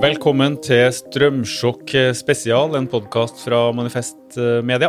[0.00, 4.88] Velkommen til Strømsjokk spesial, en podkast fra Manifest eh, Media.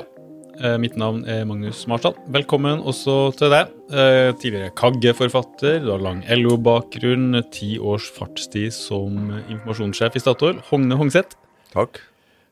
[0.56, 2.14] Eh, mitt navn er Magnus Marsdal.
[2.32, 3.74] Velkommen også til deg.
[3.92, 10.64] Eh, tidligere Kagge-forfatter, du har lang LO-bakgrunn, ti års fartstid som informasjonssjef i Statoil.
[10.70, 11.36] Hogne Hongseth.
[11.76, 12.00] Takk.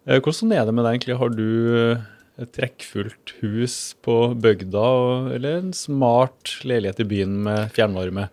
[0.09, 1.19] Hvordan er det med deg egentlig?
[1.21, 1.47] Har du
[2.43, 4.89] et trekkfullt hus på bygda,
[5.37, 8.27] eller en smart leilighet i byen med fjernvarme?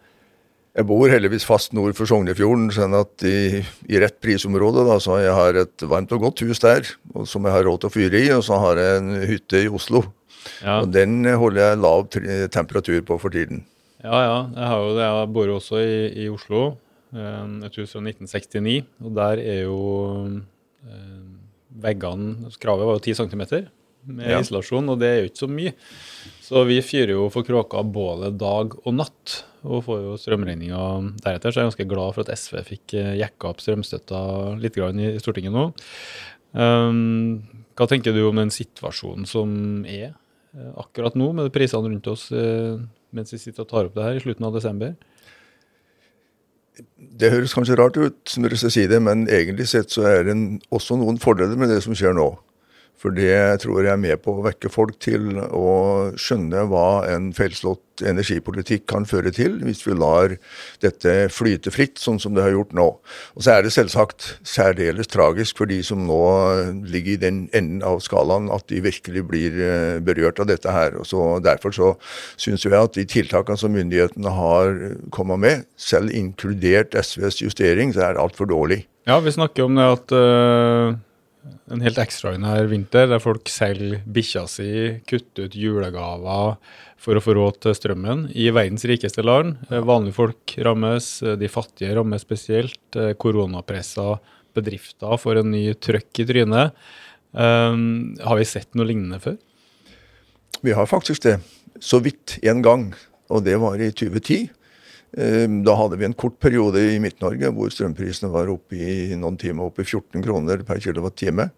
[0.77, 5.17] Jeg bor heldigvis fast nord for Sognefjorden, sånn at i, i rett prisområde da, så
[5.23, 6.85] jeg har et varmt og godt hus der,
[7.25, 8.27] som jeg har råd til å fyre i.
[8.37, 10.03] Og så har jeg en hytte i Oslo.
[10.61, 10.83] Ja.
[10.83, 12.05] Og Den holder jeg lav
[12.53, 13.65] temperatur på for tiden.
[14.05, 14.37] Ja, ja.
[14.53, 15.07] Jeg har jo det.
[15.07, 16.67] Jeg bor også i, i Oslo.
[17.17, 18.77] Eh, et hus fra 1969.
[19.01, 19.81] Og der er jo
[20.85, 21.25] eh,
[21.87, 23.47] veggene Kravet var jo 10 cm
[24.07, 24.39] med ja.
[24.39, 25.73] isolasjon, og det er jo ikke så mye.
[26.47, 30.83] Så vi fyrer jo for kråka både dag og natt, og får jo strømregninga
[31.25, 31.51] deretter.
[31.51, 34.21] Så jeg er ganske glad for at SV fikk eh, jekka opp strømstøtta
[34.63, 35.65] litt i Stortinget nå.
[36.55, 37.43] Um,
[37.77, 39.51] hva tenker du om den situasjonen som
[39.91, 42.79] er eh, akkurat nå, med prisene rundt oss uh,
[43.11, 44.95] mens vi sitter og tar opp det her i slutten av desember?
[46.97, 50.29] Det høres kanskje rart ut som dere skal si det, men egentlig sett så er
[50.29, 50.39] det
[50.71, 52.37] også noen fordeler med det som skjer nå.
[53.01, 57.29] For det tror jeg er med på å vekke folk til å skjønne hva en
[57.37, 60.35] feilslått energipolitikk kan føre til, hvis vi lar
[60.85, 62.87] dette flyte fritt, sånn som det har gjort nå.
[63.37, 66.21] Og så er det selvsagt særdeles tragisk for de som nå
[66.89, 70.97] ligger i den enden av skalaen, at de virkelig blir eh, berørt av dette her.
[71.01, 71.89] Og så Derfor så
[72.41, 74.77] syns jeg at de tiltakene som myndighetene har
[75.15, 78.85] kommet med, selv inkludert SVs justering, så er altfor dårlig.
[79.07, 80.97] Ja, vi snakker om det at uh
[81.73, 84.69] en helt ekstraordinær vinter der folk selger bikkja si,
[85.09, 86.57] kutter ut julegaver
[87.01, 89.59] for å få råd til strømmen i verdens rikeste land.
[89.71, 92.81] Eh, vanlige folk rammes, eh, de fattige rammes spesielt.
[92.97, 94.19] Eh, koronapressa
[94.57, 96.73] bedrifter får en ny trøkk i trynet.
[97.37, 99.37] Um, har vi sett noe lignende før?
[100.65, 101.41] Vi har faktisk det.
[101.85, 102.95] Så vidt én gang,
[103.29, 104.49] og det var i 2010.
[105.17, 109.39] Ehm, da hadde vi en kort periode i Midt-Norge hvor strømprisene var oppe i noen
[109.41, 111.49] timer oppe i 14 kroner per kilowattime.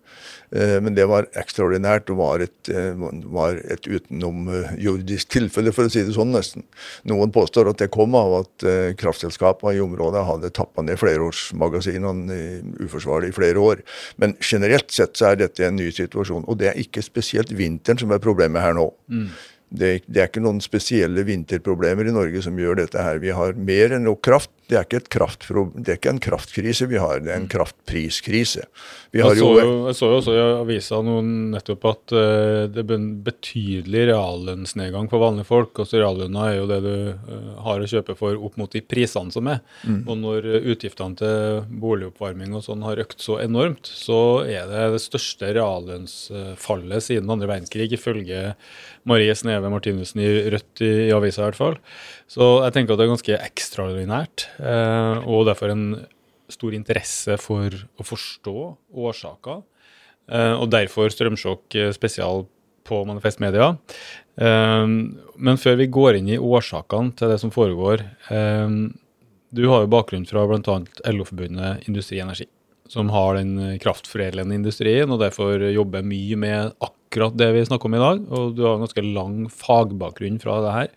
[0.55, 2.95] Ehm, men det var ekstraordinært og var et, eh,
[3.35, 6.63] var et utenomjordisk tilfelle, for å si det sånn nesten.
[7.05, 12.63] Noen påstår at det kom av at eh, kraftselskapene i området hadde tappa ned flerårsmagasinene
[12.87, 13.83] uforsvarlig i flere år.
[14.19, 16.47] Men generelt sett så er dette en ny situasjon.
[16.47, 18.93] Og det er ikke spesielt vinteren som er problemet her nå.
[19.11, 19.31] Mm.
[19.69, 23.21] Det, det, er ikke noen spesielle vinterproblemer i Norge som gjør dette her.
[23.21, 24.53] Vi har mer enn nok kraft.
[24.69, 27.53] Det er det er ikke en kraftkrise vi har, det er en mm.
[27.55, 28.67] kraftpriskrise.
[29.17, 33.07] Jeg, så jo, jeg så jo også i avisa nettopp at uh, det er en
[33.25, 35.73] betydelig reallønnsnedgang for vanlige folk.
[35.81, 39.33] Altså Reallønna er jo det du uh, har å kjøpe for opp mot de prisene
[39.33, 39.63] som er.
[39.89, 40.03] Mm.
[40.05, 45.03] Og når utgiftene til boligoppvarming og sånn har økt så enormt, så er det det
[45.07, 48.53] største reallønnsfallet siden andre verdenskrig, ifølge
[49.09, 51.81] Marie Sneve Martinussen i Rødt i, i avisa i hvert fall.
[52.29, 55.87] Så jeg tenker at det er ganske ekstraordinært, eh, og derfor en
[56.53, 58.57] stor interesse for å forstå
[59.09, 59.63] årsaker.
[60.29, 62.45] Eh, og derfor Strømsjokk spesial
[62.89, 63.71] på Manifest Media.
[64.41, 68.77] Eh, men før vi går inn i årsakene til det som foregår eh,
[69.49, 70.79] Du har jo bakgrunn fra bl.a.
[71.09, 72.45] LO-forbundet Industri Energi,
[72.93, 77.97] som har den kraftforedlende industrien, og derfor jobber mye med akkurat det vi snakker om
[77.97, 80.93] i dag, og du har en ganske lang fagbakgrunn fra det her.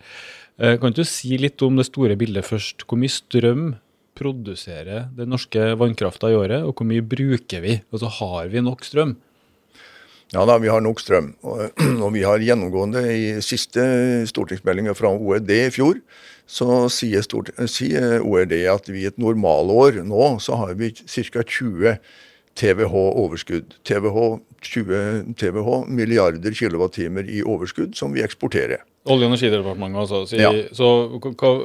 [0.61, 2.83] Eh, kan du si litt om det store bildet først?
[2.85, 3.63] Hvor mye strøm
[4.17, 7.79] produserer den norske vannkrafta i året, og hvor mye bruker vi?
[7.89, 9.15] Altså Har vi nok strøm?
[10.31, 11.33] Ja da, vi har nok strøm.
[11.41, 11.73] Og,
[12.05, 13.81] og vi har gjennomgående i siste
[14.29, 15.97] stortingsmeldinga fra OED i fjor,
[16.45, 21.41] så sier, stort, sier OED at vi i et normalår nå så har vi ca.
[21.41, 21.97] 20
[22.59, 23.79] TWh overskudd.
[23.87, 28.77] TWH, 20 TWh, milliarder kilowattimer i overskudd som vi eksporterer.
[29.09, 30.19] Olje- og energidepartementet, altså.
[30.29, 30.51] Så, ja.
[30.77, 30.87] så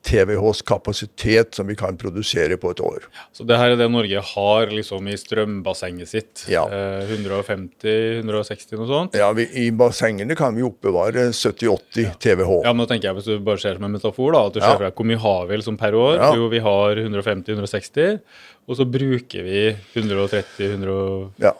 [0.04, 3.06] TWHs kapasitet som vi kan produsere på et år.
[3.32, 6.44] Så det her er det Norge har liksom i strømbassenget sitt?
[6.52, 6.66] Ja.
[6.68, 9.16] Eh, 150-160 noe sånt?
[9.18, 12.52] Ja, vi, I bassengene kan vi oppbevare 70-80 TWh.
[12.66, 14.60] Ja, men da tenker jeg Hvis du bare ser som en metafor, da, at du
[14.60, 14.76] ser Ja.
[14.76, 16.16] for deg hvor mye har vi liksom per år?
[16.20, 16.32] Ja.
[16.36, 18.20] Jo, vi har 150-160,
[18.68, 21.54] og så bruker vi 130-140, Ja,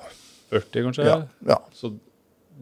[0.51, 1.05] kanskje?
[1.09, 1.59] ja, ja.
[1.73, 1.93] Så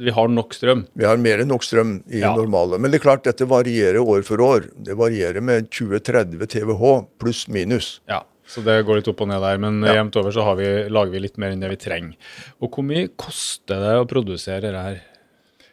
[0.02, 0.84] vi har nok strøm.
[0.98, 2.34] Vi har mer enn nok strøm i Ja.
[2.36, 2.78] normale.
[2.78, 4.68] Men det er klart dette varierer år for år.
[4.82, 8.00] Det varierer med 20-30 TWh pluss minus.
[8.08, 9.94] Ja, så det går litt opp og ned der, men Ja.
[10.02, 12.14] jevnt over så har vi, lager vi litt mer enn det vi trenger.
[12.60, 15.00] Og hvor mye koster det å produsere det her?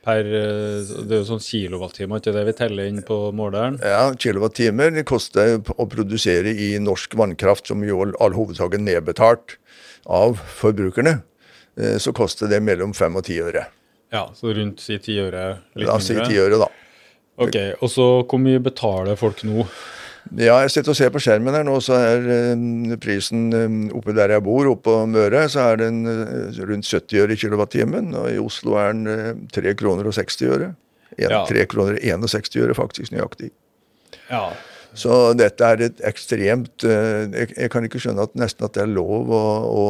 [0.02, 3.80] Per, eh, det er jo sånn kilowattimer, ikke det vi teller inn på måleren?
[3.84, 9.58] Ja, Kilowattimer det koster å produsere i norsk vannkraft, som jo all hovedsak er nedbetalt
[10.08, 11.22] av forbrukerne.
[11.78, 13.66] Eh, Så koster det mellom 5 og 10 øre.
[14.12, 16.30] Ja, så rundt si ti øre, litt ja, si mindre.
[16.32, 16.68] 10 øre, da.
[17.40, 19.64] Ok, og så hvor mye betaler folk nå?
[20.36, 24.14] Ja, jeg sitter og ser på skjermen her nå, så er eh, prisen eh, oppe
[24.18, 28.12] der jeg bor, oppe på Møre, så er den eh, rundt 70 øre kilowattimen.
[28.20, 30.72] Og i Oslo er den eh, 3 kroner og 60 øre.
[31.18, 31.40] En- Ja.
[31.50, 33.50] 3 kroner og 61 øre, faktisk nøyaktig.
[34.30, 34.50] Ja,
[34.98, 38.82] Så dette er et ekstremt eh, jeg, jeg kan ikke skjønne at nesten at det
[38.84, 39.86] er lov å, å,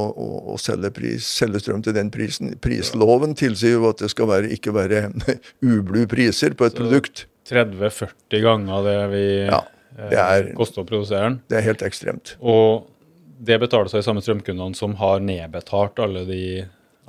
[0.54, 2.52] å, selge, pris, selge strøm til den prisen.
[2.62, 5.06] Prisloven tilsier jo at det skal være, ikke være
[5.72, 7.26] ublu priser på et produkt.
[7.50, 9.62] 30-40 ganger det vi Ja,
[9.98, 11.40] det er- eh, koster å produsere den.
[11.50, 12.36] Det er helt ekstremt.
[12.42, 12.88] Og
[13.40, 16.44] det betaler seg de samme strømkundene som har nedbetalt alle de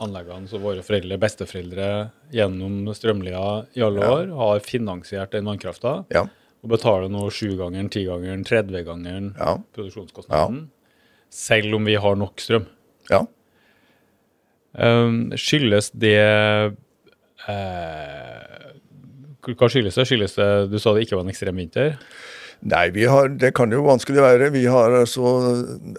[0.00, 1.88] anleggene som våre foreldre, besteforeldre
[2.32, 4.12] gjennom strømlia i alle Ja.
[4.14, 6.22] år har finansiert den vannkrafta, Ja.
[6.60, 9.56] Og betaler nå sjugangeren, tigangeren, tredvegangeren Ja.
[9.76, 10.66] produksjonskostnaden,
[11.30, 12.66] selv om vi har nok strøm.
[13.10, 13.24] ja.
[14.78, 16.74] Um, skyldes det eh,
[19.42, 20.04] Hva skyldes det?
[20.06, 21.96] Skyldes det Du sa det ikke var en ekstrem vinter?
[22.62, 24.50] Nei, vi har, det kan jo vanskelig være.
[24.52, 25.30] Vi har altså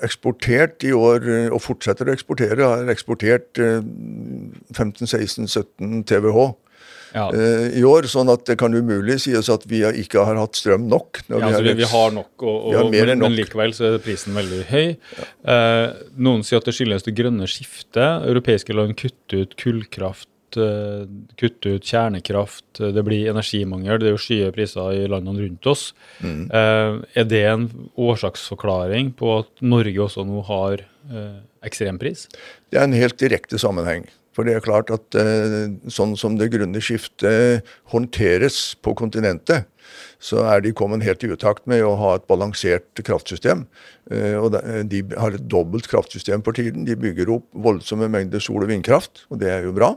[0.06, 3.82] eksportert i år, eh, og fortsetter å eksportere, har eksportert eh,
[4.78, 6.54] 15-16-17 TWh
[7.14, 8.08] Ja, uh, i år.
[8.12, 11.24] Sånn at det kan umulig sies at vi ikke har hatt strøm nok.
[11.28, 14.04] ja altså, vi, vi har nok, og, og, har men, nok, men likevel så er
[14.04, 14.86] prisen veldig høy.
[15.54, 15.86] Eh,
[16.22, 18.28] noen sier at det skyldes det grønne skiftet.
[18.30, 20.30] Europeiske land kutter ut kullkraft,
[20.60, 21.04] eh,
[21.42, 22.70] kutter ut kjernekraft.
[22.80, 24.00] Det blir energimangel.
[24.02, 25.92] Det er jo skyhøye priser i landene rundt oss.
[26.24, 26.48] Mm.
[26.52, 27.68] Er det en
[28.00, 30.88] årsaksforklaring på at Norge også nå har
[31.66, 32.28] ekstrempris?
[32.72, 34.08] Det er en helt direkte sammenheng.
[34.36, 39.68] For det er klart at eh, sånn som det grønne skiftet håndteres på kontinentet,
[40.22, 43.66] så er de kommet helt i utakt med å ha et balansert kraftsystem.
[44.14, 46.86] Eh, og de, de har et dobbelt kraftsystem for tiden.
[46.88, 49.94] De bygger opp voldsomme mengder sol- og vindkraft, og det er jo bra.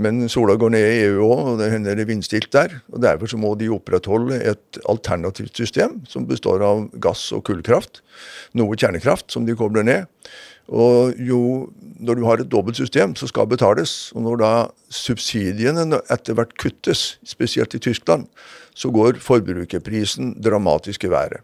[0.00, 2.80] Men sola går ned i EU òg, og det hender det vindstilt der.
[2.90, 8.02] og Derfor så må de opprettholde et alternativt system som består av gass og kullkraft.
[8.58, 10.08] Noe kjernekraft som de kobler ned.
[10.70, 11.40] Og jo,
[11.98, 14.50] når du har et dobbelt system som skal betales, og når da
[14.94, 18.28] subsidiene etter hvert kuttes, spesielt i Tyskland,
[18.74, 21.40] så går forbrukerprisen dramatisk i været.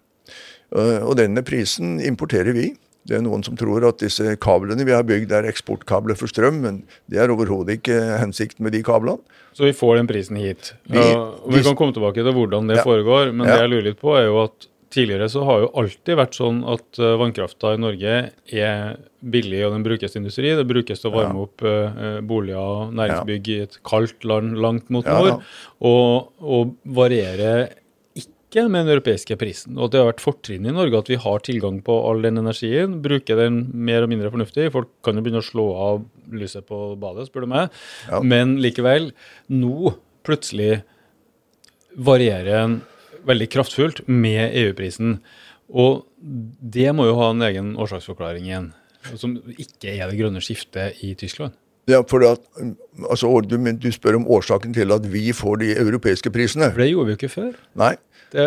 [0.76, 2.74] Eh, Og denne prisen importerer vi.
[3.06, 6.56] Det er noen som tror at disse kablene vi har bygd er eksportkabler for strøm,
[6.64, 6.80] men
[7.10, 9.18] det er overhodet ikke hensikten med de kablene.
[9.54, 10.72] Så vi får den prisen hit.
[10.90, 12.82] Vi- Ja, og vi- kan komme tilbake til hvordan det Ja.
[12.82, 13.52] foregår, men Ja.
[13.52, 16.60] det jeg lurer litt på, er jo at tidligere så har jo alltid vært sånn
[16.68, 18.18] at uh, vannkrafta i Norge
[18.52, 20.52] er billig, og den brukes til industri.
[20.58, 24.92] Det brukes til å varme opp uh, boliger og næringsbygg i et kaldt land langt
[24.94, 25.42] mot nord,
[25.84, 27.68] og, og varierer
[28.16, 29.76] ikke med den europeiske prisen.
[29.76, 33.00] Og det har vært fortrinnet i Norge at vi har tilgang på all den energien,
[33.04, 34.70] bruker den mer og mindre fornuftig.
[34.72, 37.80] Folk kan jo begynne å slå av lyset på badet, spør du meg.
[38.24, 39.10] Men likevel,
[39.52, 39.96] nå
[40.26, 40.84] plutselig
[41.96, 42.80] varierer den
[43.26, 45.18] veldig kraftfullt med EU-prisen.
[45.68, 48.72] Og det må jo ha en egen årsaksforklaring igjen,
[49.14, 51.56] som ikke er det grønne skiftet i Tyskland.
[51.86, 52.42] Ja, for at,
[53.06, 56.72] altså, du, du spør om årsaken til at vi får de europeiske prisene.
[56.74, 57.52] For det gjorde vi jo ikke før.
[57.78, 57.92] Nei.
[58.32, 58.46] Det,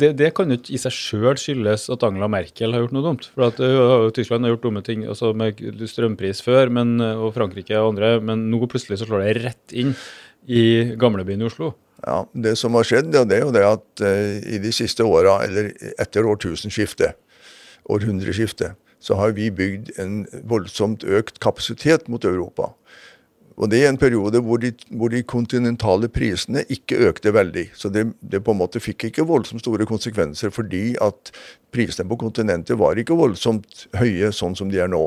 [0.00, 3.04] det, det kan jo ikke i seg sjøl skyldes at Angela Merkel har gjort noe
[3.04, 3.28] dumt.
[3.34, 5.60] For at uh, Tyskland har gjort dumme ting altså med
[5.92, 9.76] strømpris før, men, uh, og Frankrike og andre, men nå plutselig så slår det rett
[9.76, 9.92] inn
[10.48, 10.64] i
[10.96, 11.74] gamlebyen i Oslo.
[12.06, 15.40] Ja, Det som har skjedd, det er jo det at eh, i de siste åra,
[15.46, 17.18] eller etter årtusenskiftet,
[17.90, 22.72] århundreskiftet, så har vi bygd en voldsomt økt kapasitet mot Europa.
[23.58, 27.66] Og det er en periode hvor de, hvor de kontinentale prisene ikke økte veldig.
[27.74, 31.32] Så det, det, på en måte fikk ikke voldsomt store konsekvenser, fordi at
[31.74, 35.02] prisene på kontinentet var ikke voldsomt høye sånn som de er nå.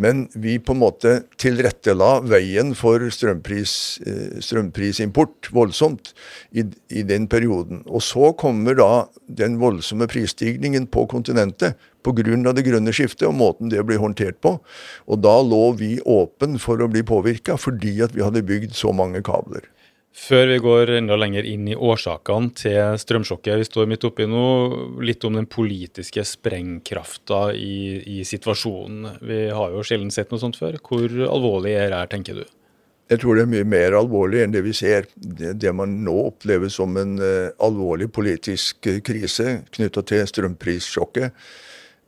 [0.00, 3.74] Men vi på en måte tilrettela veien for strømpris,
[4.06, 6.14] eh, strømprisimport voldsomt
[6.54, 7.82] i, i den perioden.
[7.90, 8.90] Og så kommer da
[9.26, 12.52] den voldsomme prisstigningen på kontinentet pga.
[12.52, 14.58] det grønne skiftet og måten det blir håndtert på.
[15.06, 18.92] Og da lå vi åpen for å bli påvirka, fordi at vi hadde bygd så
[18.92, 19.68] mange kabler.
[20.10, 24.46] Før vi går enda lenger inn i årsakene til strømsjokket vi står midt oppi nå,
[25.06, 29.20] litt om den politiske sprengkrafta i, i situasjonen.
[29.22, 30.80] Vi har jo sjelden sett noe sånt før.
[30.82, 32.44] Hvor alvorlig er det her, tenker du?
[33.10, 35.08] Jeg tror det er mye mer alvorlig enn det vi ser.
[35.14, 41.34] Det, det man nå opplever som en uh, alvorlig politisk krise knytta til strømprissjokket,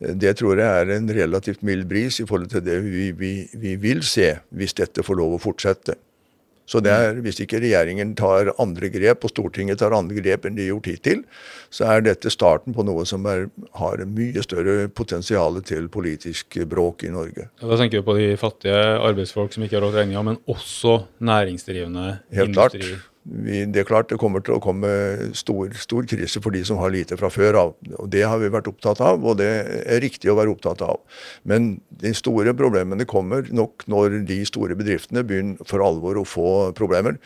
[0.02, 3.76] det tror jeg er en relativt mild bris i forhold til det vi, vi, vi
[3.80, 5.98] vil se hvis dette får lov å fortsette.
[6.72, 10.56] Så det er, Hvis ikke regjeringen tar andre grep, og Stortinget tar andre grep enn
[10.56, 11.22] de har gjort hittil,
[11.74, 17.04] så er dette starten på noe som er, har mye større potensial til politisk bråk
[17.08, 17.48] i Norge.
[17.60, 21.02] da tenker vi på de fattige arbeidsfolk som ikke har råd til regninga, men også
[21.20, 22.86] næringsdrivende Helt industri.
[22.86, 24.88] Klart vi, det er klart det kommer til å komme
[25.38, 27.74] stor, stor, krise for de som har lite fra før av.
[27.94, 29.48] og Det har vi vært opptatt av, og det
[29.86, 30.98] er riktig å være opptatt av.
[31.46, 36.48] Men de store problemene kommer nok når de store bedriftene begynner for alvor å få
[36.78, 37.20] problemer.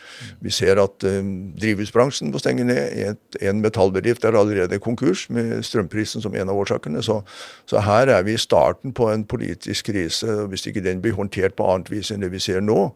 [0.45, 3.17] Vi ser at um, drivhusbransjen må stenge ned.
[3.41, 7.01] En metallbedrift er allerede konkurs, med strømprisen som en av årsakene.
[7.05, 7.23] Så,
[7.65, 10.29] så her er vi i starten på en politisk krise.
[10.43, 12.91] og Hvis ikke den blir håndtert på annet vis enn det vi ser nå,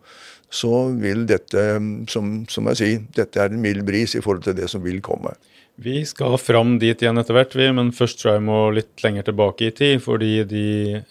[0.51, 1.63] så vil dette,
[2.11, 5.01] som, som jeg sier, dette er en mild bris i forhold til det som vil
[5.05, 5.33] komme.
[5.81, 9.25] Vi skal fram dit igjen etter hvert, vi, men først tror jeg må litt lenger
[9.29, 10.01] tilbake i tid.
[10.03, 10.65] Fordi de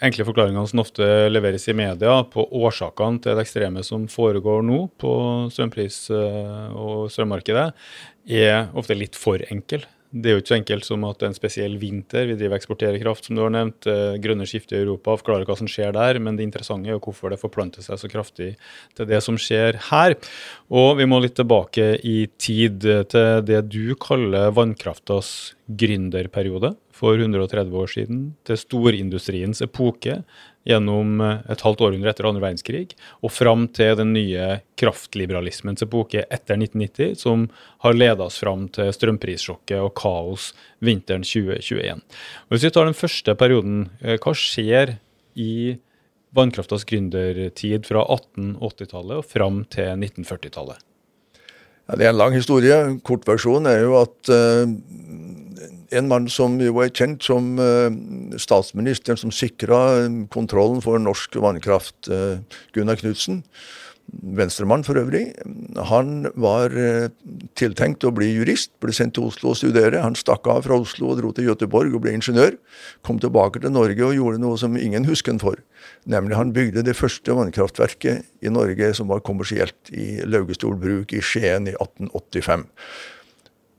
[0.04, 4.84] enkle forklaringene som ofte leveres i media på årsakene til det ekstreme som foregår nå
[5.00, 5.14] på
[5.50, 7.70] strømpris- eh, og strømmarkedet,
[8.30, 9.88] er ofte litt for enkel.
[10.10, 12.26] Det er jo ikke så enkelt som at det er en spesiell vinter.
[12.26, 13.86] Vi driver eksporterer kraft, som du har nevnt.
[13.86, 16.18] Eh, grønne skifter i Europa forklarer hva som skjer der.
[16.18, 18.50] Men det interessante er jo hvorfor det forplanter seg så kraftig
[18.98, 20.16] til det som skjer her.
[20.66, 22.82] Og vi må litt tilbake i tid
[23.14, 30.18] til det du kaller vannkraftas gründerperiode for 130 år siden, til storindustriens epoke
[30.68, 36.24] gjennom eh, et halvt århundre etter andre verdenskrig, og fram til den nye kraftliberalismens epoke
[36.26, 37.46] etter 1990, som
[37.84, 40.50] har ledet oss fram til strømprissjokket og kaos
[40.84, 42.02] vinteren 2021.
[42.02, 44.98] Og hvis vi tar den første perioden, eh, hva skjer
[45.40, 45.78] i
[46.36, 50.86] vannkraftas gründertid fra 1880-tallet og fram til 1940-tallet?
[51.90, 52.76] Ja, det er en lang historie.
[53.02, 54.62] Kortversjonen er jo at uh,
[55.90, 57.90] en mann som jo er kjent som uh,
[58.40, 62.40] statsministeren som sikra kontrollen for norsk vannkraft, uh,
[62.76, 63.42] Gunnar Knudsen,
[64.10, 65.28] venstremann for øvrig,
[65.86, 66.72] han var
[67.58, 70.00] tiltenkt å bli jurist, ble sendt til Oslo å studere.
[70.02, 72.56] Han stakk av fra Oslo og dro til Göteborg og ble ingeniør.
[73.06, 75.62] Kom tilbake til Norge og gjorde noe som ingen husker han for.
[76.10, 81.22] Nemlig han bygde det første vannkraftverket i Norge som var kommersielt, i Laugestol bruk i
[81.22, 82.66] Skien i 1885.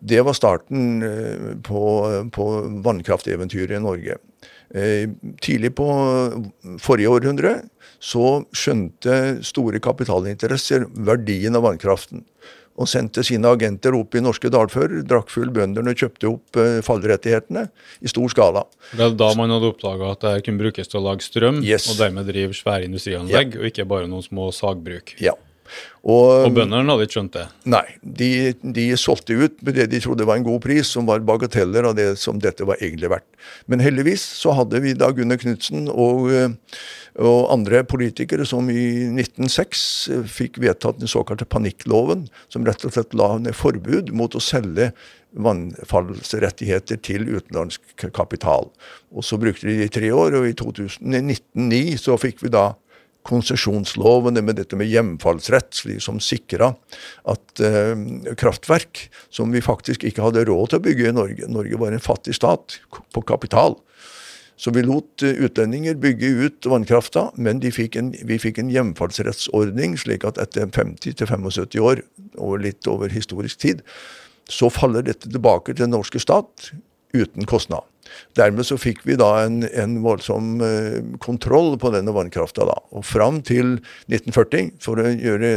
[0.02, 1.04] Det var starten
[1.66, 1.82] på,
[2.34, 2.46] på
[2.86, 4.18] vannkrafteventyret i Norge.
[5.44, 5.88] Tidlig på
[6.82, 7.58] forrige århundre
[8.02, 12.26] så skjønte store kapitalinteresser verdien av vannkraften.
[12.80, 17.68] Og sendte sine agenter opp i norske dalfører, drakk full bøndene og kjøpte opp fallrettighetene
[18.02, 18.64] i stor skala.
[18.96, 21.90] Det er da man hadde oppdaga at det kunne brukes til å lage strøm, yes.
[21.92, 23.62] og dermed drive svære industrianlegg, ja.
[23.62, 25.14] og ikke bare noen små sagbruk.
[25.22, 25.36] Ja.
[26.02, 27.44] Og, og bøndene hadde ikke skjønt det?
[27.70, 28.30] Nei, de,
[28.74, 31.94] de, solgte ut med det de trodde var en god pris, som var bagateller av
[32.00, 33.28] det som dette var egentlig verdt.
[33.70, 36.32] Men heldigvis så hadde vi da Gunnar Knutsen og,
[37.22, 39.86] og, andre politikere som i 1906
[40.26, 44.90] fikk vedtatt den såkalte panikkloven, som rett og slett la ned forbud mot å selge
[45.32, 48.72] vannfallsrettigheter til utenlandsk kapital.
[49.14, 52.72] Og Så brukte de det i tre år, og i 1909 så fikk vi da
[53.28, 56.72] konsesjonslovene med dette med hjemfallsrett, som sikra
[57.30, 57.94] at eh,
[58.40, 62.04] kraftverk som vi faktisk ikke hadde råd til å bygge i Norge Norge var en
[62.04, 62.80] fattig stat
[63.14, 63.78] på kapital.
[64.62, 70.26] Så vi lot utlendinger bygge ut vannkrafta, men fikk en, vi fikk en hjemfallsrettsordning, slik
[70.28, 72.04] at etter 50-75 år,
[72.38, 73.82] og litt over historisk tid,
[74.52, 76.70] så faller dette tilbake til den norske stat
[77.14, 77.88] uten kostnad.
[78.36, 82.66] Dermed så fikk vi da en, en voldsom eh, kontroll på denne vannkrafta.
[82.68, 82.78] da.
[82.96, 83.78] Og fram til
[84.12, 85.52] 1940, for å gjøre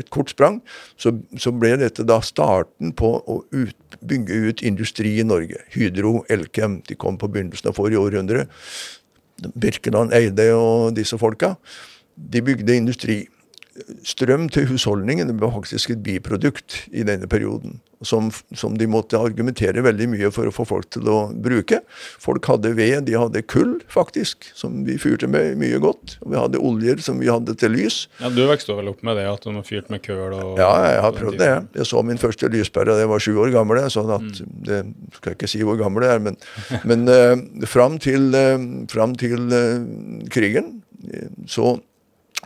[0.00, 0.60] et kort sprang,
[1.00, 5.60] så, så ble dette da starten på å ut, bygge ut industri i Norge.
[5.74, 8.46] Hydro, Elkem, de kom på begynnelsen av forrige århundre.
[9.54, 11.54] Birkeland Eide og disse folka.
[12.14, 13.24] De bygde industri.
[14.06, 17.80] strøm til husholdningen var faktisk et biprodukt i denne perioden.
[18.04, 21.80] Som, som, de måtte argumentere veldig mye for å få folk til å bruke.
[22.20, 26.18] Folk hadde ved, de hadde kull, faktisk, som vi fyrte med mye godt.
[26.24, 28.04] Og vi hadde oljer som vi hadde til lys.
[28.20, 30.34] Ja, Du vokste vel opp med det, at du har fyrt med køl?
[30.34, 30.58] og...
[30.60, 31.52] Ja, jeg har prøvd det.
[31.80, 33.82] Jeg så min første lyspære da jeg var sju år gammel.
[33.90, 34.54] sånn at mm.
[34.68, 34.80] det
[35.18, 36.38] skal jeg ikke si hvor gammel jeg er, men,
[36.88, 38.58] men uh, fram til, uh,
[38.92, 40.74] fram til uh, krigen
[41.50, 41.74] så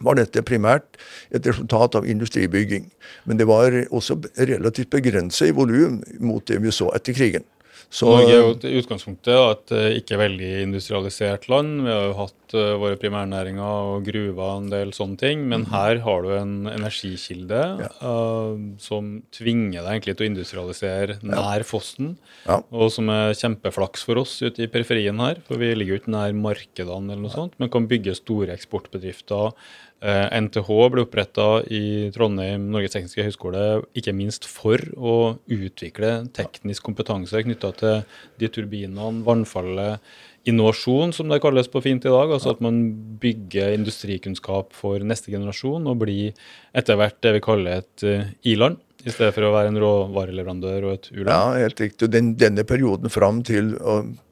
[0.04, 0.98] var dette primært
[1.34, 2.88] et resultat av industribygging.
[3.24, 7.46] Men det var også relativt begrenset i volum mot det vi så etter krigen.
[7.88, 11.86] Så, Norge er jo i utgangspunktet et eh, ikke veldig industrialisert land.
[11.86, 15.46] Vi har jo hatt uh, våre primærnæringer og gruver og en del sånne ting.
[15.48, 15.70] Men mm.
[15.72, 17.88] her har du en energikilde ja.
[18.04, 22.18] uh, som tvinger deg egentlig til å industrialisere nær fossen.
[22.44, 22.60] Ja.
[22.68, 26.16] Og som er kjempeflaks for oss ute i periferien her, for vi ligger jo ikke
[26.18, 29.56] nær markedene eller noe sånt, men kan bygge store eksportbedrifter
[30.00, 33.64] NTH eh, ble oppretta i Trondheim, Norges tekniske høgskole,
[33.98, 35.14] ikke minst for å
[35.50, 38.02] utvikle teknisk kompetanse knytta til
[38.38, 40.04] de turbinene, vannfallet,
[40.48, 42.30] innovasjon, som det kalles på fint i dag.
[42.30, 42.78] Altså at man
[43.20, 46.36] bygger industrikunnskap for neste generasjon og blir
[46.78, 50.86] etter hvert det vi kaller et eh, i-land i stedet for å være en råvareleverandør
[50.88, 51.30] og et u-land?
[51.30, 52.08] Ja, helt riktig.
[52.10, 53.70] Den, denne perioden fram til,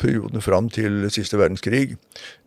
[0.03, 1.95] perioden fram til siste verdenskrig,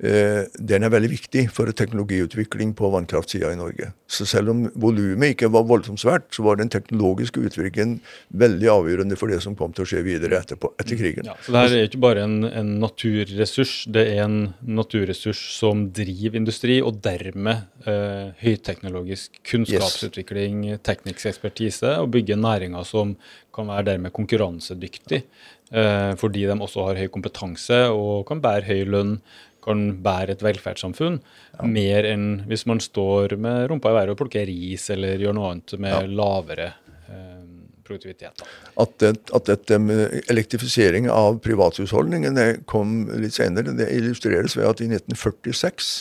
[0.04, 3.94] eh, den er veldig viktig for teknologiutvikling på vannkraftsida i Norge.
[4.12, 8.00] Så selv om volumet ikke var voldsomt svært, så var den teknologiske utviklingen
[8.36, 11.30] veldig avgjørende for det som kom til å skje videre etterpå, etter krigen.
[11.30, 15.88] Ja, så det her er ikke bare en, en naturressurs, det er en naturressurs som
[15.96, 20.82] driver industri, og dermed eh, høyteknologisk kunnskapsutvikling, yes.
[20.86, 21.96] teknisk ekspertise.
[22.00, 23.16] og bygge næringer som
[23.56, 25.24] kan være dermed konkurransedyktig,
[25.72, 29.20] eh, fordi de også har høy kompetanse og kan bære høy lønn,
[29.64, 31.20] kan bære et velferdssamfunn,
[31.58, 31.66] ja.
[31.68, 35.52] mer enn hvis man står med rumpa i været og plukker ris eller gjør noe
[35.52, 36.06] annet med ja.
[36.08, 36.70] lavere
[37.10, 37.44] eh,
[37.84, 38.44] produktivitet.
[38.80, 44.84] At, det, at, dette med elektrifisering av privathusholdningene kom litt senere, det illustreres ved at
[44.86, 45.92] i 1946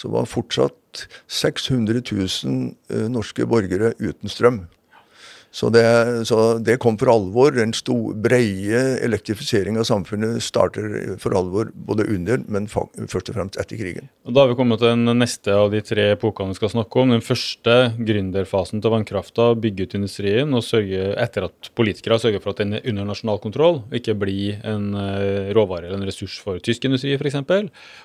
[0.00, 0.76] så var fortsatt
[1.26, 4.64] 600 000 eh, norske borgere uten strøm.
[5.50, 5.82] Så det,
[6.30, 7.50] så det, kom for alvor.
[7.56, 7.72] Den
[8.22, 14.06] breie elektrifisering av samfunnet starter for alvor både under, men først og fremst etter krigen.
[14.28, 17.02] Og da har vi kommet til den neste av de tre epokene vi skal snakke
[17.02, 17.14] om.
[17.16, 22.54] Den første gründerfasen til vannkrafta, bygge ut industrien og sørge etter at politikere sørger for
[22.54, 26.62] at den er under nasjonal kontroll, ikke blir en eh, råvare eller en ressurs for
[26.62, 27.40] tysk industri f.eks.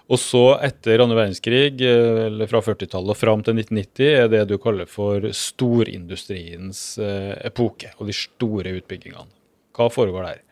[0.09, 4.43] Og så etter andre verdenskrig, eh, eller fra 40-tallet og fram til 1990, er det
[4.49, 9.27] du kaller for storindustriens eh, epoke og de store utbyggingene.
[9.75, 10.45] Hva foregår der?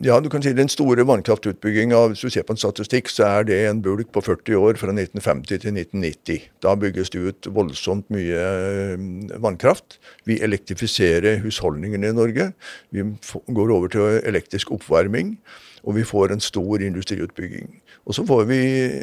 [0.00, 3.48] Ja, du kan si Den store vannkraftutbygginga, hvis du ser på en statistikk, så er
[3.48, 6.46] det en bulk på 40 år fra 1950 til 1990.
[6.64, 9.04] Da bygges det ut voldsomt mye eh,
[9.44, 9.98] vannkraft.
[10.24, 12.50] Vi elektrifiserer husholdningene i Norge.
[12.96, 15.36] Vi går over til elektrisk oppvarming.
[15.84, 17.68] Og vi får en stor industriutbygging.
[18.04, 18.60] Og så får vi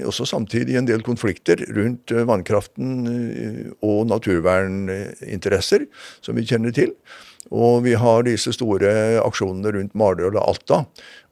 [0.07, 5.87] også samtidig en del konflikter rundt eh, vannkraften eh, og naturverninteresser,
[6.21, 6.93] som vi kjenner til.
[7.51, 8.91] Og vi har disse store
[9.23, 10.83] aksjonene rundt Mardøl og Alta.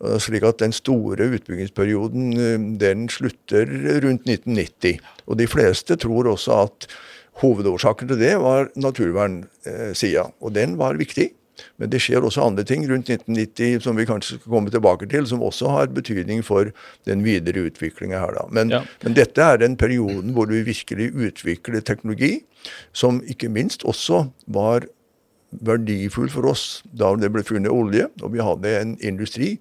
[0.02, 3.70] Eh, slik at den store utbyggingsperioden den slutter
[4.04, 5.00] rundt 1990.
[5.30, 6.90] Og de fleste tror også at
[7.40, 10.26] hovedårsaken til det var naturvernsida.
[10.42, 11.30] Og den var viktig.
[11.82, 15.28] Men det skjer også andre ting rundt 1990 som vi kanskje skal komme tilbake til,
[15.30, 16.72] som også har betydning for
[17.10, 18.38] den videre utviklinga her.
[18.38, 18.46] da.
[18.52, 18.84] Men, ja.
[19.04, 22.40] men, dette er den perioden hvor vi virkelig utvikler teknologi,
[22.94, 24.88] som ikke minst også var
[25.50, 29.56] verdifull for oss da det ble funnet olje, og vi hadde en industri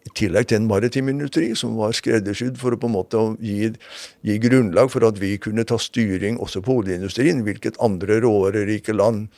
[0.00, 3.68] i tillegg til en maritim industri som var skreddersydd for å på en måte gi,
[4.24, 9.28] gi, grunnlag for at vi kunne ta styring også på oljeindustrien, hvilket andre råvarerike land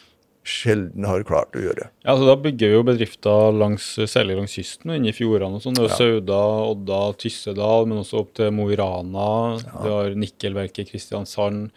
[0.42, 1.88] sjelden har klart å gjøre.
[2.02, 5.62] Ja, altså Da bygger vi jo bedrifter langs, særlig langs kysten, inne i fjordene og
[5.64, 5.76] sånn.
[5.78, 5.98] Det er ja.
[6.00, 6.40] Sauda,
[6.72, 9.28] Odda, Tyssedal, men også opp til Mo i Rana.
[9.62, 9.74] Ja.
[9.84, 11.70] Vi har nikkelverket Kristiansand.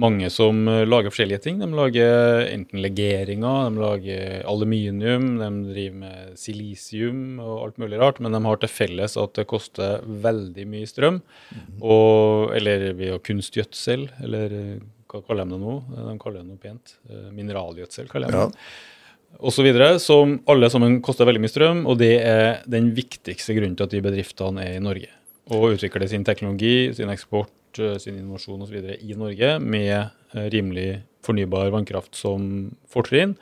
[0.00, 1.58] Mange som eh, lager forskjellige ting.
[1.60, 8.22] De lager enten legeringer, de lager aluminium, de driver med silisium og alt mulig rart.
[8.22, 11.20] Men de har til felles at det koster veldig mye strøm.
[11.50, 11.68] Mm.
[11.82, 14.58] Og, eller ved kunstgjødsel, eller
[15.12, 15.76] hva kaller de det nå?
[15.92, 16.96] De kaller det noe pent.
[17.10, 18.48] Eh, mineralgjødsel, kaller de det.
[18.48, 19.40] Ja.
[19.40, 23.56] Og så videre, som alle sammen koster veldig mye strøm, og det er den viktigste
[23.56, 25.08] grunnen til at de bedriftene er i Norge.
[25.52, 28.78] Og utvikler sin teknologi, sin eksport, eh, sin innovasjon osv.
[29.00, 33.36] i Norge med eh, rimelig fornybar vannkraft som fortrinn.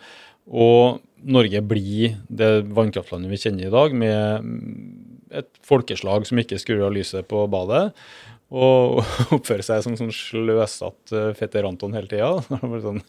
[0.50, 6.88] Og Norge blir det vannkraftlandet vi kjenner i dag, med et folkeslag som ikke skrur
[6.88, 7.92] av lyset på badet,
[8.50, 9.00] og
[9.36, 12.34] oppføre seg som sånn sløsatt uh, fetter Anton hele tida.
[12.86, 13.02] sånn,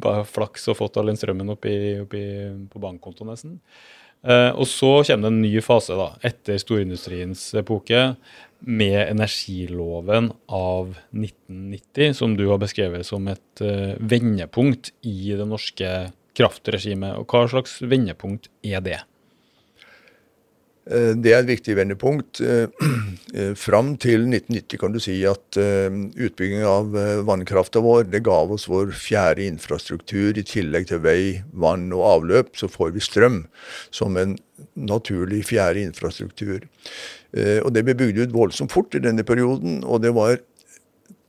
[0.00, 2.24] bare flaks og fått all den strømmen oppi, oppi
[2.72, 3.60] på bankkontoen nesten.
[4.26, 8.02] Eh, og så kommer det en ny fase da, etter storindustriens epoke
[8.66, 15.92] med energiloven av 1990, som du har beskrevet som et eh, vendepunkt i det norske
[16.36, 17.20] kraftregimet.
[17.20, 19.00] Og hva slags vendepunkt er det?
[20.86, 22.40] Eh, det er et viktig vendepunkt.
[22.40, 22.68] Eh,
[23.36, 26.94] eh, fram til 1990 kan du si at utbygging av
[27.26, 30.36] vannkrafta vår det gav oss vår fjerde infrastruktur.
[30.36, 31.20] I tillegg til vei,
[31.52, 33.44] vann og avløp, så får vi strøm
[33.94, 34.36] som en
[34.76, 36.66] naturlig fjerde infrastruktur.
[37.36, 40.38] Og det ble bygd ut voldsomt fort i denne perioden, og det var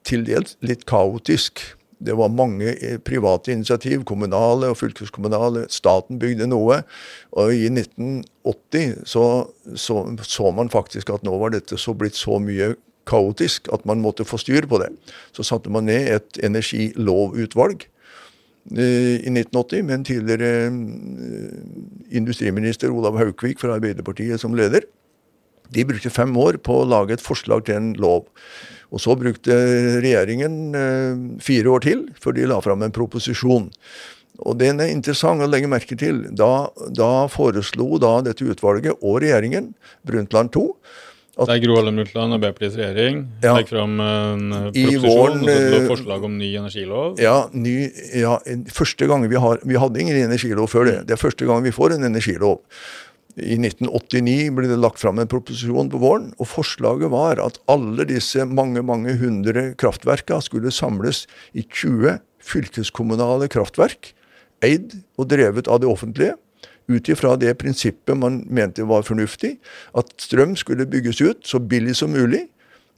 [0.08, 1.63] til dels litt kaotisk.
[2.00, 5.66] Det var mange eh, private initiativ, kommunale og fylkeskommunale.
[5.74, 6.82] Staten bygde noe.
[7.34, 9.24] Og i 1980 så,
[9.76, 12.76] så, så man faktisk at nå var dette så blitt så mye
[13.08, 14.92] kaotisk at man måtte få styr på det.
[15.36, 21.58] Så satte man ned et energilovutvalg eh, i 1980 med en tidligere eh,
[22.20, 24.86] industriminister Olav Haukvik fra Arbeiderpartiet som leder.
[25.74, 28.28] De brukte fem år på å lage et forslag til en lov.
[28.93, 29.56] Og så brukte
[30.04, 33.67] regjeringen eh, fire år til før de la fram en proposisjon.
[34.45, 36.23] Og den er interessant å legge merke til.
[36.38, 39.73] Da, da foreslo da dette utvalget og regjeringen,
[40.08, 40.71] Brundtland II,
[41.38, 45.84] det er Gro Harlem Brundtland, Arbeiderpartiets regjering, ja, legger fram en proposisjon våren, og eh,
[45.86, 47.19] forslag om ny energilov.
[47.21, 47.76] Ja, ny,
[48.17, 48.39] ja
[48.73, 50.95] første gang vi, har, vi hadde ingen energilov før det.
[51.06, 52.63] Det er første gang vi får en energilov.
[53.38, 58.08] I 1989 ble det lagt fram en proposisjon på våren, og forslaget var at alle
[58.10, 64.15] disse mange mange hundre kraftverka skulle samles i 20 fylkeskommunale kraftverk,
[64.65, 66.34] eid og drevet av det offentlige,
[66.89, 69.58] ut ifra det prinsippet man mente var fornuftig,
[69.93, 72.47] at strøm skulle bygges ut så billig som mulig,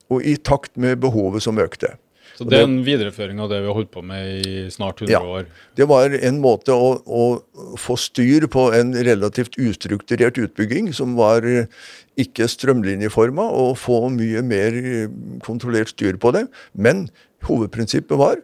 [0.08, 1.98] og i takt med behovet som økte.
[2.40, 5.12] Så det er en videreføring av det vi har holdt på med i snart 100
[5.12, 5.48] ja, år?
[5.76, 7.24] Det var en måte å, å,
[7.76, 11.44] få styr på en relativt ustrukturert utbygging som var
[12.20, 14.80] ikke strømlinjeforma, og få mye mer
[15.44, 16.46] kontrollert styr på det.
[16.72, 17.10] Men
[17.50, 18.40] hovedprinsippet var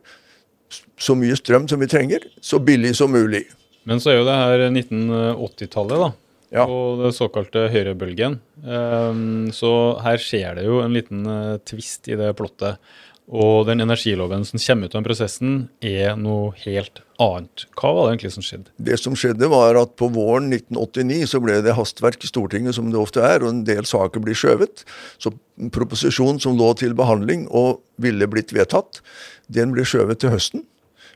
[1.00, 3.46] så mye strøm som vi trenger, så billig som mulig.
[3.88, 6.12] Men så er jo det her 1980-tallet, da.
[6.56, 6.68] Ja.
[6.70, 8.38] Og den såkalte høyrebølgen.
[8.64, 9.72] Um, så
[10.04, 12.80] her skjer det jo en liten tvist twist i det plottet.
[13.26, 17.64] Og den energiloven som kommer ut av den prosessen, er noe helt annet.
[17.74, 18.74] Hva var det egentlig som skjedde?
[18.78, 22.92] Det som skjedde, var at på våren 1989 så ble det hastverk i Stortinget, som
[22.94, 24.86] det ofte er, og en del saker blir skjøvet.
[25.18, 25.34] Så
[25.74, 29.02] proposisjonen som lå til behandling og ville blitt vedtatt,
[29.50, 30.68] den ble skjøvet til høsten.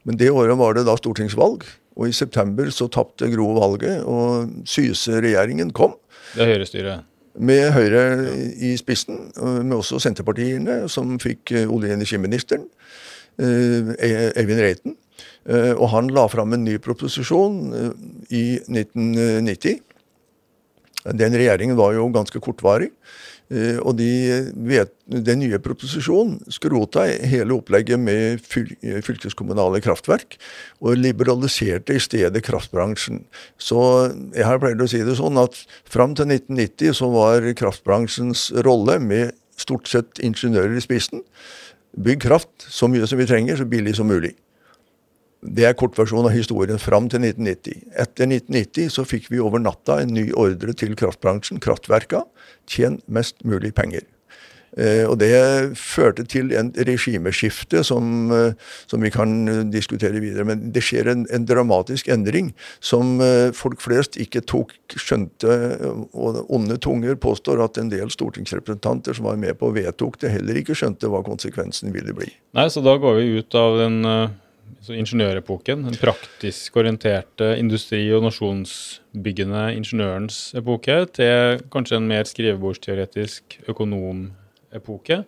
[0.08, 1.68] Men det året var det da stortingsvalg,
[2.00, 5.94] og i september så tapte Gro valget, og Syse-regjeringen kom.
[6.34, 7.06] Det er Høyre-styret?
[7.40, 8.04] Med Høyre
[8.60, 12.66] i spissen, med også Senterpartiene, som fikk eh, olje- og energiministeren,
[13.40, 14.98] eh, e- Eivind Reiten.
[15.48, 17.62] Eh, og han la fram en ny proposisjon
[18.30, 19.80] i 1990.
[21.16, 22.92] Den regjeringen var jo ganske kortvarig.
[23.50, 24.10] Eh, og de
[24.70, 30.38] vet, Den nye proposisjonen skrota hele opplegget med eh, fylkeskommunale kraftverk,
[30.86, 33.24] og liberaliserte i stedet kraftbransjen.
[33.58, 33.80] Så
[34.36, 35.58] jeg har pleid å si det sånn at
[35.90, 41.26] fram til 1990 så var kraftbransjens rolle, med stort sett ingeniører i spissen,
[41.98, 44.36] bygg kraft så mye som vi trenger, så billig som mulig.
[45.40, 47.88] Det er kortversjonen av historien fram til 1990.
[47.96, 52.26] Etter 1990 så fikk vi over natta en ny ordre til kraftbransjen, kraftverka.
[52.68, 54.04] Tjen mest mulig penger.
[54.78, 55.34] Eh, og det
[55.80, 58.54] førte til en regimeskifte som, eh,
[58.88, 60.46] som, vi kan diskutere videre.
[60.46, 65.56] Men det skjer en, en dramatisk endring som eh, folk flest ikke tok, skjønte.
[66.14, 70.62] Og onde tunger påstår at en del stortingsrepresentanter som var med på vedtok det, heller
[70.62, 72.30] ikke skjønte hva konsekvensen ville bli.
[72.60, 74.04] Nei, så da går vi ut av den
[74.88, 75.84] ingeniørepoken.
[75.90, 85.24] Den praktisk orienterte industri- og nasjonsbyggende ingeniørens epoke til kanskje en mer skrivebordsteoretisk økonomepoke.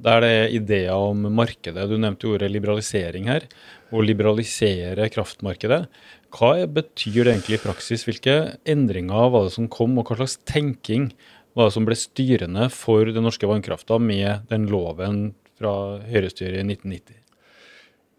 [0.00, 1.88] Der det er ideer om markedet.
[1.88, 3.44] Du nevnte ordet liberalisering her.
[3.92, 5.84] Å liberalisere kraftmarkedet.
[6.32, 8.06] Hva betyr det egentlig i praksis?
[8.08, 11.10] Hvilke endringer var det som kom, og hva slags tenking
[11.58, 16.64] var det som ble styrende for den norske vannkrafta med den loven fra Høyrestyret i
[16.64, 17.19] 1990?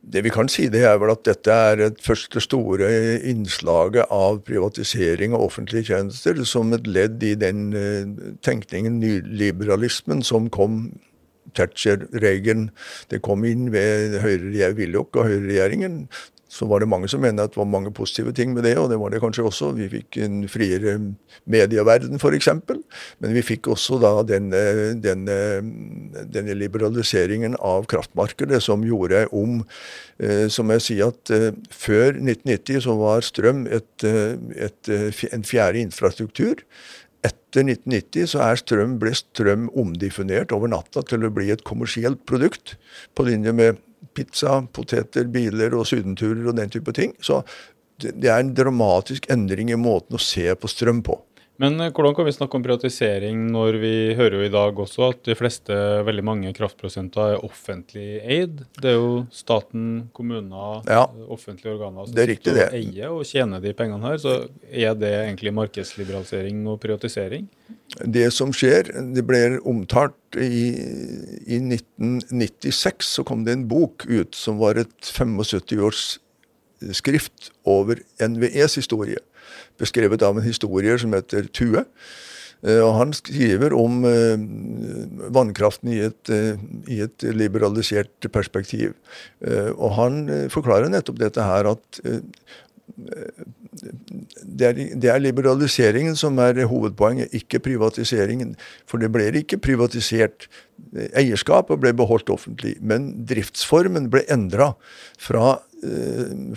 [0.02, 2.90] Det vi kan si, det er vel at dette er et første store
[3.30, 10.50] innslaget av privatisering av offentlige tjenester som et ledd i den uh, tenkningen, nyliberalismen, som
[10.50, 10.88] kom
[11.58, 12.70] Thatcher, Reagan
[13.12, 16.06] Det kom inn ved Høyre, Willoch og høyreregjeringen.
[16.52, 18.90] Så var det mange som mener at det var mange positive ting med det, og
[18.92, 19.70] det var det kanskje også.
[19.78, 20.98] Vi fikk en friere
[21.48, 22.50] medieverden, f.eks.
[23.24, 24.60] Men vi fikk også da denne,
[25.00, 25.38] denne,
[26.28, 29.62] denne, liberaliseringen av kraftmarkedet som gjorde om
[30.20, 34.36] eh, Som jeg sier at eh, før 1990 så var strøm et, eh,
[34.68, 34.92] et,
[35.32, 36.66] en fjerde infrastruktur.
[37.24, 42.76] Etter 1990 så strøm, ble strøm omdefinert over natta til å bli et kommersielt produkt,
[43.16, 43.80] på linje med
[44.18, 47.16] pizza, poteter, biler og sydenturer og den type ting.
[47.24, 47.42] Så
[48.02, 51.20] det er en dramatisk endring i måten å se på strøm på.
[51.62, 55.12] Men eh, hvordan kan vi snakke om privatisering når vi hører jo i dag også
[55.12, 55.76] at de fleste,
[56.08, 58.64] veldig mange kraftprosenter er offentlig eid?
[58.82, 64.10] Det er jo staten, kommuner, ja, offentlige organer som riktig, eier og tjener de pengene
[64.10, 64.18] her.
[64.22, 64.38] Så
[64.72, 67.46] er det egentlig markedsliberalisering og privatisering?
[68.02, 70.72] Det som skjer, det ble omtalt i,
[71.46, 76.06] i 1996, så kom det en bok ut som var et 75 års
[76.98, 79.22] skrift over NVEs historie.
[79.82, 81.86] Beskrevet av en historier som heter Tue.
[82.62, 84.42] Eh, og Han skriver om eh,
[85.34, 88.94] vannkraften i et, eh, i et, liberalisert perspektiv.
[89.42, 92.02] Og Han forklarer nettopp dette her at
[92.92, 98.56] det er, det er, liberaliseringen som er hovedpoenget, ikke privatiseringen.
[98.90, 100.50] For det ble ikke privatisert.
[101.16, 104.74] Eierskapet ble beholdt offentlig, men driftsformen ble endra
[105.22, 105.62] fra,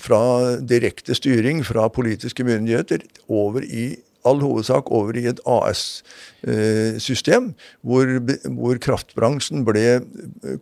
[0.05, 0.19] fra
[0.61, 3.87] direkte styring fra politiske myndigheter over i
[4.25, 7.51] all hovedsak over i et AS-system,
[7.85, 8.09] hvor,
[8.57, 10.01] hvor, kraftbransjen ble eh,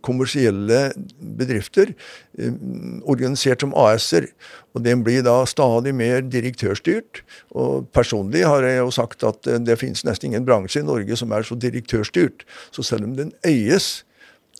[0.05, 0.81] kommersielle
[1.39, 2.53] bedrifter eh,
[3.09, 4.25] organisert som AS-er.
[4.73, 7.23] Og Den blir da stadig mer direktørstyrt.
[7.55, 11.15] og Personlig har jeg jo sagt at eh, det finnes nesten ingen bransje i Norge
[11.19, 12.37] som er så direktørstyrt.
[12.75, 13.87] Så selv om den eies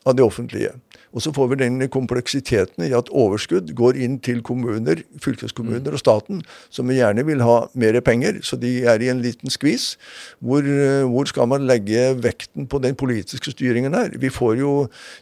[0.08, 0.74] av det offentlige,
[1.13, 6.02] og så får vi den kompleksiteten i at overskudd går inn til kommuner, fylkeskommuner og
[6.02, 6.41] staten,
[6.73, 8.39] som gjerne vil ha mer penger.
[8.41, 9.93] Så de er i en liten skvis.
[10.41, 10.65] Hvor,
[11.10, 14.17] hvor skal man legge vekten på den politiske styringen her?
[14.17, 14.73] Vi får jo,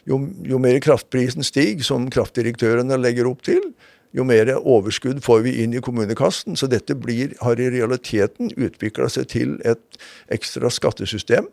[0.08, 3.60] jo, jo mer kraftprisen stiger, som kraftdirektørene legger opp til,
[4.12, 6.56] jo mer overskudd får vi inn i kommunekassen.
[6.56, 10.02] Så dette blir, har i realiteten utvikla seg til et
[10.32, 11.48] ekstra skattesystem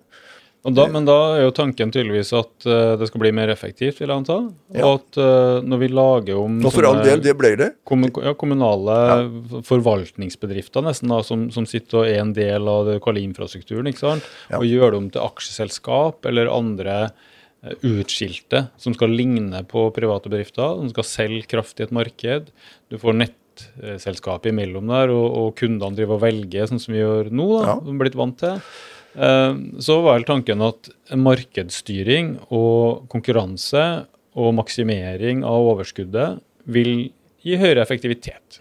[0.60, 4.12] da, men da er jo tanken tydeligvis at uh, det skal bli mer effektivt, vil
[4.12, 4.36] jeg anta.
[4.76, 4.89] Ja.
[4.89, 7.69] Og at uh, når vi lager om Og for all del, det ble det.
[7.88, 9.62] Kommun, ja, kommunale ja.
[9.67, 14.04] forvaltningsbedrifter nesten da, som, som, sitter og er en del av det lokale infrastrukturen, ikke
[14.04, 14.30] sant?
[14.58, 20.28] og gjør det om til aksjeselskap eller andre uh, utskilte som skal ligne på private
[20.28, 22.52] bedrifter, som skal selge kraft i et marked.
[22.91, 27.32] Du får nettselskapet imellom der, og, og kundene driver og velger, sånn som vi gjør
[27.32, 28.00] nå, da, ja.
[28.04, 28.72] blitt vant til.
[29.15, 33.86] Eh, så var vel tanken at markedsstyring og konkurranse
[34.39, 37.10] og maksimering av overskuddet vil
[37.43, 38.60] gi høyere effektivitet.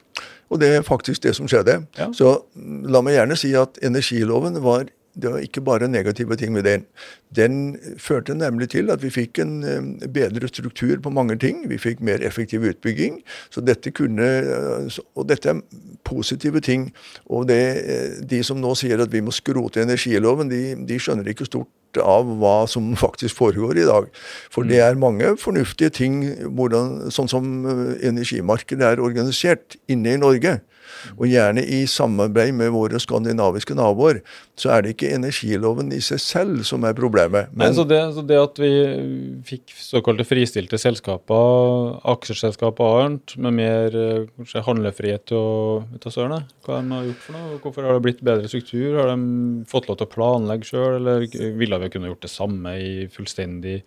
[0.49, 1.83] Og det er faktisk det som skjedde.
[1.99, 2.09] Ja.
[2.17, 2.39] Så
[2.89, 4.89] la meg gjerne si at energiloven var
[5.23, 6.85] det var ikke bare negative ting med den.
[7.37, 11.65] Den førte nemlig til at vi fikk en eh, bedre struktur på mange ting.
[11.71, 13.21] Vi fikk mer effektiv utbygging.
[13.51, 15.61] Så dette kunne, eh, Og dette er
[16.05, 16.93] positive ting.
[17.27, 21.29] Og det, eh, de som nå sier at vi må skrote energiloven, de, de skjønner
[21.29, 24.09] ikke stort av hva som faktisk foregår i dag.
[24.51, 26.23] For det er mange fornuftige ting,
[26.55, 27.67] hvordan, sånn som
[28.03, 30.61] energimarkedet er organisert inne i Norge
[31.17, 34.23] og gjerne i samarbeid med våre skandinaviske naboer,
[34.59, 37.53] så er det ikke energiloven i seg selv som er problemet.
[37.53, 38.73] Men, Nei, så, det, så det at vi
[39.49, 43.99] fikk såkalte fristilte selskaper, aksjeselskaper annet, med mer
[44.37, 47.63] kanskje, handlefrihet og ta søren, hva de har gjort for noe?
[47.63, 48.99] Hvorfor har det blitt bedre struktur?
[48.99, 51.27] Har de fått lov til å planlegge sjøl, eller
[51.59, 53.81] ville vi kunne gjort det samme i fullstendig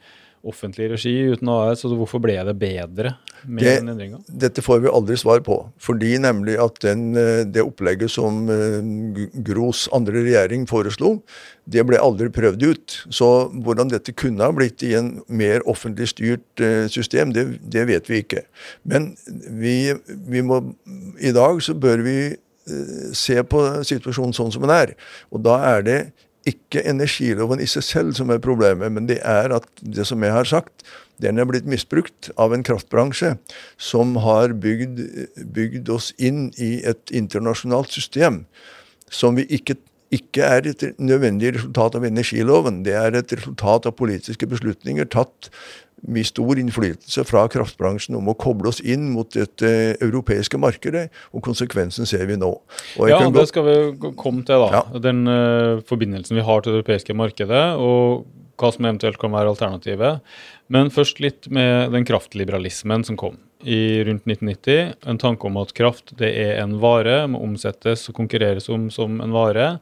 [0.47, 3.13] offentlig regi uten AS, så hvorfor ble det bedre
[3.45, 4.19] med det, den endringa?
[4.27, 5.57] Dette får vi aldri svar på.
[5.81, 8.79] Fordi nemlig at den, eh, det opplegget som eh,
[9.45, 11.19] Gros andre regjering foreslo,
[11.69, 12.97] det ble aldri prøvd ut.
[13.13, 17.85] Så hvordan dette kunne ha blitt i en mer offentlig styrt eh, system, det, det
[17.91, 18.45] vet vi ikke.
[18.83, 20.63] Men vi, vi må,
[21.21, 22.17] i dag så bør vi
[23.17, 24.91] se på situasjonen sånn som den er.
[25.33, 25.97] Og da er det
[26.49, 30.33] ikke energiloven i seg selv som er problemet, men det er at det som jeg
[30.33, 30.85] har sagt,
[31.21, 33.35] den er blitt misbrukt av en kraftbransje
[33.77, 35.03] som har bygd,
[35.53, 38.43] bygd oss inn i et internasjonalt system
[39.11, 39.77] som vi ikke,
[40.11, 42.81] ikke er et nødvendig resultat av energiloven.
[42.85, 45.51] Det er et resultat av politiske beslutninger tatt
[46.01, 49.69] med stor innflytelse fra kraftbransjen om å koble oss inn mot dette
[50.01, 52.49] europeiske markedet, og konsekvensen ser vi nå.
[53.05, 53.75] ja, det skal vi
[54.17, 54.81] komme til, da.
[54.81, 55.01] Ja.
[55.03, 58.25] Den uh, forbindelsen vi har til det europeiske markedet, og
[58.61, 60.25] hva som eventuelt kan være alternativet.
[60.73, 64.93] Men først litt med den kraftliberalismen som kom i rundt 1990.
[65.09, 69.19] En tanke om at kraft det er en vare, må omsettes og konkurreres om som
[69.23, 69.73] en vare.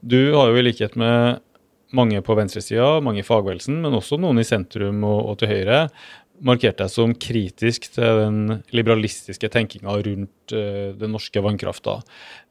[0.00, 1.42] Du har jo i likhet med
[1.96, 5.86] mange på venstresida, mange i fagbevegelsen, men også noen i sentrum og, og til høyre,
[6.44, 8.40] markert deg som kritisk til den
[8.76, 12.00] liberalistiske tenkinga rundt uh, den norske vannkrafta.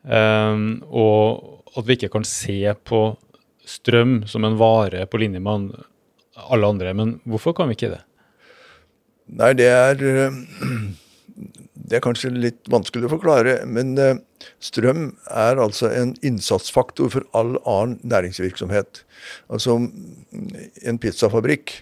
[0.01, 3.03] Um, og at vi ikke kan se på
[3.65, 5.75] strøm som en vare på linje med
[6.49, 6.93] alle andre.
[6.97, 8.03] Men hvorfor kan vi ikke det?
[9.25, 10.39] Nei, det er eh,
[11.85, 13.59] Det er kanskje litt vanskelig å forklare.
[13.69, 14.17] Men eh,
[14.63, 19.03] strøm er altså en innsatsfaktor for all annen næringsvirksomhet.
[19.53, 21.75] Altså en pizzafabrikk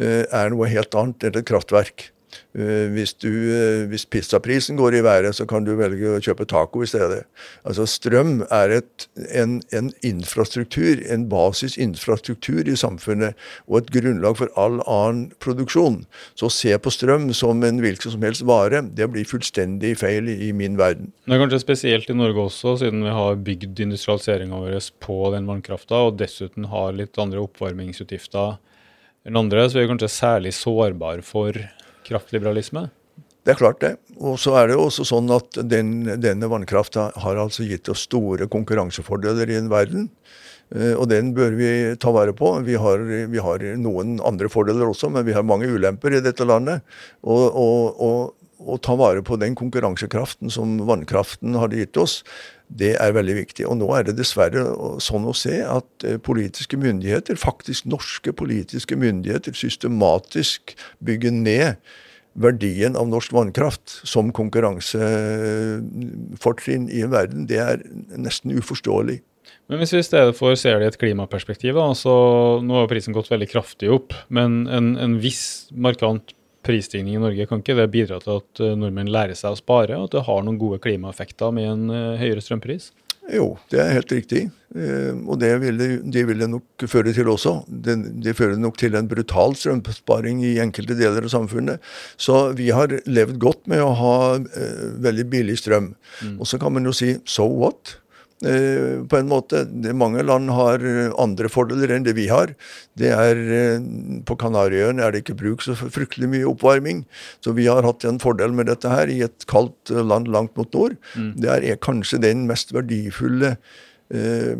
[0.00, 2.10] eh, er noe helt annet enn et kraftverk.
[2.56, 6.46] Eh, hvis, du, eh, hvis, pizzaprisen går i været, så kan du velge å kjøpe
[6.48, 7.24] taco i stedet.
[7.68, 13.36] Altså Strøm er et, en, en, infrastruktur, en basisinfrastruktur i samfunnet,
[13.68, 16.02] og et grunnlag for all annen produksjon.
[16.34, 20.30] Så å se på strøm som en hvilken som helst vare, det blir fullstendig feil
[20.32, 21.12] i, min verden.
[21.26, 25.48] Det er kanskje spesielt i Norge også, siden vi har bygd industrialiseringa vår på den
[25.48, 28.56] vannkrafta, og dessuten har litt andre oppvarmingsutgifter
[29.26, 31.58] enn andre, så er vi kanskje særlig sårbare for
[32.06, 32.86] kraftliberalisme?
[33.46, 33.92] Det er klart det.
[34.18, 38.02] Og så er det jo også sånn at den, denne vannkrafta har altså gitt oss
[38.08, 40.08] store konkurransefordeler i en verden.
[40.74, 41.68] Uh, og den bør vi
[42.02, 42.50] ta vare på.
[42.66, 46.46] Vi har, vi har, noen andre fordeler også, men vi har mange ulemper i dette
[46.48, 46.82] landet.
[47.22, 52.14] Og, og, og, og ta vare på den konkurransekraften som vannkraften hadde gitt oss,
[52.66, 53.66] det er veldig viktig.
[53.68, 54.62] Og nå er det dessverre
[55.02, 61.74] sånn å se at eh, politiske myndigheter, faktisk norske politiske myndigheter, systematisk bygger ned
[62.36, 67.80] verdien av norsk vannkraft som konkurransefortrinn i verden, det er
[68.12, 69.22] nesten uforståelig.
[69.70, 72.14] Men hvis vi i stedet for ser det i et klimaperspektiv, da, så
[72.62, 76.34] nå har prisen gått veldig kraftig opp, men en, en viss markant
[76.66, 79.96] prisstigning i Norge, kan ikke det bidra til at eh, nordmenn lærer seg å spare,
[79.98, 82.92] og at det har noen gode klimaeffekter med en eh, høyere strømpris?
[83.26, 84.44] Jo, det er helt riktig.
[84.76, 87.56] Eh, og det vil det, det, vil det nok føre til også.
[87.66, 91.92] Det, det, fører nok til en brutal strømsparing i enkelte deler av samfunnet.
[92.22, 94.16] Så vi har levd godt med å ha
[95.02, 95.94] veldig billig strøm.
[96.22, 96.36] Mm.
[96.38, 97.96] Og så kan man jo si so what?
[98.44, 99.62] Eh, på en måte.
[99.96, 100.82] Mange land har
[101.16, 102.52] andre fordeler enn det vi har.
[102.98, 103.40] Det er,
[104.28, 107.06] På Kanariøyene er det ikke bruk så fryktelig mye oppvarming.
[107.40, 110.68] Så vi har hatt en fordel med dette her i et kaldt land langt mot
[110.76, 110.98] nord.
[111.16, 111.32] Mm.
[111.40, 113.56] Det er kanskje den mest verdifulle
[114.12, 114.54] eh,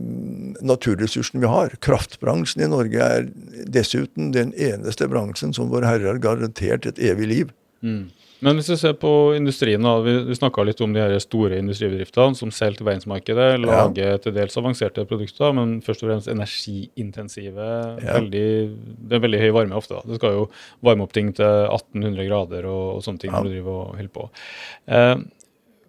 [0.65, 1.77] naturressursen vi har.
[1.85, 3.29] Kraftbransjen i Norge er
[3.69, 7.53] dessuten den eneste bransjen som Vår Herre har garantert et evig liv.
[7.85, 8.07] Mm.
[8.45, 11.61] Men hvis vi ser på industrien, da, vi, vi snakka litt om de her store
[11.63, 14.19] industribedriftene som selger til verdensmarkedet, lager ja.
[14.23, 17.69] til dels avanserte produkter, men først og fremst energiintensive.
[18.05, 18.19] Ja.
[18.19, 18.47] Veldig,
[19.09, 19.97] det er veldig høy varme ofte.
[19.97, 20.05] da.
[20.11, 20.45] Det skal jo
[20.85, 23.41] varme opp ting til 1800 grader og, og sånne ting ja.
[23.41, 24.29] når du driver og holder på.
[24.97, 25.15] Eh,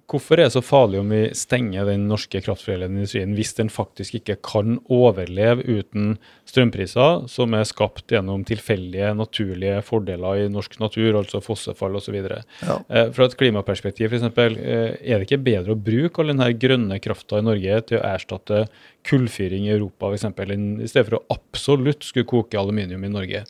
[0.07, 4.15] Hvorfor er det så farlig om vi stenger den norske kraftforedlende industrien hvis den faktisk
[4.21, 6.13] ikke kan overleve uten
[6.47, 12.15] strømpriser som er skapt gjennom tilfeldige, naturlige fordeler i norsk natur, altså fossefall osv.?
[12.23, 12.77] Ja.
[12.87, 17.01] Eh, fra et klimaperspektiv f.eks., eh, er det ikke bedre å bruke all denne grønne
[17.03, 18.63] krafta i Norge til å erstatte
[19.11, 23.43] kullfyring i Europa f.eks., i stedet for å absolutt skulle koke aluminium i Norge?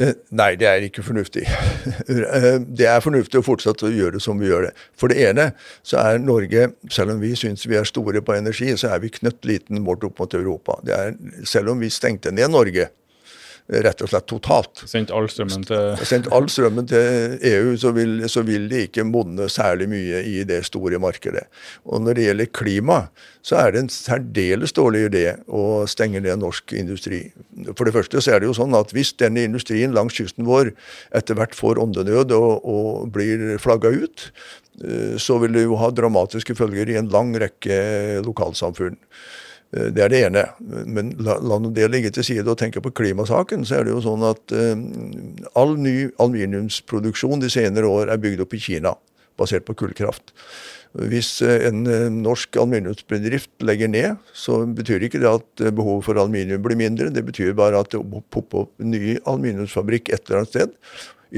[0.00, 1.46] Eh, nei, det er ikke fornuftig.
[1.80, 4.70] Eh, det er fornuftig å fortsette å gjøre det som vi gjør det.
[4.98, 5.46] For det ene
[5.86, 9.12] så er Norge, selv om vi syns vi er store på energi, så er vi
[9.14, 10.76] knøttliten målt opp mot Europa.
[10.92, 11.14] Er,
[11.48, 12.90] selv om vi stengte ned Norge,
[13.70, 14.82] rett og slett totalt.
[14.90, 19.04] Sendt all strømmen til Sendt all strømmen til EU, så vil, så vil de ikke
[19.06, 21.46] modne særlig mye i det store markedet.
[21.86, 22.98] Og når det gjelder klima,
[23.46, 27.22] så er det en særdeles dårlig idé å stenge ned norsk industri.
[27.76, 30.72] For det første så er det jo sånn at hvis denne industrien langs kysten vår
[31.16, 34.26] etter hvert får åndenød og, og blir flagga ut,
[34.82, 37.78] eh, så vil det jo ha dramatiske følger i en lang rekke
[38.26, 38.98] lokalsamfunn.
[39.76, 40.44] Eh, det er det ene.
[40.86, 44.02] Men la, la det ligge til side og tenke på klimasaken, så er det jo
[44.04, 44.74] sånn at uh,
[45.58, 48.96] all ny aluminiumsproduksjon de senere år er bygd opp i Kina,
[49.40, 50.34] basert på kullkraft.
[51.10, 51.84] Hvis uh, en
[52.24, 57.12] norsk aluminiumsbedrift legger ned, så betyr ikke det at behovet for aluminium blir mindre.
[57.14, 58.02] Det betyr bare at det
[58.34, 60.78] popper opp en ny aluminiumsfabrikk et eller annet sted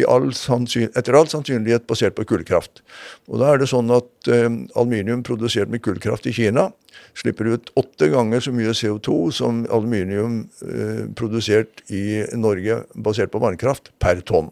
[0.09, 2.83] all etter all sannsynlighet basert på kullkraft.
[3.29, 6.71] Og Da er det sånn at eh, aluminium produsert med kullkraft i Kina
[7.19, 13.43] slipper ut åtte ganger så mye CO2 som aluminium eh, produsert i Norge basert på
[13.43, 14.51] vannkraft per tonn.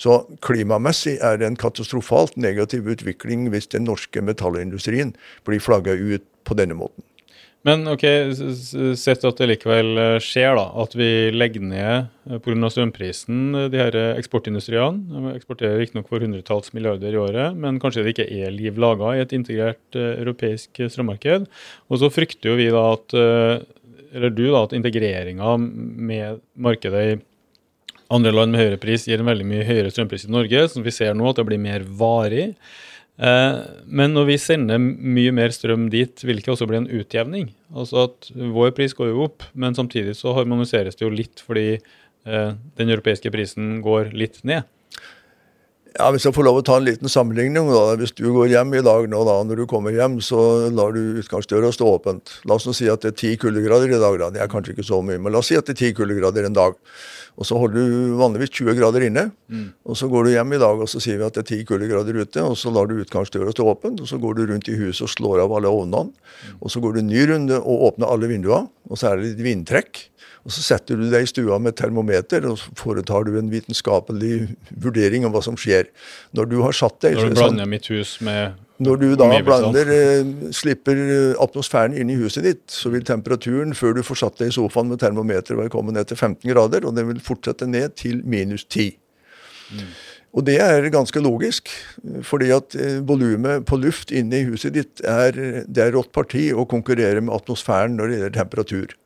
[0.00, 5.12] Så klimamessig er det en katastrofalt negativ utvikling hvis den norske metallindustrien
[5.44, 7.04] blir flagga ut på denne måten.
[7.66, 8.04] Men ok,
[8.98, 12.70] sett at det likevel eh, skjer, da, at vi legger ned eh, pga.
[12.70, 15.32] strømprisen de her eksportindustriene.
[15.34, 19.24] Eksporterer riktignok for hundretalls milliarder i året, men kanskje det ikke er liv laga i
[19.24, 21.48] et integrert europeisk strømmarked.
[21.90, 23.18] Og så frykter jo vi da at
[24.16, 27.16] eller du da, at integreringa med markedet i
[28.12, 30.94] andre land med høyere pris gir en veldig mye høyere strømpris i Norge, som vi
[30.94, 32.52] ser nå at det blir mer varig.
[33.16, 33.58] Eh,
[33.88, 37.50] men når vi sender mye mer strøm dit, vil det ikke også bli en utjevning?
[37.72, 41.68] Altså at vår pris går jo opp, men samtidig så harmoniseres det jo litt fordi
[41.76, 44.68] eh, den europeiske prisen går litt ned.
[45.96, 47.70] Ja, Hvis jeg får lov å ta en liten sammenligning.
[47.72, 50.92] da, Hvis du går hjem i dag nå da, når du kommer hjem, så lar
[50.92, 52.34] du utgangsdøra stå åpent.
[52.44, 54.18] La oss nå si at det er ti kuldegrader i dag.
[54.20, 55.92] da, Det er kanskje ikke så mye, men la oss si at det er ti
[55.96, 56.76] kuldegrader en dag.
[57.36, 59.26] Og så holder du vanligvis 20 grader inne.
[59.52, 59.68] Mm.
[59.84, 61.68] Og så går du hjem i dag og så sier vi at det er 10
[61.68, 62.44] kuldegrader ute.
[62.44, 65.12] Og så lar du utgangsdøra stå åpen, og så går du rundt i huset og
[65.12, 66.12] slår av alle ovnene.
[66.16, 66.58] Mm.
[66.60, 69.32] Og så går du en ny runde og åpner alle vinduene, og så er det
[69.32, 70.06] litt vindtrekk.
[70.46, 74.52] Og så setter du deg i stua med termometer, og så foretar du en vitenskapelig
[74.78, 75.90] vurdering av hva som skjer.
[76.38, 79.28] Når du har satt deg Når du blander sånn, mitt hus med når du da
[79.40, 84.20] blander, eh, slipper eh, atmosfæren inn i huset ditt, så vil temperaturen før du får
[84.20, 87.22] satt deg i sofaen med termometer, være kommet ned til 15 grader, og den vil
[87.24, 88.92] fortsette ned til minus 10.
[89.72, 89.88] Mm.
[90.36, 91.72] Og det er ganske logisk,
[92.28, 96.50] fordi at eh, volumet på luft inne i huset ditt er, det er rått parti
[96.52, 98.96] å konkurrere med atmosfæren når det gjelder temperatur.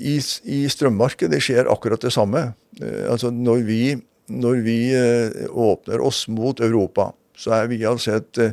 [0.00, 0.16] I,
[0.48, 2.50] i strømmarkedet skjer akkurat det samme.
[2.80, 3.82] Altså når vi,
[4.32, 4.78] når vi
[5.50, 8.52] åpner oss mot Europa, så er vi altså et, eh,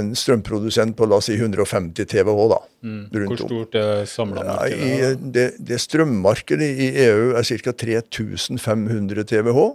[0.00, 2.42] en strømprodusent på la oss si 150 TWh.
[2.50, 2.60] da.
[2.82, 3.02] Mm.
[3.12, 4.92] Hvor stort er samla markedet?
[5.00, 7.74] Ja, det, det, strømmarkedet i EU er ca.
[7.84, 9.66] 3500 TWh.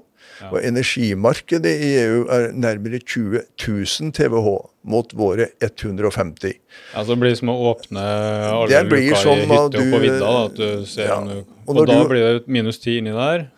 [0.50, 4.58] Og energimarkedet i EU er nærmere 20 000 TWh
[4.90, 6.58] mot våre 150.
[6.96, 10.20] Ja, Så det blir som å åpne alle luka i hytta på vidda?
[10.20, 11.20] da, at du ser ja.
[11.22, 13.50] Og, og da du, blir det minus 10 inni der?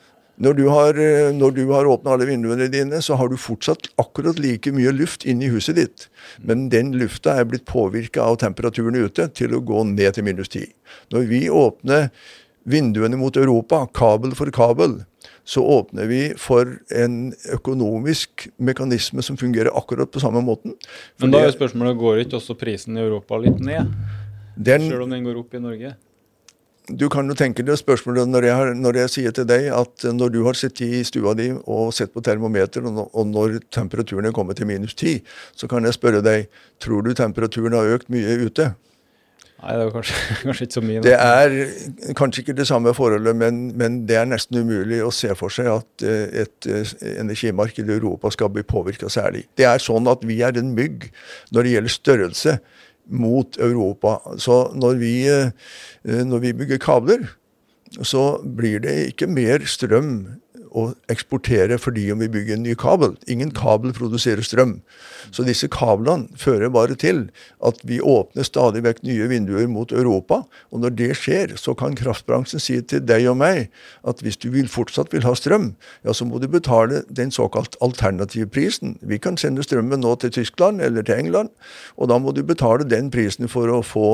[0.44, 4.40] Når du har, eh, når har åpna alle vinduene dine, så har du fortsatt akkurat
[4.42, 6.08] like mye luft inni huset ditt.
[6.42, 10.50] Men den lufta er blitt påvirka av temperaturen ute til å gå ned til minus
[10.50, 10.74] 10.
[11.14, 12.10] Når vi åpner
[12.66, 15.04] vinduene mot Europa, kabel for kabel,
[15.44, 20.78] så åpner vi for en økonomisk mekanisme som fungerer akkurat på samme måten.
[21.20, 23.92] Men da er spørsmålet, går ikke også prisen i Europa litt ned?
[24.56, 25.96] Den, Selv om den går opp i Norge?
[26.88, 30.34] du kan jo tenke deg spørsmålet når jeg, når jeg, sier til deg at når
[30.34, 34.60] du har sittet i stua di og sett på termometer, og når temperaturen er kommet
[34.60, 35.22] til minus 10,
[35.56, 36.50] så kan jeg spørre deg
[36.84, 38.74] tror du temperaturen har økt mye ute?
[39.64, 41.02] Nei, det er kanskje, kanskje ikke så mye.
[41.06, 41.54] Det er
[42.20, 45.70] kanskje ikke det samme forholdet, men, men, det er nesten umulig å se for seg
[45.72, 49.46] at eh, et eh, energimarked i Europa skal bli påvirka særlig.
[49.56, 51.08] Det er sånn at vi er en mygg
[51.56, 52.58] når det gjelder størrelse
[53.24, 54.18] mot Europa.
[54.42, 55.56] Så når vi, eh,
[56.04, 57.26] når vi bygger kabler,
[58.02, 60.16] så blir det ikke mer strøm
[60.74, 63.16] å eksportere fordi om vi bygger en ny kabel.
[63.30, 64.80] Ingen kabel produserer strøm.
[65.32, 67.28] Så disse kablene fører bare til
[67.66, 70.44] at vi åpner stadig vekk nye vinduer mot Europa.
[70.74, 73.70] Og når det skjer, så kan kraftbransjen si til deg og meg
[74.08, 77.78] at hvis du vil, fortsatt vil ha strøm, ja, så må du betale den såkalt
[77.84, 78.98] alternative prisen.
[79.02, 81.54] Vi kan sende strømmen nå til Tyskland eller til England,
[81.98, 84.08] og da må du betale den prisen for å få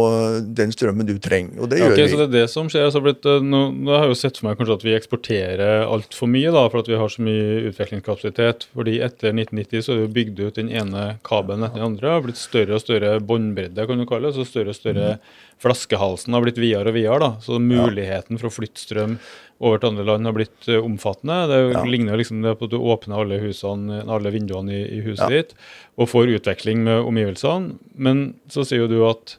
[0.43, 1.57] den strømmen du trenger.
[1.59, 2.11] Og det gjør okay, vi.
[2.11, 2.87] Så det er det som skjer.
[2.89, 5.85] Altså, blitt, eh, nå, nå har jeg jo sett for meg kanskje at vi eksporterer
[5.87, 8.67] altfor mye da, for at vi har så mye utviklingskapasitet.
[8.75, 12.11] fordi etter 1990 så er det jo bygd ut den ene kabelen etter den andre.
[12.15, 14.37] har blitt større og større båndbredde, kan du kalle det.
[14.37, 15.35] Så større og større mm.
[15.59, 17.19] Flaskehalsen har blitt videre og videre.
[17.19, 19.17] da, Så muligheten for å flytte strøm
[19.59, 21.41] over til andre land har blitt uh, omfattende.
[21.51, 21.83] Det ja.
[21.83, 25.41] ligner liksom det på at du åpner alle, husene, alle vinduene i, i huset ja.
[25.41, 25.57] ditt
[25.99, 27.75] og får utveksling med omgivelsene.
[27.95, 29.38] Men så sier jo du at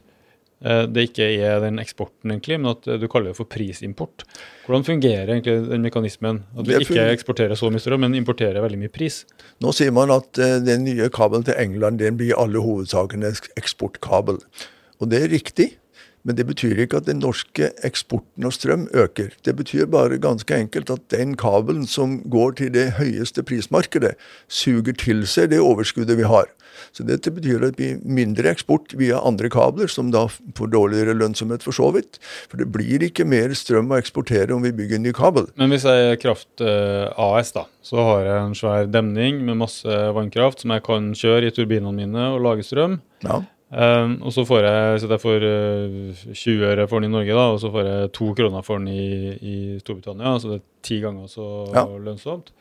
[0.61, 4.25] det ikke er den eksporten, egentlig, men at du kaller det for prisimport.
[4.67, 6.43] Hvordan fungerer egentlig den mekanismen?
[6.53, 9.23] At vi ikke eksporterer så mye strøm, men importerer veldig mye pris?
[9.63, 13.33] Nå sier man at eh, den nye kabelen til England den blir i alle hovedsakene
[13.57, 14.37] eksportkabel.
[15.01, 15.71] Og det er riktig.
[16.23, 19.31] Men det betyr ikke at den norske eksporten av strøm øker.
[19.45, 24.13] Det betyr bare ganske enkelt at den kabelen som går til det høyeste prismarkedet,
[24.47, 26.49] suger til seg det overskuddet vi har.
[26.95, 30.25] Så dette betyr at blir mindre eksport via andre kabler, som da
[30.57, 32.19] får dårligere lønnsomhet for så vidt.
[32.51, 35.49] For det blir ikke mer strøm å eksportere om vi bygger en ny kabel.
[35.59, 39.61] Men hvis jeg er Kraft eh, AS, da, så har jeg en svær demning med
[39.61, 42.99] masse vannkraft som jeg kan kjøre i turbinene mine og lage strøm.
[43.25, 43.41] Ja.
[43.71, 47.35] Um, og så får jeg, så jeg får uh, 20 øre for den i Norge,
[47.37, 49.05] da, og så får jeg to kroner for den i,
[49.39, 50.33] i Storbritannia.
[50.43, 51.85] Så det er ti ganger så ja.
[52.03, 52.51] lønnsomt.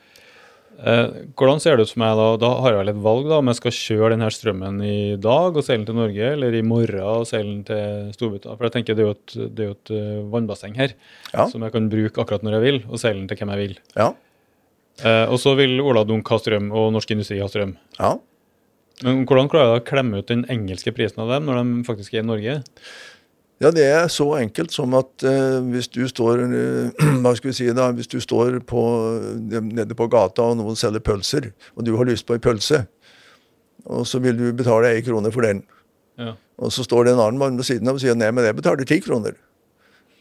[0.81, 2.29] Uh, hvordan ser det ut for meg da?
[2.41, 5.59] Da har jeg vel et valg, da, om jeg skal kjøre denne strømmen i dag
[5.59, 8.55] og seile den til Norge, eller i morgen og seile den til Storbritannia.
[8.57, 10.95] For jeg tenker det er jo et, det er jo et uh, vannbasseng her
[11.35, 11.51] Ja.
[11.51, 13.79] som jeg kan bruke akkurat når jeg vil, og seile den til hvem jeg vil.
[13.99, 14.13] Ja.
[15.01, 17.75] Eh, og så vil Ola Dunk ha strøm, og Norsk Industri ha strøm.
[17.99, 18.15] ja.
[19.05, 22.15] Men hvordan klarer du å klemme ut den engelske prisen av dem når de faktisk
[22.15, 22.59] er i Norge?
[23.61, 27.57] Ja, det er så enkelt som at eh, hvis du står eh, hva skal vi
[27.59, 28.85] si da, hvis du står på,
[29.53, 32.87] eh, nede på gata og noen selger pølser, og du har lyst på ei pølse,
[33.85, 35.63] og så vil du betale ei krone for den,
[36.21, 36.35] Ja.
[36.61, 38.57] og så står det en annen mann ved siden av og sier nei, men jeg
[38.57, 39.37] betaler ti kroner.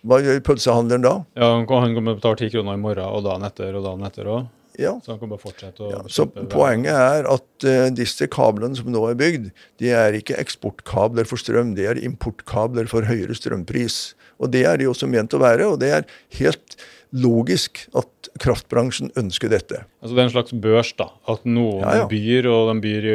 [0.07, 1.15] Hva gjør pølsehandleren da?
[1.35, 3.83] Ja, Han han kommer til å betale ti kroner i morgen og dagen etter og
[3.83, 4.47] dagen etter òg.
[4.79, 8.77] Ja, Så han kan bare fortsette å Ja, så Poenget er at uh, disse kablene
[8.79, 9.49] som nå er bygd,
[9.81, 14.13] de er ikke eksportkabler for strøm, de er importkabler for høyere strømpris.
[14.39, 16.07] Og Det er de også ment å være, og det er
[16.39, 16.77] helt
[17.11, 19.81] logisk at kraftbransjen ønsker dette.
[19.99, 21.09] Altså Det er en slags børs, da.
[21.27, 22.07] At noen Ja, ja.
[22.09, 23.07] byr, og de byr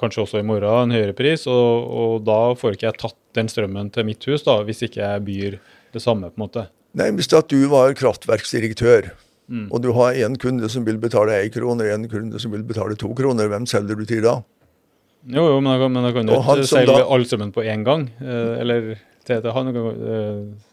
[0.00, 1.46] kanskje også i morgen, en høyere pris.
[1.46, 5.00] Og, og da får ikke jeg tatt den strømmen til mitt hus, da, hvis ikke
[5.04, 5.58] jeg byr
[5.94, 6.66] det samme, på en måte.
[6.96, 9.12] Nei, Hvis at du var kraftverksdirektør,
[9.48, 9.68] Mm.
[9.70, 12.64] og du har én kunde som vil betale én krone, og én kunde som vil
[12.66, 14.40] betale to kroner, hvem selger du til da?
[15.26, 17.84] Jo, jo, men da, kan, men da kan jo ikke selge da- sammen på én
[17.84, 18.08] gang.
[18.20, 19.76] Eh, eller til, til han.
[19.76, 20.66] Eh,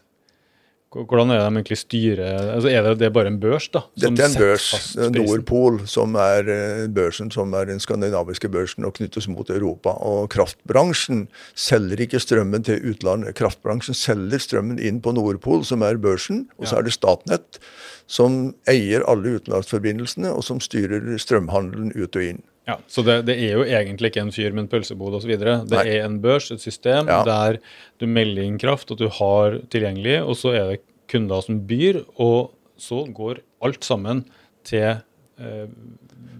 [0.94, 3.80] hvordan er det de egentlig styrer altså Er det, det er bare en børs, da?
[3.98, 4.96] som Dette er en børs?
[5.10, 9.96] Nordpol, som er eh, børsen som er den skandinaviske børsen og knyttes mot Europa.
[9.98, 11.26] Og kraftbransjen
[11.58, 13.34] selger ikke strømmen til utlandet.
[13.34, 16.46] Kraftbransjen selger strømmen inn på Nordpol, som er børsen.
[16.58, 17.58] Og så er det Statnett,
[18.06, 22.42] som eier alle utenlandsforbindelsene, og som styrer strømhandelen ut og inn.
[22.68, 25.34] Ja, Så det, det er jo egentlig ikke en fyr med en pølsebod osv.
[25.36, 25.82] Det Nei.
[25.98, 27.22] er en børs, et system, Ja.
[27.24, 27.58] der
[28.00, 30.80] du melder inn kraft at du har tilgjengelig, og så er det
[31.12, 34.24] kunder som byr, og så går alt sammen
[34.64, 34.96] til
[35.38, 35.66] eh,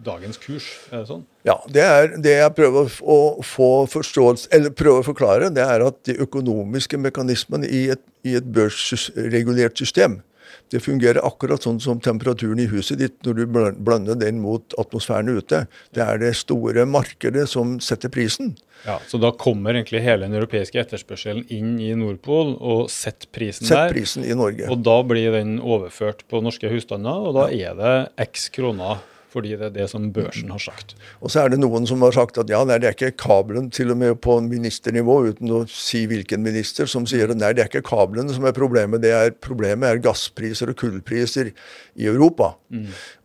[0.04, 0.64] dagens kurs.
[0.92, 1.24] Er det sånn?
[1.44, 5.84] Ja, det er det jeg prøver å få forståelse, eller prøver å forklare, det er
[5.84, 10.22] at de økonomiske mekanismene i et, i et børsregulert system,
[10.72, 13.44] det fungerer akkurat sånn som temperaturen i huset ditt når du
[13.84, 15.64] blander den mot atmosfæren ute.
[15.94, 18.55] Det er det store markedet som setter prisen.
[18.84, 23.64] Ja, Så da kommer egentlig hele den europeiske etterspørselen inn i Nordpol og setter prisen
[23.66, 23.94] Sett der.
[23.94, 24.68] prisen i Norge.
[24.68, 27.94] Og da blir den overført på norske husstander, og da er det
[28.26, 29.00] x kroner.
[29.35, 30.95] Fordi det er det som børsen har sagt.
[31.18, 33.66] Og så er det noen som har sagt at ja, nei, det er ikke kabelen,
[33.74, 37.64] til og med på ministernivå, uten å si hvilken minister, som sier at nei, det
[37.64, 42.55] er ikke kablene som er problemet, det er problemet er gasspriser og kullpriser i Europa.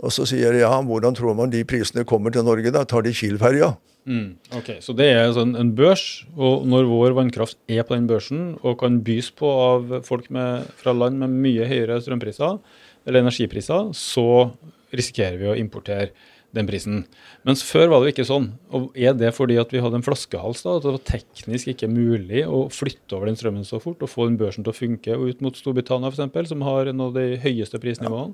[0.01, 2.85] Og så sier jeg ja, hvordan tror man de prisene kommer til Norge da?
[2.89, 3.75] Tar de Kiel-ferja?
[4.09, 8.07] Mm, ok, Så det er sånn en børs, og når vår vannkraft er på den
[8.09, 12.57] børsen og kan bys på av folk med, fra land med mye høyere strømpriser
[13.05, 14.49] eller energipriser, så
[14.95, 16.11] risikerer vi å importere
[16.55, 17.03] den prisen.
[17.45, 18.47] Mens før var det jo ikke sånn.
[18.73, 20.63] Og Er det fordi at vi hadde en flaskehals?
[20.63, 24.09] da, At det var teknisk ikke mulig å flytte over den strømmen så fort og
[24.09, 27.37] få den børsen til å funke ut mot Storbritannia f.eks., som har en av de
[27.37, 28.33] høyeste prisnivåene?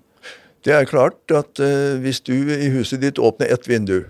[0.66, 4.08] Det er klart at uh, hvis du i huset ditt åpner ett vindu,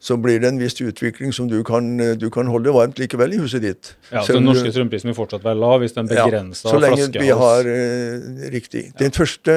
[0.00, 3.34] så blir det en viss utvikling som du kan, eh, du kan holde varmt likevel
[3.36, 3.92] i huset ditt.
[4.10, 7.10] Ja, så Den norske strømprisen vil fortsatt være lav hvis den Ja, begrenser så lenge
[7.12, 8.92] vi har eh, Riktig.
[8.98, 9.52] Den første,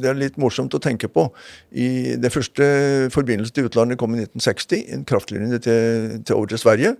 [0.00, 1.30] Det er litt morsomt å tenke på.
[1.72, 4.84] I Det første forbindelsen til utlandet kom i 1960.
[4.94, 6.96] En kraftlinje til, til over til Sverige.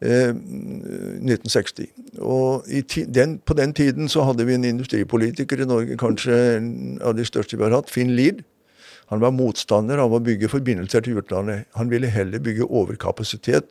[0.00, 1.86] Eh, 1960.
[2.18, 6.56] Og i ti, den, på den tiden så hadde vi en industripolitiker i Norge, kanskje
[6.56, 8.42] en av de største vi har hatt, Finn Lied.
[9.12, 11.68] Han var motstander av å bygge forbindelser til utlandet.
[11.78, 13.70] Han ville heller bygge overkapasitet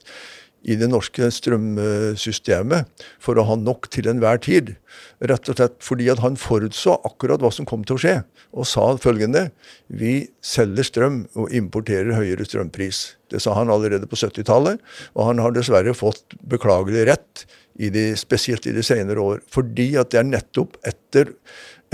[0.63, 4.75] i det norske strømsystemet for å ha nok til enhver tid.
[5.23, 8.15] Rett og slett fordi at han forutså akkurat hva som kom til å skje,
[8.53, 9.49] og sa følgende
[9.87, 13.17] Vi selger strøm og importerer høyere strømpris.
[13.33, 14.79] Det sa han allerede på 70-tallet,
[15.17, 17.45] og han har dessverre fått beklagelig rett,
[17.81, 19.39] i de, spesielt i de senere år.
[19.49, 21.33] Fordi at det er nettopp etter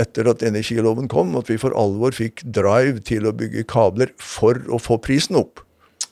[0.00, 4.58] etter at energiloven kom, at vi for alvor fikk drive til å bygge kabler for
[4.72, 5.62] å få prisen opp.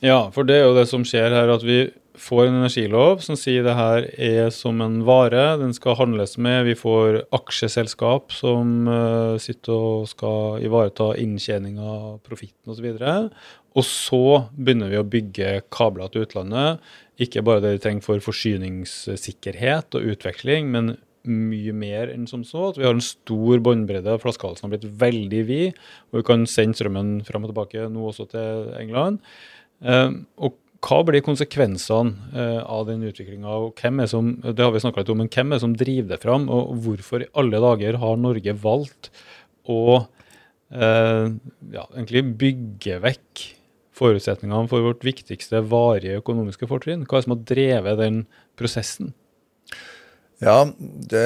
[0.05, 3.37] Ja, for det er jo det som skjer her, at vi får en energilov som
[3.39, 6.67] sier det her er som en vare, den skal handles med.
[6.67, 12.89] Vi får aksjeselskap som uh, sitter og skal ivareta inntjeninga, profitten osv.
[13.77, 14.23] Og så
[14.55, 16.83] begynner vi å bygge kabler til utlandet.
[17.19, 20.95] Ikke bare det vi trenger for forsyningssikkerhet og utveksling, men
[21.27, 22.69] mye mer enn som så.
[22.69, 24.17] At vi har en stor båndbredde.
[24.23, 25.83] Flaskehalsen har blitt veldig vid.
[26.11, 29.19] Og vi kan sende strømmen fram og tilbake nå også til England.
[29.83, 33.57] Eh, og hva blir konsekvensene eh, av den utviklinga?
[33.75, 36.47] Det har vi snakka litt om, men hvem er det som driver det fram?
[36.53, 39.11] Og hvorfor i alle dager har Norge valgt
[39.69, 41.25] å eh,
[41.75, 43.47] ja, egentlig bygge vekk
[43.99, 47.03] forutsetningene for vårt viktigste varige økonomiske fortrinn?
[47.03, 48.21] Hva er det som har drevet den
[48.59, 49.11] prosessen?
[50.39, 51.23] Ja, det,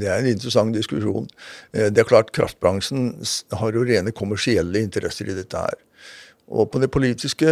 [0.00, 1.28] det, er en interessant diskusjon.
[1.72, 3.12] Eh, det er klart Kraftbransjen
[3.60, 5.76] har jo rene kommersielle interesser i dette her.
[6.52, 7.48] Og på den politiske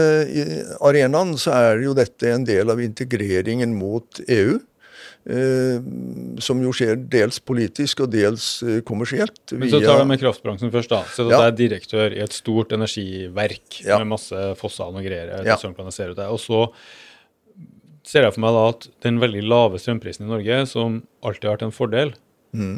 [0.84, 4.58] arenaen så er jo dette en del av integreringen mot EU.
[5.28, 5.76] Eh,
[6.40, 9.52] som jo skjer dels politisk og dels eh, kommersielt.
[9.52, 11.02] Men så tar vi med kraftbransjen først, da.
[11.12, 11.34] Så ja.
[11.34, 13.98] det er direktør i et stort energiverk ja.
[14.00, 15.34] med masse Fossan og greier.
[15.44, 15.58] Ja.
[15.60, 16.24] Ut det.
[16.24, 16.64] Og så
[18.10, 21.56] ser jeg for meg da at den veldig lave strømprisen i Norge, som alltid har
[21.56, 22.12] vært en fordel
[22.56, 22.74] mm.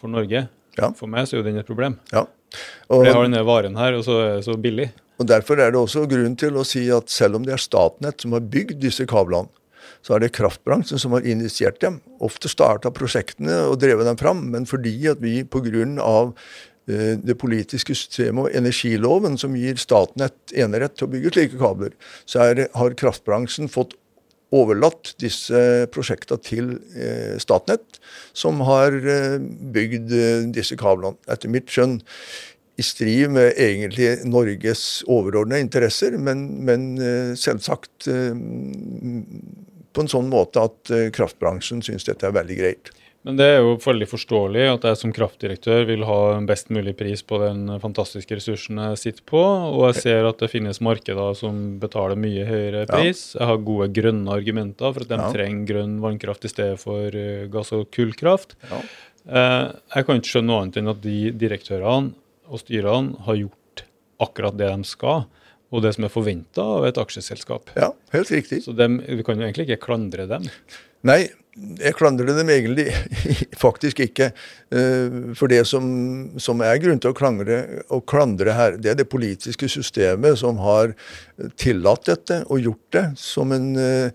[0.00, 0.46] for Norge
[0.78, 0.90] ja.
[0.96, 1.98] For meg så er jo den et problem.
[2.12, 2.26] Ja.
[2.88, 4.90] Og, for jeg har denne varen her, og så er det så billig.
[5.20, 8.24] Og Derfor er det også grunn til å si at selv om det er Statnett
[8.24, 9.50] som har bygd disse kablene,
[10.00, 11.98] så er det kraftbransjen som har initiert dem.
[12.24, 15.84] Ofte starta prosjektene og drevet dem fram, men fordi at vi pga.
[16.90, 21.92] Eh, det politiske systemet og energiloven som gir Statnett enerett til å bygge slike kabler,
[22.24, 23.92] så er, har kraftbransjen fått
[24.54, 25.60] overlatt disse
[25.94, 28.00] prosjektene til eh, Statnett,
[28.36, 31.18] som har eh, bygd eh, disse kablene.
[31.30, 32.00] Etter mitt skjønn
[32.80, 38.08] i strid med egentlig Norges overordnede interesser, men, men eh, selvsagt
[39.90, 42.92] på en sånn måte at kraftbransjen syns dette er veldig greit.
[43.26, 46.94] Men det er jo veldig forståelig at jeg som kraftdirektør vil ha en best mulig
[46.96, 51.36] pris på den fantastiske ressursen jeg sitter på, og jeg ser at det finnes markeder
[51.36, 53.34] som betaler mye høyere pris.
[53.34, 53.42] Ja.
[53.42, 55.28] Jeg har gode grønne argumenter for at de ja.
[55.36, 58.56] trenger grønn vannkraft i stedet for eh, gass- og kullkraft.
[58.70, 58.80] Ja.
[59.28, 59.66] Eh,
[59.98, 62.16] jeg kan ikke skjønne noe annet enn at de direktørene
[62.50, 63.84] og styrene har gjort
[64.24, 65.26] akkurat det de skal
[65.70, 67.70] og det som er forventa av et aksjeselskap.
[67.78, 68.64] Ja, helt riktig.
[68.64, 70.48] Så dem, du kan jo egentlig ikke klandre dem.
[71.06, 71.28] Nei,
[71.80, 72.88] jeg klandrer dem egentlig
[73.64, 74.30] faktisk ikke.
[74.72, 75.84] Eh, for det som,
[76.40, 77.60] som er grunn til å klandre,
[77.92, 80.94] å klandre, her, det er det politiske systemet som har
[81.60, 84.10] tillatt dette og gjort det som en, eh,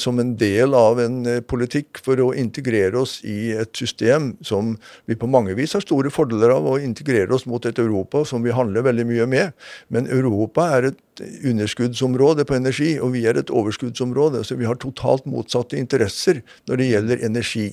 [0.00, 4.74] som en del av en eh, politikk for å integrere oss i et system som
[5.08, 8.44] vi på mange vis har store fordeler av å integrere oss mot et Europa som
[8.44, 9.52] vi handler veldig mye med.
[9.88, 14.42] Men Europa er et underskuddsområde på energi, og vi er et overskuddsområde.
[14.44, 17.68] Så vi har totalt motsatte interesser når det gjelder energi.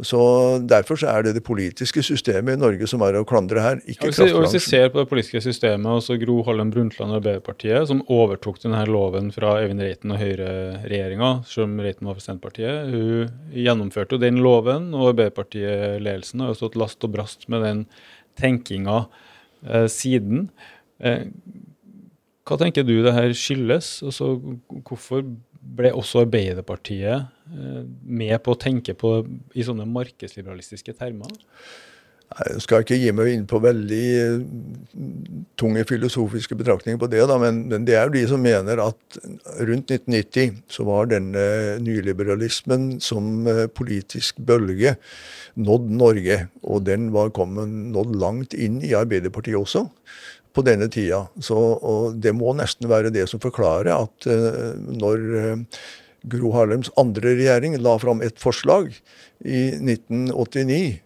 [0.00, 0.18] Så
[0.64, 4.08] Derfor så er det det politiske systemet i Norge som er å klandre her, ikke
[4.08, 4.46] kraftbransjen.
[4.46, 8.62] Hvis vi ser på det politiske systemet, også Gro Harlem Brundtland og Arbeiderpartiet, som overtok
[8.62, 14.16] denne loven fra Eivind Reiten og Høyre-regjeringa, selv om Reiten var for Senterpartiet, hun gjennomførte
[14.16, 17.84] jo den loven, og Arbeiderpartiet-ledelsen har jo stått last og brast med den
[18.40, 19.02] tenkinga
[19.68, 20.46] eh, siden.
[21.04, 21.28] Eh,
[22.48, 23.98] hva tenker du det her skyldes?
[24.08, 24.34] Altså,
[24.88, 25.26] hvorfor
[25.62, 29.18] ble også Arbeiderpartiet med på å tenke på
[29.54, 31.32] i sånne markedsliberalistiske termer?
[32.32, 34.44] Jeg skal ikke gi meg inn på veldig eh,
[35.60, 39.18] tunge filosofiske betraktninger på det, da, men, men, det er jo de som mener at
[39.68, 41.44] rundt 1990 så var denne
[41.84, 44.96] nyliberalismen som eh, politisk bølge
[45.60, 46.38] nådd Norge.
[46.64, 49.86] Og den var kommet nådd langt inn i Arbeiderpartiet også
[50.52, 51.26] på denne tida.
[51.40, 55.22] Så, og det må nesten være det som forklarer at når
[56.30, 58.92] Gro Harlems andre regjering la fram et forslag
[59.42, 61.00] i 1989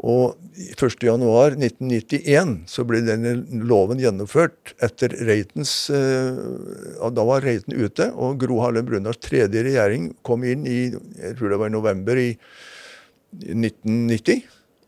[0.00, 0.36] og
[0.80, 3.34] 1.1.1991 så ble denne
[3.68, 10.14] loven gjennomført etter Reitens uh, Da var Reiten ute, og Gro Harlem Brundtlands tredje regjering
[10.24, 12.30] kom inn i jeg tror det var i november i
[13.44, 14.40] 1990.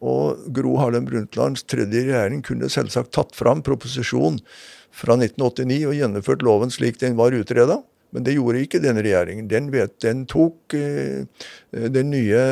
[0.03, 4.41] Og Gro Harlem Brundtlands tredje regjering kunne selvsagt tatt fram proposisjon
[4.93, 7.83] fra 1989 og gjennomført loven slik den var utreda.
[8.13, 9.49] Men det gjorde ikke denne regjeringen.
[9.49, 11.25] Den, vet, den tok eh,
[11.73, 12.43] den nye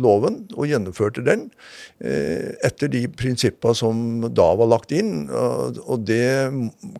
[0.00, 1.46] loven og gjennomførte den
[2.00, 5.26] eh, etter de prinsipper som da var lagt inn.
[5.28, 6.48] Og, og, det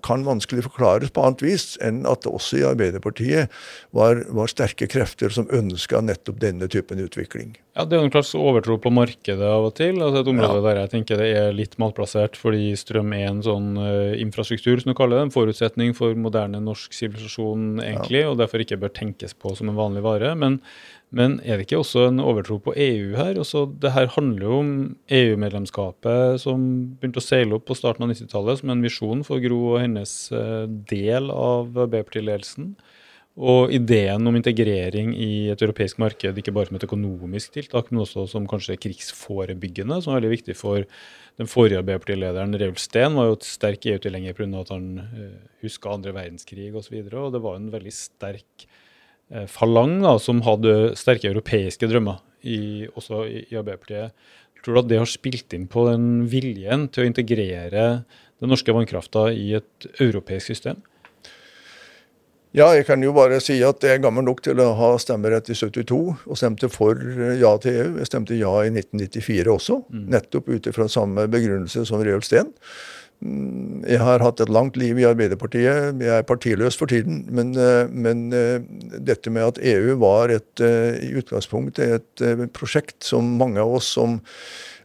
[0.06, 3.52] kan vanskelig forklares på annet vis enn at det også i Arbeiderpartiet
[3.96, 7.56] var, var sterke krefter som ønska nettopp denne typen utvikling.
[7.76, 9.98] Ja, Det er en slags overtro på markedet av og til.
[10.00, 10.64] altså Et område ja.
[10.64, 14.94] der jeg tenker det er litt malplassert fordi strøm er en sånn uh, infrastruktur, som
[14.94, 18.30] du kaller det, en forutsetning for moderne norsk sivilisasjon, egentlig, ja.
[18.30, 20.32] og derfor ikke bør tenkes på som en vanlig vare.
[20.40, 20.56] Men,
[21.12, 23.36] men er det ikke også en overtro på EU her?
[23.44, 24.74] Også, det her handler jo om
[25.20, 26.64] EU-medlemskapet som
[26.96, 30.16] begynte å seile opp på starten av 90-tallet som en visjon for Gro og hennes
[30.32, 32.72] uh, del av B-partiledelsen.
[33.36, 38.00] Og ideen om integrering i et europeisk marked, ikke bare som et økonomisk tiltak, men
[38.06, 40.86] også som kanskje krigsforebyggende, som er veldig viktig for
[41.36, 44.48] den forrige Arbeiderpartilederen, Reulf Steen, var jo et sterk EU-tilhenger pga.
[44.62, 46.78] at han eh, huska andre verdenskrig osv.
[46.78, 48.66] Og, så videre, og det var en veldig sterk
[49.28, 54.16] uh, falang da, som hadde sterke europeiske drømmer, i, også i, i Arbeiderpartiet.
[54.64, 57.86] Tror du at det har spilt inn på den viljen til å integrere
[58.40, 60.80] den norske vannkrafta i et europeisk system?
[62.56, 65.50] Ja, jeg kan jo bare si at jeg er gammel nok til å ha stemmerett
[65.52, 66.96] i 72 og stemte for
[67.36, 67.88] ja til EU.
[68.00, 70.06] Jeg stemte ja i 1994 også, mm.
[70.14, 72.54] nettopp ut ifra samme begrunnelse som Reulf Steen.
[73.24, 76.00] Mm, jeg har hatt et langt liv i Arbeiderpartiet.
[76.00, 77.26] Jeg er partiløs for tiden.
[77.28, 78.64] Men, eh, men eh,
[79.04, 83.88] dette med at EU var et, eh, i utgangspunktet et prosjekt som mange av oss
[83.98, 84.22] som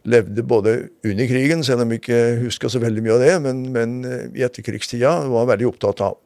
[0.04, 0.74] levde både
[1.06, 3.92] under krigen, selv om vi ikke huska så veldig mye av det, men, men
[4.34, 6.18] i etterkrigstida var veldig opptatt av.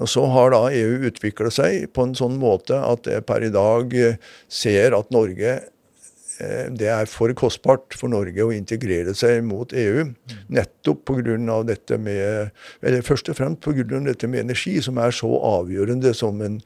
[0.00, 3.52] Og Så har da EU utvikla seg på en sånn måte at jeg per i
[3.52, 4.16] dag eh,
[4.48, 10.06] ser at Norge eh, det er for kostbart for Norge å integrere seg mot EU.
[10.48, 11.36] Nettopp pga.
[11.68, 14.00] dette med eller først og fremst pga.
[14.08, 16.60] dette med energi, som er så avgjørende som en,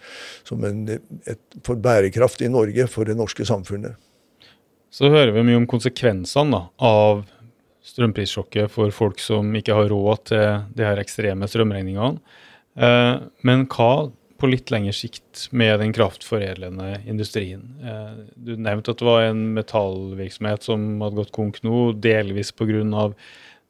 [0.46, 0.86] som en,
[1.26, 3.98] et, for bærekraft i Norge, for det norske samfunnet.
[4.94, 7.24] Så hører vi mye om konsekvensene da, av
[7.84, 10.44] strømprissjokket for folk som ikke har råd til
[10.78, 12.22] de her ekstreme strømregningene.
[12.74, 13.16] Eh,
[13.46, 14.10] men hva
[14.40, 17.64] på litt lengre sikt med den kraftforedlende industrien?
[17.82, 23.12] Eh, du nevnte at det var en metallvirksomhet som hadde gått konk nå, delvis pga.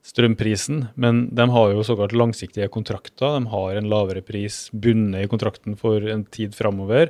[0.04, 3.38] strømprisen, men de har jo såkalt langsiktige kontrakter.
[3.38, 7.08] De har en lavere pris bundet i kontrakten for en tid framover.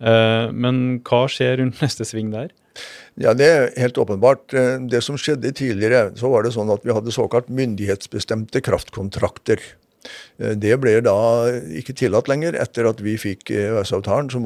[0.00, 2.52] Eh, men hva skjer rundt neste sving der?
[3.16, 4.52] Ja, Det er helt åpenbart.
[4.84, 9.62] Det som skjedde tidligere, så var det sånn at vi hadde såkalt myndighetsbestemte kraftkontrakter.
[10.38, 11.18] Eh, det ble da
[11.80, 12.58] ikke tillatt lenger.
[12.60, 14.40] Etter at vi fikk EØS-avtalen, så,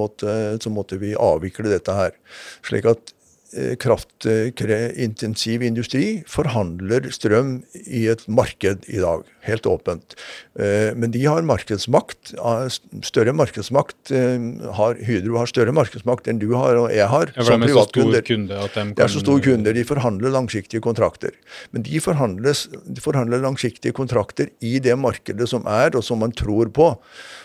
[0.61, 2.17] så, måtte vi avvikle dette her.
[2.67, 3.20] Slik at Eh,
[3.83, 10.15] kraftintensiv industri forhandler strøm i et marked i dag, helt åpent.
[10.55, 12.35] Eh, men de har markedsmakt,
[13.07, 14.13] større markedsmakt.
[14.15, 14.39] Eh,
[14.79, 18.23] har, Hydro har større markedsmakt enn du har og jeg har ja, som privatkunder.
[18.27, 18.95] Kunde kan...
[18.95, 19.75] Det er så store kunder.
[19.75, 21.35] De forhandler langsiktige kontrakter.
[21.75, 26.71] Men de, de forhandler langsiktige kontrakter i det markedet som er, og som man tror
[26.75, 27.40] på eh,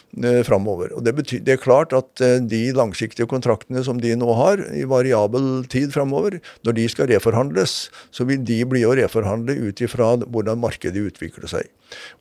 [0.48, 0.94] framover.
[0.96, 4.62] Og det, betyr, det, er klart at eh, de langsiktige kontraktene som de nå har,
[4.76, 9.82] i variabel tid framover, når de skal reforhandles, så vil de bli å reforhandle ut
[9.84, 11.72] ifra hvordan markedet utvikler seg.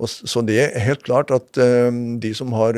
[0.03, 1.89] Og, så det er helt klart at uh,
[2.21, 2.77] de som har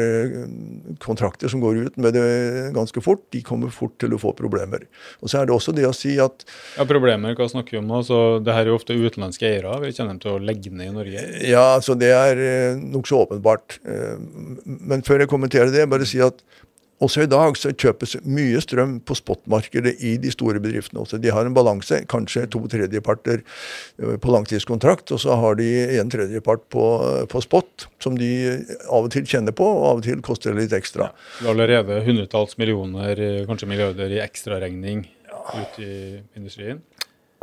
[1.02, 2.28] kontrakter som går ut med det
[2.76, 4.86] ganske fort, de kommer fort til å få problemer.
[5.20, 6.46] Og så er det også det å si at
[6.76, 7.98] Ja, Problemer, hva snakker vi om nå?
[8.06, 9.74] Så det her er jo ofte utenlandske eiere.
[9.82, 11.24] Vi kjenner dem til å legge ned i Norge?
[11.44, 12.40] Ja, så det er
[12.78, 13.80] nokså åpenbart.
[13.82, 14.16] Uh,
[14.96, 16.40] men før jeg kommenterer det, bare si at
[17.04, 21.02] også i dag så kjøpes mye strøm på spotmarkedet i de store bedriftene.
[21.02, 21.18] Også.
[21.20, 25.68] De har en balanse, kanskje to tredjeparter eh, på langtidskontrakt, og så har de
[26.00, 26.86] en tredjepart på,
[27.28, 28.30] på spot, som de
[28.88, 31.10] av og til kjenner på, og av og til koster litt ekstra.
[31.12, 33.20] Ja, det er allerede hundretalls millioner,
[33.50, 35.44] kanskje milliarder i ekstraregning ja.
[35.52, 35.96] ute i
[36.38, 36.80] industrien?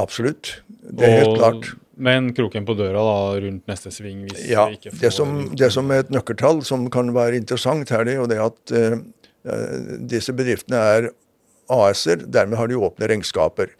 [0.01, 0.55] Absolutt.
[0.81, 1.73] Det er og, helt klart.
[1.95, 5.33] Men kroken på døra da, rundt neste sving hvis ja, vi ikke får det som,
[5.53, 8.73] det som er et nøkkeltall som kan være interessant her, det er jo det at
[8.73, 8.95] uh,
[10.13, 11.09] disse bedriftene er
[11.73, 13.71] AS-er, dermed har de åpne regnskaper.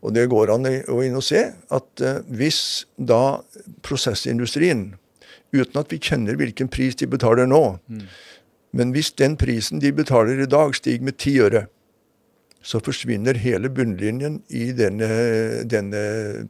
[0.00, 2.60] Og det går an å inn og se at uh, hvis
[2.94, 3.40] da
[3.86, 4.92] prosessindustrien,
[5.50, 8.06] uten at vi kjenner hvilken pris de betaler nå, mm.
[8.78, 11.66] men hvis den prisen de betaler i dag stiger med ti øre,
[12.62, 15.06] så forsvinner hele bunnlinjen i denne,
[15.70, 16.00] denne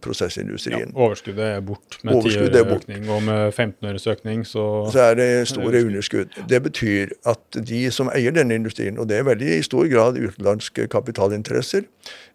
[0.03, 0.89] prosessindustrien.
[0.89, 5.19] Ja, overskuddet er bort med 10 økning, og med 15 øres økning så Så er
[5.21, 6.33] det store underskudd.
[6.49, 10.17] Det betyr at de som eier denne industrien, og det er veldig i stor grad
[10.17, 11.85] utenlandske kapitalinteresser,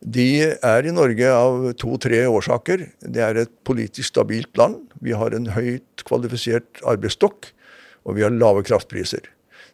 [0.06, 2.88] de er i Norge av to-tre årsaker.
[3.02, 4.84] Det er et politisk stabilt land.
[5.02, 7.50] Vi har en høyt kvalifisert arbeidsstokk,
[8.06, 9.33] og vi har lave kraftpriser.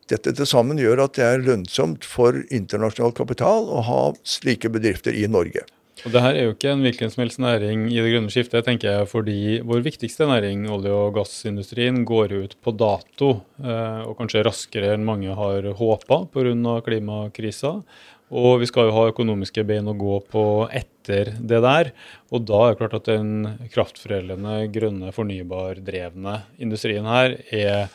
[0.10, 5.14] Dette til sammen gjør at det er lønnsomt for internasjonal kapital å ha slike bedrifter
[5.14, 5.68] i Norge.
[6.08, 8.64] Og det her er jo ikke en hvilken som helst næring i det grønne skiftet,
[8.66, 14.16] tenker jeg, fordi vår viktigste næring, olje- og gassindustrien, går ut på dato, eh, og
[14.18, 16.80] kanskje raskere enn mange har håpa pga.
[16.86, 17.84] klimakrisa.
[18.30, 21.92] Og vi skal jo ha økonomiske bein å gå på etter det der.
[22.32, 27.90] Og da er det klart at den kraftforedlende, grønne, fornybardrevne industrien her er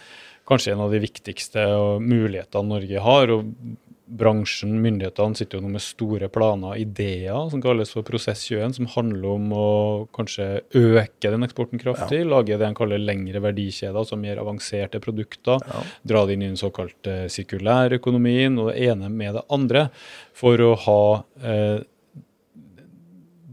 [0.48, 1.64] kanskje en av de viktigste
[2.04, 3.32] mulighetene Norge har.
[3.34, 8.42] og Bransjen, myndighetene, sitter jo nå med store planer, og ideer, som kalles for Prosess
[8.50, 9.68] 21, som handler om å
[10.14, 12.28] kanskje øke den eksporten kraftig, ja.
[12.28, 15.64] lage det en kaller lengre verdikjeder, altså mer avanserte produkter.
[15.64, 15.80] Ja.
[16.12, 19.88] Dra det inn i den såkalte sirkulærøkonomien og det ene med det andre,
[20.36, 21.00] for å ha
[21.40, 21.80] eh,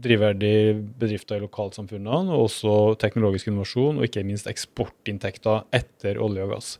[0.02, 6.56] drivverdige bedrifter i lokalsamfunnene, og også teknologisk innovasjon, og ikke minst eksportinntekter etter olje og
[6.56, 6.72] gass.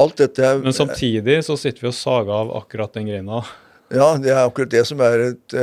[0.00, 3.42] Alt dette er, Men samtidig så sitter vi og sager av akkurat den greina.
[3.90, 5.54] Ja, det er akkurat det som er et,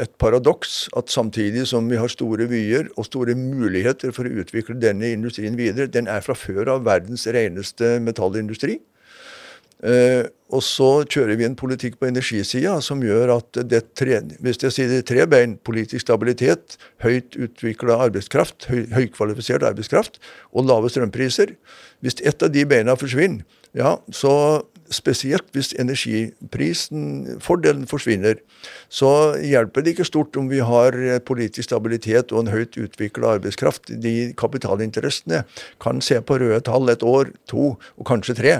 [0.00, 0.86] et, paradoks.
[0.96, 5.58] At samtidig som vi har store vyer og store muligheter for å utvikle denne industrien
[5.58, 8.78] videre, den er fra før av verdens reneste metallindustri.
[9.84, 10.24] Eh,
[10.54, 14.74] og så kjører vi en politikk på energisida som gjør at det tre, hvis jeg
[14.76, 20.20] sier det tre bein, politisk stabilitet, høyt utvikla arbeidskraft, høy, høykvalifisert arbeidskraft
[20.54, 21.56] og lave strømpriser
[22.04, 23.42] Hvis ett av de beina forsvinner,
[23.76, 24.62] ja, så
[24.92, 28.38] spesielt hvis energiprisen, fordelen forsvinner,
[28.88, 30.94] så hjelper det ikke stort om vi har
[31.26, 33.90] politisk stabilitet og en høyt utvikla arbeidskraft.
[34.02, 35.42] De kapitalinteressene
[35.82, 38.54] kan se på røde tall et år, to og kanskje tre.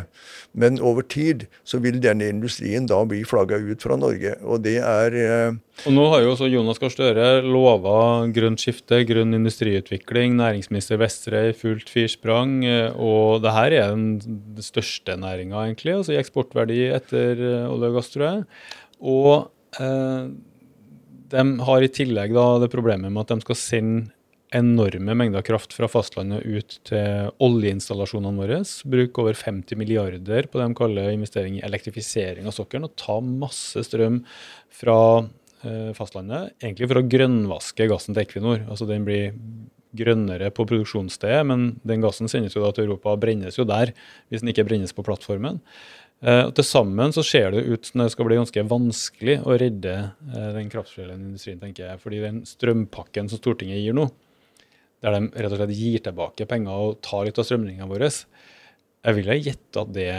[0.56, 4.32] Men over tid så vil denne industrien da bli flagga ut fra Norge.
[4.40, 9.02] Og det er eh, Og nå har jo også Jonas Gahr Støre lova grønt skifte,
[9.08, 10.38] grønn industriutvikling.
[10.40, 12.58] Næringsminister Vestre i fullt firsprang.
[12.64, 17.92] Eh, og det her er den største næringa, egentlig, altså i eksportverdi etter eh, olje
[17.92, 18.44] og gass, tror jeg.
[19.04, 19.32] Og
[19.84, 20.34] eh,
[21.36, 24.15] de har i tillegg da det problemet med at de skal sende
[24.54, 28.60] enorme mengder kraft fra fastlandet ut til oljeinstallasjonene våre.
[28.86, 32.86] Bruke over 50 milliarder på det de kaller investering i elektrifisering av sokkelen.
[32.86, 34.20] Og ta masse strøm
[34.74, 34.98] fra
[35.66, 38.62] eh, fastlandet, egentlig for å grønnvaske gassen til Equinor.
[38.68, 39.34] Altså Den blir
[39.96, 43.94] grønnere på produksjonsstedet, men den gassen sendes jo da til Europa og brennes jo der,
[44.28, 45.62] hvis den ikke brennes på plattformen.
[46.24, 49.96] Uh, til sammen så ser det ut som det skal bli ganske vanskelig å redde
[50.32, 52.00] uh, den kraftforedlende industrien, tenker jeg.
[52.00, 54.06] Fordi den strømpakken som Stortinget gir nå,
[55.06, 58.08] der de rett og slett gir tilbake penger og tar litt av strømlinga vår.
[58.10, 60.10] Jeg vil gjette at det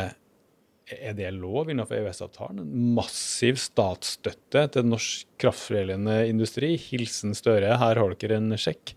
[0.88, 2.64] er det lov innenfor EØS-avtalen?
[2.96, 6.76] Massiv statsstøtte til norsk kraftforedlende industri.
[6.80, 8.94] Hilsen Støre, her har dere en sjekk.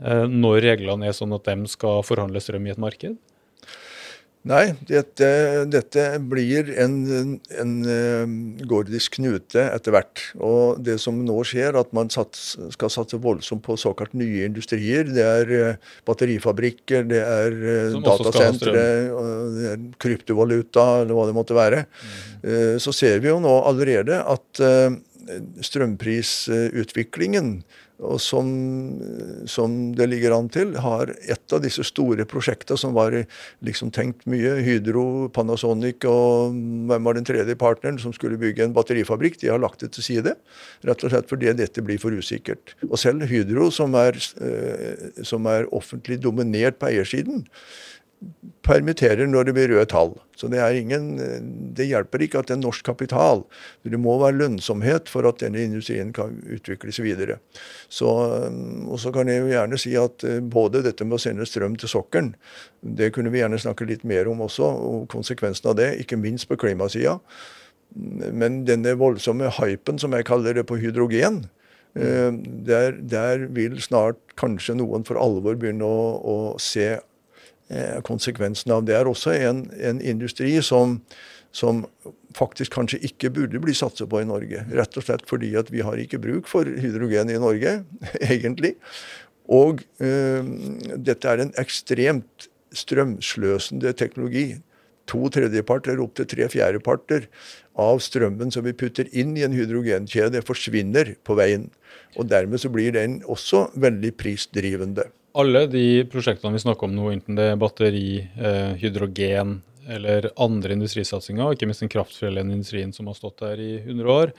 [0.00, 3.18] Eh, når reglene er sånn at de skal forhandle strøm i et marked?
[4.46, 5.28] Nei, dette,
[5.66, 7.72] dette blir en, en, en
[8.70, 10.22] gordisk knute etter hvert.
[10.38, 15.04] Og det som nå skjer, at man sats, skal satse voldsomt på såkalt nye industrier.
[15.10, 18.72] Det er eh, batterifabrikker, det er eh, datasentre,
[19.56, 21.82] det er kryptovaluta, eller hva det måtte være.
[21.90, 22.78] Mm.
[22.82, 24.60] Så ser vi jo nå allerede at
[25.66, 27.64] strømprisutviklingen
[27.96, 28.48] og som,
[29.48, 33.14] som, det ligger an til, har et av disse store prosjektene som var
[33.64, 34.58] liksom tenkt mye.
[34.66, 39.40] Hydro, Panasonic og hvem var den tredje partneren som skulle bygge en batterifabrikk?
[39.40, 40.36] De har lagt det til side,
[40.84, 42.76] rett og slett fordi dette blir for usikkert.
[42.90, 47.46] Og selv Hydro, som er, eh, som er offentlig dominert på eiersiden,
[48.66, 50.14] permitterer når det blir røde tall.
[50.36, 51.16] Så det, ingen,
[51.76, 53.44] det, hjelper ikke at det er norsk kapital.
[53.86, 57.38] Det må være lønnsomhet for at denne industrien kan utvikles videre.
[57.88, 61.46] Så, og så kan jeg jo gjerne si at eh, både dette med å sende
[61.48, 62.34] strøm til sokkelen,
[62.80, 66.48] det kunne vi gjerne snakke litt mer om også, og konsekvensen av det, ikke minst
[66.50, 67.18] på klimasida.
[67.96, 71.44] Men denne voldsomme hypen, som jeg kaller det, på hydrogen,
[71.94, 72.32] eh,
[72.66, 76.96] der, der vil snart kanskje noen for alvor begynne å, å se
[78.06, 81.00] konsekvensen av det er også en, en industri som,
[81.50, 81.84] som,
[82.36, 84.64] faktisk kanskje ikke burde bli satset på i Norge.
[84.76, 87.78] Rett og slett fordi at vi har ikke bruk for hydrogen i Norge,
[88.34, 88.76] egentlig.
[89.46, 90.52] Og øh,
[90.96, 94.56] dette er en ekstremt strømsløsende teknologi.
[95.06, 97.28] To tredjeparter, opptil tre fjerdeparter
[97.78, 101.68] av strømmen som vi putter inn i en hydrogenkjede, forsvinner på veien.
[102.18, 105.06] Og dermed så blir den også veldig prisdrivende
[105.36, 110.74] alle de prosjektene vi snakker om nå, enten det er batteri, eh, hydrogen eller andre
[110.74, 114.32] industrisatsinger, ikke minst den kraftforedlende industrien som har stått der i 100 år,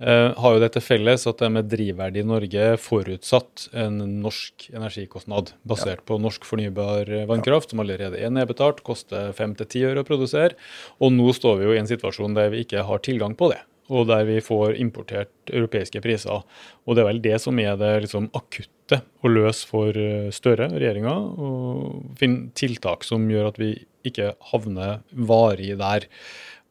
[0.00, 4.68] eh, har jo det til felles at det med drivverdi i Norge forutsatt en norsk
[4.74, 6.06] energikostnad basert ja.
[6.10, 10.58] på norsk fornybar vannkraft, som allerede er nedbetalt, koster 5-10 øre å produsere.
[11.00, 13.62] Og nå står vi jo i en situasjon der vi ikke har tilgang på det
[13.90, 16.44] og der vi får importert europeiske priser.
[16.86, 19.96] Og det er vel det som er det liksom akutte lette å løse for
[20.34, 23.72] Støre og regjeringa, og finne tiltak som gjør at vi
[24.06, 26.06] ikke havner varig der.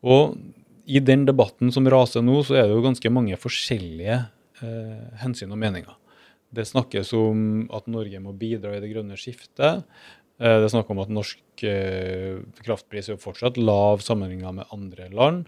[0.04, 0.38] Og
[0.90, 4.16] i den debatten som raser nå, så er det jo ganske mange forskjellige
[4.64, 5.98] eh, hensyn og meninger.
[6.50, 9.86] Det snakkes om at Norge må bidra i det grønne skiftet.
[10.40, 15.12] Eh, det er snakk om at norsk eh, kraftpris er fortsatt lav sammenlignet med andre
[15.14, 15.46] land.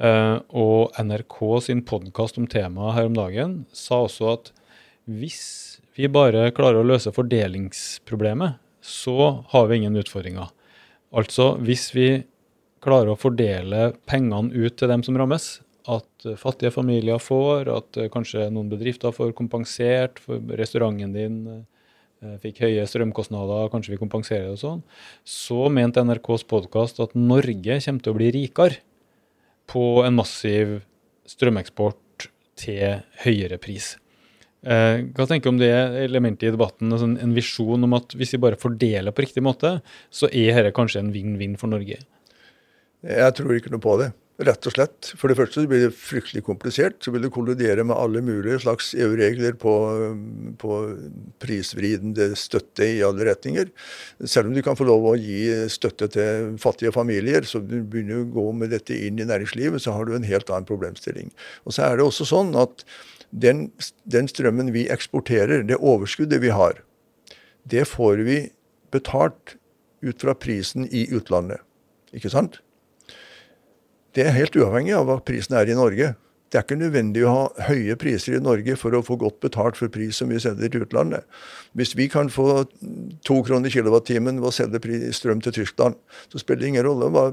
[0.00, 1.38] Eh, og NRK
[1.68, 4.52] sin podkast om temaet her om dagen sa også at
[5.06, 10.50] hvis vi bare klarer å løse fordelingsproblemet, så har vi ingen utfordringer.
[11.12, 12.08] Altså hvis vi
[12.82, 18.48] klarer å fordele pengene ut til dem som rammes, at fattige familier får, at kanskje
[18.54, 24.56] noen bedrifter får kompensert, for restauranten din eh, fikk høye strømkostnader, kanskje vi kompenserer det
[24.56, 24.84] og sånn,
[25.26, 28.78] så mente NRKs podkast at Norge kommer til å bli rikere
[29.70, 30.80] på en massiv
[31.28, 32.28] strømeksport
[32.62, 33.96] til høyere pris.
[34.62, 35.72] Eh, hva tenker du om det
[36.04, 39.80] elementet i debatten, altså en visjon om at hvis vi bare fordeler på riktig måte,
[40.14, 41.98] så er dette kanskje en vinn-vinn for Norge?
[43.02, 44.12] Jeg tror ikke noe på det.
[44.42, 45.10] Rett og slett.
[45.20, 46.96] For det første så blir det fryktelig komplisert.
[47.04, 49.74] Så vil det kollidere med alle mulige slags EU-regler på,
[50.58, 50.78] på
[51.42, 53.68] prisvridende støtte i alle retninger.
[54.24, 58.22] Selv om du kan få lov å gi støtte til fattige familier, så du begynner
[58.22, 61.30] å gå med dette inn i næringslivet, så har du en helt annen problemstilling.
[61.68, 62.86] Og så er det også sånn at
[63.32, 63.70] den,
[64.04, 66.82] den strømmen vi eksporterer, det overskuddet vi har,
[67.64, 68.38] det får vi
[68.92, 69.56] betalt
[70.02, 71.62] ut fra prisen i utlandet.
[72.12, 72.60] Ikke sant?
[74.12, 76.12] Det er helt uavhengig av hva prisen er i Norge.
[76.52, 79.78] Det er ikke nødvendig å ha høye priser i Norge for å få godt betalt
[79.78, 81.24] for pris som vi selger til utlandet.
[81.72, 82.66] Hvis vi kan få
[83.24, 84.82] to kroner kilowattimen ved å selge
[85.16, 85.96] strøm til Tyskland,
[86.28, 87.24] så spiller det ingen rolle hva,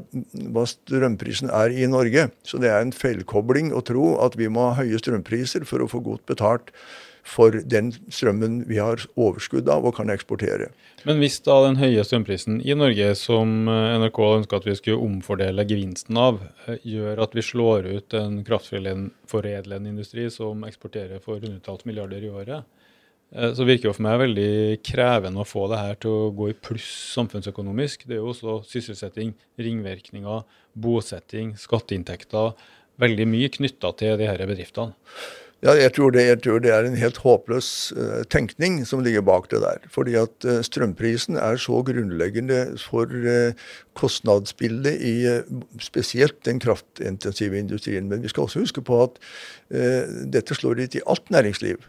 [0.55, 2.29] hva, strømprisen er i Norge.
[2.47, 5.91] Så det er en feilkobling å tro at vi må ha høye strømpriser for å
[5.91, 6.71] få godt betalt
[7.29, 10.71] for den strømmen vi har overskudd av og kan eksportere.
[11.07, 15.05] Men hvis da den høye strømprisen i Norge, som eh, NRK ønska at vi skulle
[15.05, 21.39] omfordele gevinsten av, eh, gjør at vi slår ut en kraftforedlende industri som eksporterer for
[21.39, 22.65] hundretalls milliarder i året,
[23.35, 24.49] eh, så virker det for meg veldig
[24.89, 28.07] krevende å få det her til å gå i pluss samfunnsøkonomisk.
[28.07, 30.43] Det er jo også sysselsetting, ringvirkninger,
[30.75, 32.57] bosetting, skatteinntekter.
[32.99, 34.97] Veldig mye knytta til de disse bedriftene.
[35.59, 39.25] Ja, jeg tror, det, jeg tror, det, er en helt håpløs uh, tenkning som ligger
[39.27, 39.83] bak det der.
[39.91, 43.51] Fordi at uh, strømprisen er så grunnleggende for uh,
[43.99, 45.15] kostnadsbildet i
[45.83, 48.07] spesielt den kraftintensive industrien.
[48.07, 49.19] Men vi skal også huske på at
[50.31, 51.83] dette slår ut i alt næringsliv.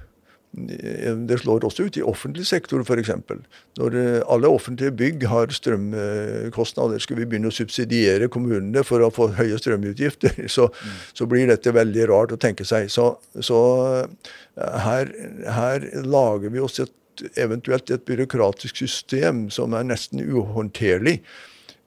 [0.50, 3.10] Det slår også ut i offentlig sektor, f.eks.
[3.78, 9.12] Når eh, alle offentlige bygg har strømkostnader, skal vi begynne å subsidiere kommunene for å
[9.14, 10.96] få høye strømutgifter, så, mm.
[11.14, 12.90] så blir dette veldig rart å tenke seg.
[12.90, 13.60] Så, så
[14.00, 15.14] eh, her,
[15.46, 16.96] her, lager vi oss et,
[17.38, 21.20] eventuelt et byråkratisk system som er nesten uhåndterlig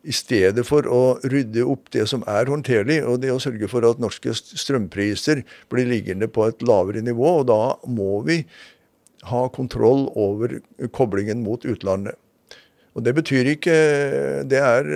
[0.03, 1.01] i stedet for å
[1.31, 5.87] rydde opp det som er håndterlig, og det å sørge for at norske strømpriser blir
[5.87, 7.39] liggende på et lavere nivå.
[7.39, 8.41] Og da må vi
[9.29, 10.59] ha kontroll over
[10.91, 12.19] koblingen mot utlandet.
[12.93, 13.75] Og Det betyr ikke
[14.49, 14.89] Det er,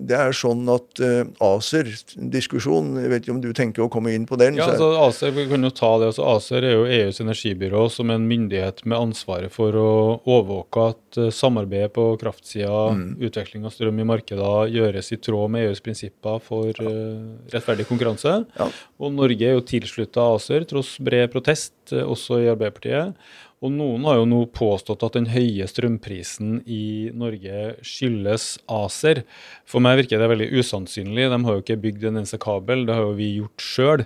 [0.00, 4.24] det er sånn at uh, ACER-diskusjon Jeg vet ikke om du tenker å komme inn
[4.28, 4.56] på den?
[4.56, 6.12] Ja, altså ACER, vi kan jo ta det.
[6.12, 9.92] Altså, ACER er jo EUs energibyrå som en myndighet med ansvaret for å
[10.22, 13.06] overvåke at uh, samarbeidet på kraftsida, mm.
[13.28, 18.38] utveksling av strøm i markeder, gjøres i tråd med EUs prinsipper for uh, rettferdig konkurranse.
[18.56, 18.68] Ja.
[19.02, 23.16] Og Norge er jo tilslutta ACER, tross bred protest, også i Arbeiderpartiet.
[23.62, 29.22] Og noen har jo nå påstått at den høye strømprisen i Norge skyldes ACER.
[29.70, 31.28] For meg virker det veldig usannsynlig.
[31.30, 34.02] De har jo ikke bygd en eneste kabel, det har jo vi gjort sjøl.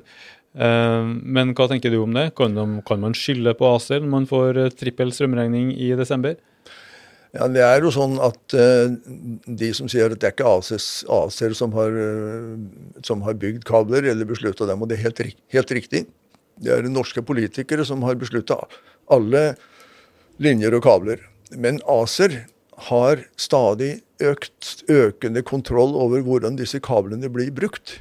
[0.56, 2.30] Eh, men hva tenker du om det?
[2.36, 6.36] Kan, de, kan man skylde på ACER når man får eh, trippel strømregning i desember?
[7.36, 8.92] Ja, Det er jo sånn at uh,
[9.44, 12.54] de som sier at det er ikke ACER som har, uh,
[13.04, 15.20] som har bygd kabler eller beslutta dem, og det er helt,
[15.52, 16.06] helt, riktig.
[16.56, 18.62] Det er norske politikere som har beslutta
[19.12, 19.54] alle
[20.42, 21.22] linjer og kabler.
[21.54, 22.44] Men ACER
[22.90, 28.00] har stadig økt, økende kontroll over hvordan disse kablene blir brukt.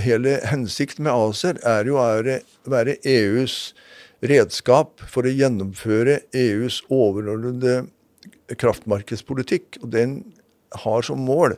[0.00, 3.72] Hele hensikten med ACER er jo å være EUs
[4.20, 7.86] redskap for å gjennomføre EUs overordnede
[8.60, 9.80] kraftmarkedspolitikk.
[9.84, 10.20] Og den
[10.84, 11.56] har som mål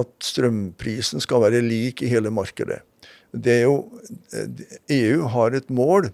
[0.00, 2.80] at strømprisen skal være lik i hele markedet.
[3.32, 3.76] Det jo,
[4.92, 6.10] EU har et mål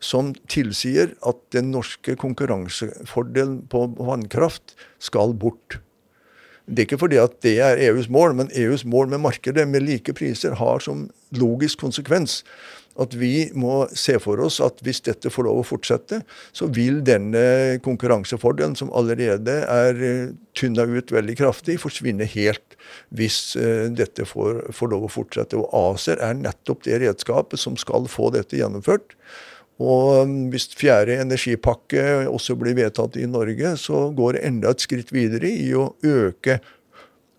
[0.00, 5.78] som tilsier at den norske konkurransefordelen på vannkraft skal bort.
[6.70, 9.84] Det er ikke fordi at det er EUs mål, men EUs mål med markedet med
[9.84, 12.40] like priser har som logisk konsekvens
[13.00, 16.20] at vi må se for oss at hvis dette får lov å fortsette,
[16.52, 22.76] så vil denne konkurransefordelen, som allerede er eh, tynna ut veldig kraftig, forsvinne helt
[23.14, 25.60] hvis eh, dette får, får lov å fortsette.
[25.60, 29.14] Og ACER er nettopp det redskapet som skal få dette gjennomført.
[29.80, 34.84] Og um, hvis fjerde energipakke også blir vedtatt i Norge, så går det enda et
[34.84, 36.60] skritt videre i å øke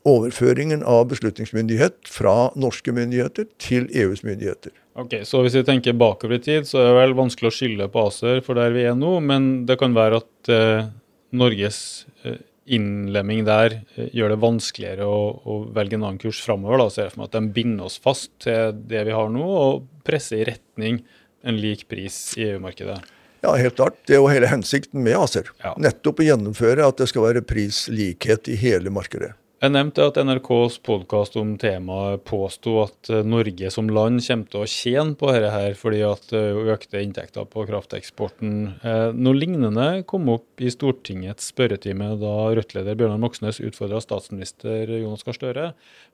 [0.07, 4.73] overføringen av beslutningsmyndighet fra norske myndigheter til EUs myndigheter.
[4.97, 7.89] Ok, Så hvis vi tenker bakover i tid, så er det vel vanskelig å skylde
[7.93, 10.89] på ACER for der vi er nå, men det kan være at eh,
[11.37, 12.41] Norges eh,
[12.75, 16.81] innlemming der eh, gjør det vanskeligere å, å, velge en annen kurs framover.
[16.89, 19.87] er jeg for meg at de binder oss fast til det vi har nå, og
[20.07, 21.01] presser i retning
[21.43, 22.99] en lik pris i EU-markedet?
[23.41, 23.97] Ja, helt klart.
[24.05, 25.49] Det er jo hele hensikten med ACER.
[25.63, 25.73] Ja.
[25.81, 29.33] Nettopp å gjennomføre at det skal være prislikhet i hele markedet.
[29.61, 34.63] Jeg nevnte at NRKs podkast om temaet påsto at eh, Norge som land kommer til
[34.63, 38.55] å tjene på dette her, fordi at eh, økte inntekter på krafteksporten.
[38.81, 45.21] Eh, noe lignende kom opp i Stortingets spørretime da Rødt-leder Bjørnar Moxnes utfordra statsminister Jonas
[45.27, 45.67] Gahr Støre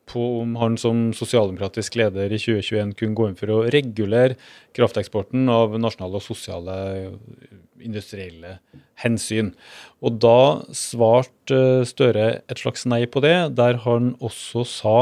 [0.07, 4.37] på om han som sosialdemokratisk leder i 2021 kunne gå inn for å regulere
[4.77, 6.77] krafteksporten av nasjonale og sosiale
[7.83, 8.57] industrielle
[9.03, 9.51] hensyn.
[10.01, 14.97] Og da svarte Støre et slags nei på det, der han også sa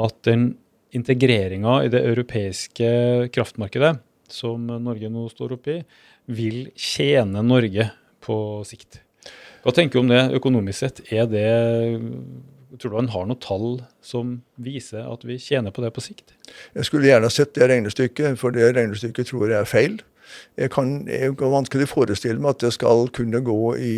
[0.00, 0.54] at den
[0.96, 2.90] integreringa i det europeiske
[3.34, 3.98] kraftmarkedet
[4.30, 5.76] som Norge nå står oppi,
[6.30, 7.90] vil tjene Norge
[8.22, 8.36] på
[8.66, 9.00] sikt.
[9.64, 11.02] Hva tenker du om det økonomisk sett?
[11.12, 11.48] Er det
[12.78, 16.36] Tror du han har noen tall som viser at vi tjener på det på sikt?
[16.76, 19.98] Jeg skulle gjerne sett det regnestykket, for det regnestykket tror jeg er feil.
[20.60, 23.94] Jeg kan jeg vanskelig forestille meg at det skal kunne gå i,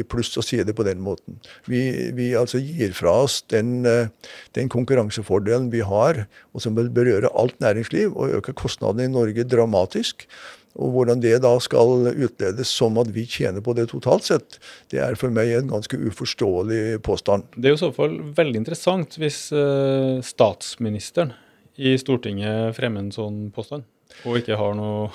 [0.00, 1.38] i pluss si det på den måten.
[1.70, 7.32] Vi, vi altså gir fra oss den, den, konkurransefordelen vi har, og som vil berøre
[7.32, 10.28] alt næringsliv, og øke kostnadene i Norge dramatisk.
[10.74, 14.58] Og hvordan det da skal utledes som at vi tjener på det totalt sett,
[14.90, 17.46] det er for meg en ganske uforståelig påstand.
[17.54, 21.34] Det er jo i så fall veldig interessant hvis uh, statsministeren
[21.78, 23.86] i Stortinget fremmer en sånn påstand.
[24.22, 25.08] Og ikke har noe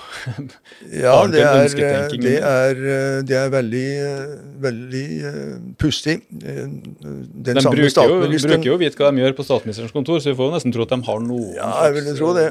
[1.02, 2.80] Ja, det er, det, er,
[3.24, 3.86] det er, veldig,
[4.60, 5.04] veldig
[5.80, 5.80] pustig.
[5.80, 6.16] pussig.
[6.28, 10.34] Den de bruker jo, bruker jo å vite hva de gjør på statsministerens kontor, så
[10.34, 12.50] vi får jo nesten tro at de har noe Ja, jeg ville tro det.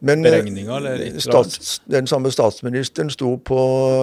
[0.00, 3.60] Men eh, stats, den samme statsministeren sto på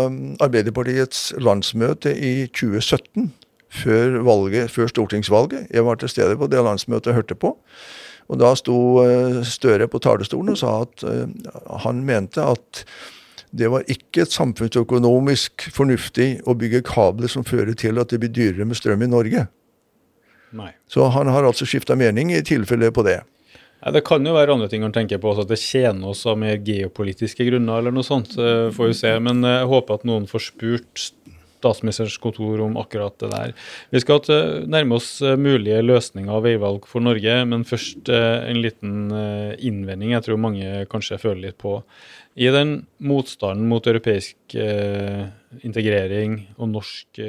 [0.08, 3.30] um, Arbeiderpartiets landsmøte i 2017,
[3.70, 5.68] før, valget, før stortingsvalget.
[5.74, 7.54] Jeg var til stede på det landsmøtet og hørte på.
[8.32, 11.28] Og da sto eh, Støre på talerstolen og sa at uh,
[11.84, 12.86] han mente at
[13.54, 18.34] det var ikke et samfunnsøkonomisk fornuftig å bygge kabler som fører til at det blir
[18.34, 19.46] dyrere med strøm i Norge.
[20.58, 20.72] Nei.
[20.90, 23.20] Så han har altså skifta mening i tilfelle på det.
[23.92, 26.62] Det kan jo være andre ting å tenke på, at det tjener oss av mer
[26.64, 28.38] geopolitiske grunner eller noe sånt.
[28.38, 29.12] får vi se.
[29.20, 31.10] Men jeg håper at noen får spurt
[31.64, 33.54] statsministerens kontor om akkurat det der.
[33.94, 34.24] Vi skal
[34.70, 39.54] nærme oss eh, mulige løsninger av veivalg for Norge, men først eh, en liten eh,
[39.70, 41.80] innvending jeg tror mange kanskje føler litt på.
[42.34, 44.56] I den motstanden mot europeisk
[45.62, 47.20] integrering og norsk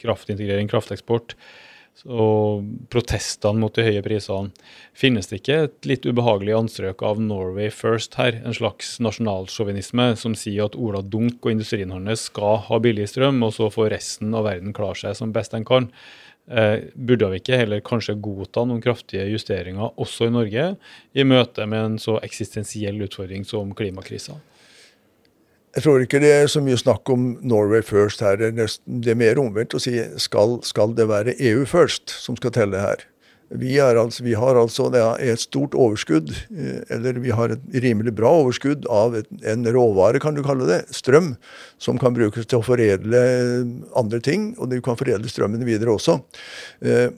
[0.00, 1.34] kraftintegrering, krafteksport,
[2.04, 4.52] og protestene mot de høye prisene.
[4.96, 8.36] Finnes det ikke et litt ubehagelig anstrøk av Norway First her?
[8.44, 13.40] En slags nasjonalsjåvinisme som sier at Ola Dunk og industrien hans skal ha billig strøm,
[13.46, 15.88] og så får resten av verden klare seg som best den kan.
[16.46, 20.66] Eh, burde vi ikke heller kanskje godta noen kraftige justeringer også i Norge,
[21.16, 24.38] i møte med en så eksistensiell utfordring som klimakrisa?
[25.76, 28.38] Jeg tror ikke det er så mye snakk om Norway first her.
[28.40, 32.38] Det er, det er mer omvendt å si skal, skal det være EU first som
[32.38, 33.04] skal telle her.
[33.48, 34.88] Vi, altså, vi, har altså
[35.22, 40.18] et stort overskudd, eh, eller vi har et rimelig bra overskudd av et, en råvare,
[40.18, 41.36] kan du kalle det, strøm,
[41.78, 43.20] som kan brukes til å foredle
[43.94, 46.18] andre ting, og du kan foredle strømmen videre også.
[46.82, 47.12] EU,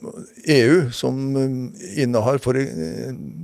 [0.45, 2.59] eh, e som eh, innehar for,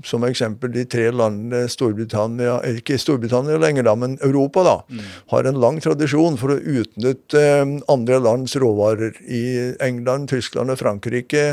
[0.05, 5.09] som eksempel de tre landene Storbritannia Ikke Storbritannia lenger, da, men Europa, da, mm.
[5.33, 7.41] har en lang tradisjon for å utnytte
[7.89, 9.17] andre lands råvarer.
[9.25, 11.45] I England, Tyskland og Frankrike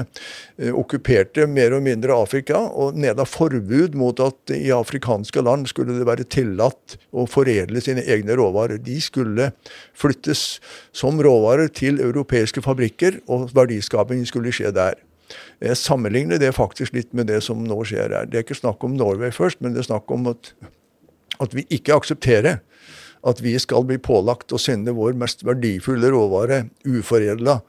[0.77, 5.97] okkuperte okkuperte mer og mindre Afrika og neda forbud mot at i afrikanske land skulle
[5.99, 8.79] det være tillatt å foredle sine egne råvarer.
[8.79, 9.53] De skulle
[9.95, 10.61] flyttes
[10.93, 14.95] som råvarer til europeiske fabrikker, og verdiskapingen skulle skje der.
[15.63, 18.27] Jeg sammenligner det faktisk litt med det som nå skjer her.
[18.27, 20.53] Det er ikke snakk om Norway først, men det er snakk om at,
[21.41, 22.61] at vi ikke aksepterer
[23.23, 27.61] at vi skal bli pålagt å sende vår mest verdifulle råvare uforedla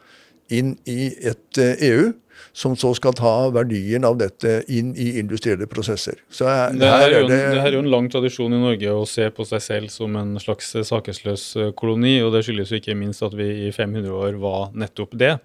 [0.53, 2.11] inn i et EU
[2.53, 6.19] som så skal ta verdien av dette inn i industrielle prosesser.
[6.37, 9.25] Er, det, er jo, det, her er jo en lang tradisjon i Norge å se
[9.33, 13.25] på seg selv som en slags sakesløs eh, koloni, og det skyldes jo ikke minst
[13.25, 15.35] at vi i 500 år var nettopp det.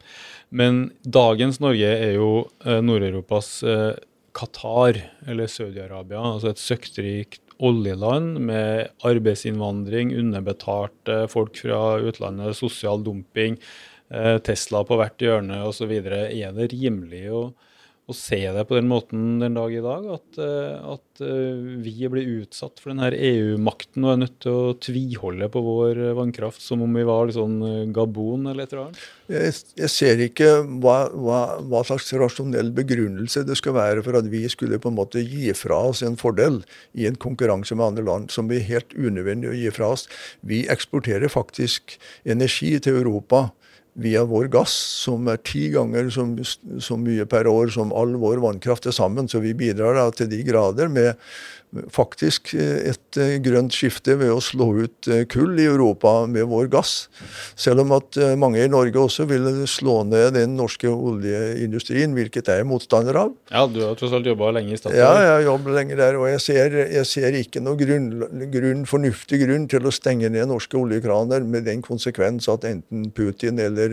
[0.52, 2.30] Men dagens Norge er jo
[2.64, 3.92] eh, Nord-Europas eh,
[4.36, 13.56] Qatar, eller Saudi-Arabia, altså et søkkrikt oljeland med arbeidsinnvandring, underbetalte folk fra utlandet, sosial dumping
[13.56, 15.90] Eh, Tesla på hvert hjørne osv.
[15.92, 17.42] Er det rimelig å,
[18.08, 20.06] å, se det på den måten den dag i dag?
[20.16, 24.72] At, eh, at eh, vi blir utsatt for denne EU-makten og er nødt til å
[24.80, 29.04] tviholde på vår vannkraft som om vi var sånn Gabon eller et eller annet?
[29.28, 30.48] Jeg, jeg ser ikke
[30.80, 34.96] hva, hva, hva, slags rasjonell begrunnelse det skal være for at vi skulle på en
[34.96, 36.62] måte gi fra oss en fordel
[36.96, 40.08] i en konkurranse med andre land som blir helt unødvendig å gi fra oss.
[40.40, 43.50] Vi eksporterer faktisk energi til Europa
[43.98, 46.24] via vår gass, som er ti ganger så,
[46.82, 49.28] så mye per år som all vår vannkraft til sammen.
[49.30, 51.18] Så vi bidrar da til de grader med
[51.92, 56.48] faktisk eh, et eh, grønt skifte ved å slå ut eh, kull i Europa med
[56.48, 57.08] vår gass.
[57.58, 62.62] Selv om at mange i Norge også vil slå ned den norske oljeindustrien, hvilket jeg
[62.62, 63.34] er motstander av.
[63.52, 64.98] Ja, Du har tross alt jobba lenge i Statoil?
[64.98, 66.18] Ja, jeg har jobbet lenge der.
[66.20, 68.08] Og jeg ser, jeg ser ikke noen grunn,
[68.54, 73.60] grunn, fornuftig grunn til å stenge ned norske oljekraner med den konsekvens at enten Putin
[73.62, 73.92] eller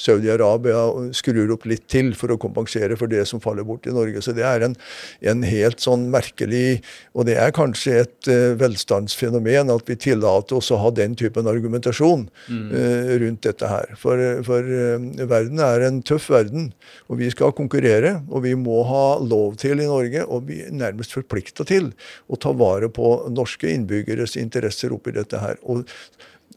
[0.00, 4.22] Saudi-Arabia skrur opp litt til for å kompensere for det som faller bort i Norge.
[4.24, 4.76] Så det er en,
[5.22, 6.79] en helt sånn merkelig
[7.14, 11.48] og det er kanskje et uh, velstandsfenomen at vi tillater oss å ha den typen
[11.50, 12.66] argumentasjon mm.
[12.72, 13.94] uh, rundt dette her.
[14.00, 16.70] For, for uh, verden er en tøff verden,
[17.08, 18.18] og vi skal konkurrere.
[18.30, 21.92] Og vi må ha lov til i Norge, og vi er nærmest forplikta til,
[22.30, 25.58] å ta vare på norske innbyggeres interesser oppi dette her.
[25.62, 25.86] Og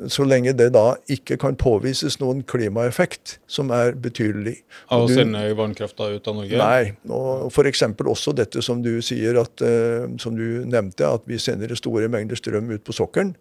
[0.09, 4.55] så lenge det da ikke kan påvises noen klimaeffekt som er betydelig.
[4.93, 6.57] Av å sende vannkrafta ut av Norge?
[6.57, 6.93] Nei.
[7.13, 7.85] og F.eks.
[8.01, 12.39] også dette som du sier, at, uh, som du nevnte, at vi sender store mengder
[12.39, 13.35] strøm ut på sokkelen.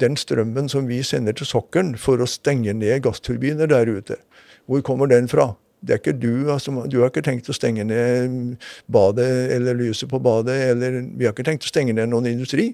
[0.00, 4.18] Den strømmen som vi sender til sokkelen for å stenge ned gassturbiner der ute,
[4.66, 5.54] hvor kommer den fra?
[5.86, 8.56] Det er ikke du, altså, du har ikke tenkt å stenge ned
[8.90, 12.70] badet eller lyset på badet, eller vi har ikke tenkt å stenge ned noen industri.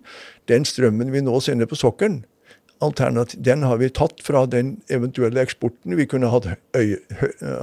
[0.48, 2.22] Den strømmen vi nå sender på sokkelen,
[2.90, 6.96] den har vi tatt fra den eventuelle eksporten vi kunne hatt, høy,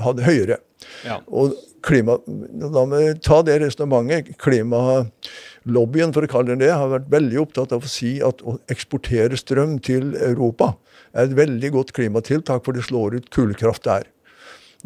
[0.06, 0.60] hatt høyere.
[1.04, 1.20] Ja.
[1.28, 4.38] Og klima, Da må vi ta det resonnementet.
[4.40, 8.58] Klimalobbyen for å kalle den det, har vært veldig opptatt av å si at å
[8.72, 10.76] eksportere strøm til Europa
[11.14, 14.08] er et veldig godt klimatiltak, for det slår ut kullkraft der.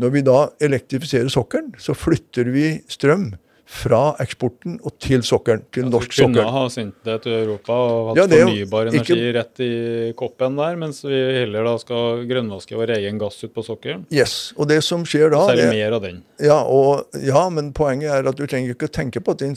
[0.02, 3.34] Når vi da elektrifiserer sokkelen, så flytter vi strøm
[3.66, 5.64] fra eksporten og til sokkelen.
[5.74, 6.34] Til ja, norsk sokkel.
[6.36, 9.32] Vi kunne ha sendt det til Europa og hatt ja, fornybar energi ikke...
[9.38, 9.72] rett i
[10.20, 14.04] koppen der, mens vi heller da skal grønnvaske vår egen gass ut på sokkelen.
[14.14, 15.46] Yes, og det som skjer da...
[15.50, 16.22] Selge mer av den.
[16.44, 19.56] Ja, og, ja, men poenget er at du trenger ikke tenke på at den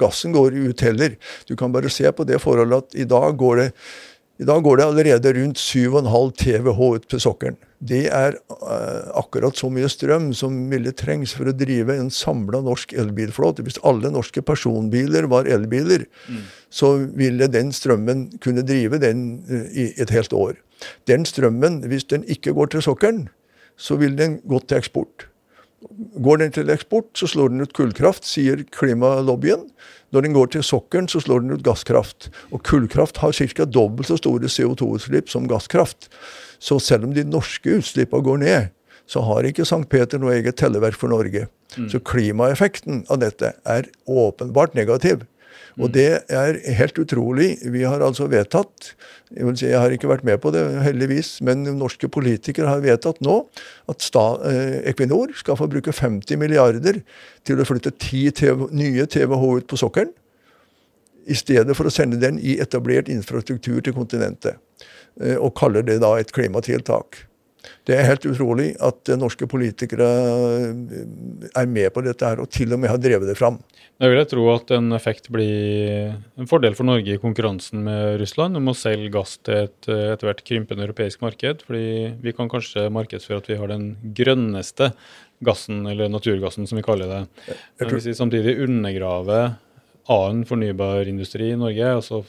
[0.00, 1.20] gassen går ut heller.
[1.48, 3.70] Du kan bare se på det forholdet at i dag går det
[4.36, 7.56] i dag går det allerede rundt 7,5 TWh ut på sokkelen.
[7.78, 12.62] Det er uh, akkurat så mye strøm som ville trengs for å drive en samla
[12.64, 13.66] norsk elbilflåte.
[13.66, 16.42] Hvis alle norske personbiler var elbiler, mm.
[16.72, 20.56] så ville den strømmen kunne drive den uh, i et helt år.
[21.08, 23.26] Den strømmen, hvis den ikke går til sokkelen,
[23.76, 25.28] så vil den gå til eksport.
[26.22, 29.66] Går den til eksport, så slår den ut kullkraft, sier klimalobbyen.
[30.14, 32.30] Når den går til sokkelen, så slår den ut gasskraft.
[32.54, 33.64] Og kullkraft har ca.
[33.64, 36.08] dobbelt så store CO2-utslipp som gasskraft.
[36.58, 38.68] Så selv om de norske utslippene går ned,
[39.06, 39.84] så har ikke St.
[39.90, 41.46] Peter noe eget telleverk for Norge.
[41.76, 41.88] Mm.
[41.92, 45.26] Så klimaeffekten av dette er åpenbart negativ.
[45.76, 47.50] Og det er helt utrolig.
[47.68, 48.94] Vi har altså vedtatt
[49.34, 52.84] Jeg vil si, jeg har ikke vært med på det, heldigvis, men norske politikere har
[52.84, 53.40] vedtatt nå
[53.90, 57.00] at sta, eh, Equinor skal få bruke 50 milliarder
[57.44, 60.14] til å flytte 10 TV, nye TWh ut på sokkelen.
[61.26, 64.62] I stedet for å sende den i etablert infrastruktur til kontinentet.
[65.20, 67.26] Eh, og kaller det da et klimatiltak.
[67.86, 71.02] Det er helt utrolig at norske politikere eh,
[71.56, 73.60] er med på dette her, og til og med har drevet det fram.
[74.02, 78.58] Jeg vil tro at en effekt blir en fordel for Norge i konkurransen med Russland
[78.58, 81.62] om å selge gass til et etter hvert krympende europeisk marked.
[81.64, 84.92] fordi vi kan kanskje markedsføre at vi har den grønneste
[85.44, 87.56] gassen, eller naturgassen som vi kaller det.
[87.80, 89.56] Hvis vi samtidig undergraver
[90.12, 92.22] annen fornybar industri i Norge, altså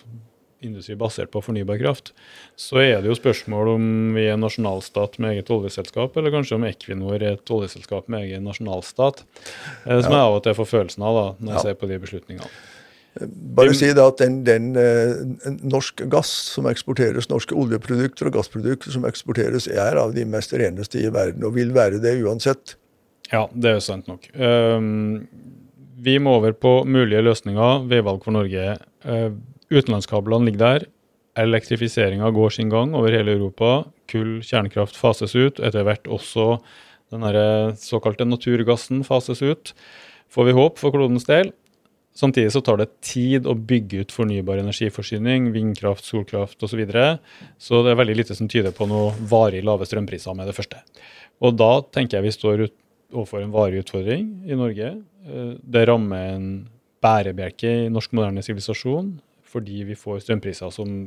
[0.65, 2.13] industri basert på fornybar kraft,
[2.59, 6.57] så er det jo spørsmål om vi er en nasjonalstat med eget oljeselskap, eller kanskje
[6.57, 9.23] om Equinor er et oljeselskap med egen nasjonalstat.
[9.85, 10.17] Eh, som ja.
[10.17, 11.67] jeg av og til får følelsen av da, når jeg ja.
[11.67, 12.51] ser på de beslutningene.
[13.57, 18.93] Bare si det at den, den eh, norsk gass som eksporteres, norske oljeprodukter og gassprodukter
[18.93, 22.75] som eksporteres, er av de mest reneste i verden, og vil være det uansett.
[23.31, 24.29] Ja, det er jo sant nok.
[24.37, 25.25] Um,
[26.03, 28.77] vi må over på mulige løsninger, ved valg for Norge.
[29.03, 29.31] Uh,
[29.73, 30.87] Utenlandskablene ligger der.
[31.37, 33.85] Elektrifiseringa går sin gang over hele Europa.
[34.09, 35.59] Kull, kjernekraft fases ut.
[35.59, 36.57] Etter hvert også
[37.13, 37.23] den
[37.79, 39.73] såkalte naturgassen fases ut.
[40.33, 41.53] Får vi håp for klodens del.
[42.17, 46.71] Samtidig så tar det tid å bygge ut fornybar energiforsyning, vindkraft, solkraft osv.
[46.71, 47.05] Så, videre.
[47.61, 50.81] så det er veldig lite som tyder på noe varig lave strømpriser med det første.
[51.45, 52.75] Og da tenker jeg vi står ut
[53.13, 54.95] overfor en varig utfordring i Norge.
[55.29, 56.49] Eh, det rammer en
[57.05, 59.13] bærebjelke i norsk moderne sivilisasjon
[59.47, 60.97] fordi vi får strømpriser som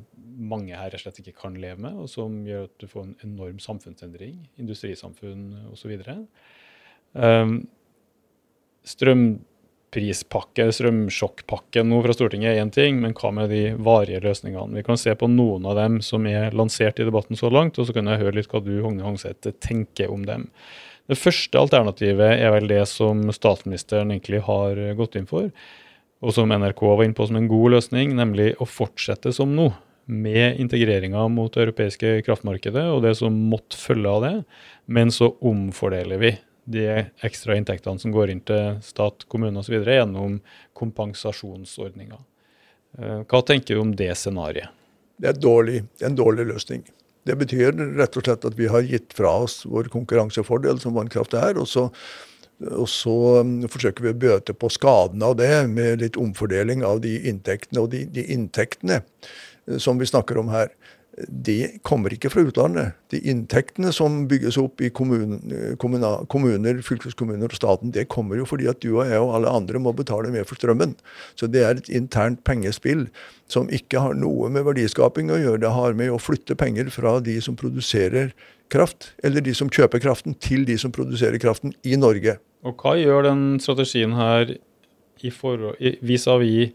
[0.40, 3.04] mange her rett og slett ikke kan leve med, og som gjør at du får
[3.04, 5.92] en enorm samfunnsendring, industrisamfunn osv.
[7.12, 7.54] Um,
[8.88, 9.24] strøm,
[9.90, 14.76] strømprispakke, strømsjokkpakke nå fra Stortinget er én ting, men hva med de varige løsningene?
[14.76, 17.86] Vi kan se på noen av dem som er lansert i debatten så langt, og
[17.86, 20.48] så kan jeg høre litt hva du Hogne Hangseth, tenker om dem.
[21.10, 25.50] Det første alternativet er vel det som statsministeren egentlig har gått inn for,
[26.20, 29.70] og som NRK var inne på som en god løsning, nemlig å fortsette som nå
[30.10, 34.34] med integreringa mot det europeiske kraftmarkedet og det som måtte følge av det,
[34.90, 36.32] men så omfordeler vi
[36.70, 36.86] de
[37.26, 39.78] ekstra inntektene som går inn til stat, kommune osv.
[39.80, 40.38] gjennom
[40.76, 42.20] kompensasjonsordninger.
[42.98, 44.76] Eh, hva tenker du om det scenarioet?
[45.20, 46.84] Det er, dårlig, en dårlig løsning.
[47.28, 51.36] Det betyr rett og slett at vi har gitt fra oss vår konkurransefordel som vannkraft
[51.36, 51.58] er.
[51.60, 51.90] og så
[52.68, 57.00] og så um, forsøker vi å bøte på skadene av det med litt omfordeling av
[57.04, 57.84] de inntektene.
[57.84, 60.72] Og de, de inntektene eh, som vi snakker om her,
[61.28, 62.94] de kommer ikke fra utlandet.
[63.12, 65.74] De inntektene som bygges opp i kommuner,
[66.30, 69.82] kommuner, fylkeskommuner og staten, det kommer jo fordi at du og jeg og alle andre
[69.82, 70.94] må betale mer for strømmen.
[71.40, 73.08] Så det er et internt pengespill
[73.50, 75.64] som ikke har noe med verdiskaping å gjøre.
[75.64, 78.32] Det har med å flytte penger fra de som produserer
[78.70, 82.38] kraft, eller de som kjøper kraften, til de som produserer kraften i Norge.
[82.66, 84.54] Og hva gjør den strategien her
[85.20, 86.72] vis-à-vis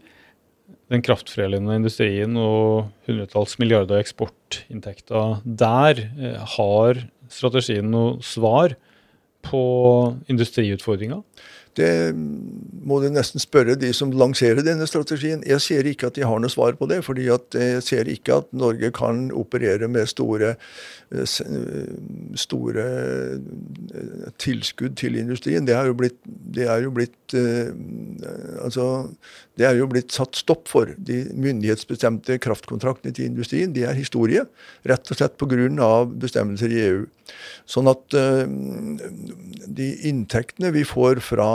[0.90, 8.76] den kraftforedlende industrien og hundretalls milliarder eksportinntekter der, eh, har strategien noe svar
[9.46, 9.62] på
[10.30, 11.22] industriutfordringer?
[11.76, 11.90] Det
[12.86, 15.42] må du nesten spørre de som lanserer denne strategien.
[15.46, 17.02] Jeg ser ikke at de har noe svar på det.
[17.04, 20.54] fordi jeg ser ikke at Norge kan operere med store,
[21.12, 21.26] eh,
[22.34, 22.86] store
[23.34, 25.66] eh, tilskudd til industrien.
[25.66, 27.74] Det er jo blitt, det er jo blitt eh,
[28.62, 29.08] altså,
[29.56, 30.90] det er jo blitt satt stopp for.
[30.98, 34.44] De myndighetsbestemte kraftkontraktene til industrien de er historie.
[34.88, 35.90] Rett og slett pga.
[36.12, 37.06] bestemmelser i EU.
[37.66, 38.16] Sånn at
[39.78, 41.48] de inntektene vi får fra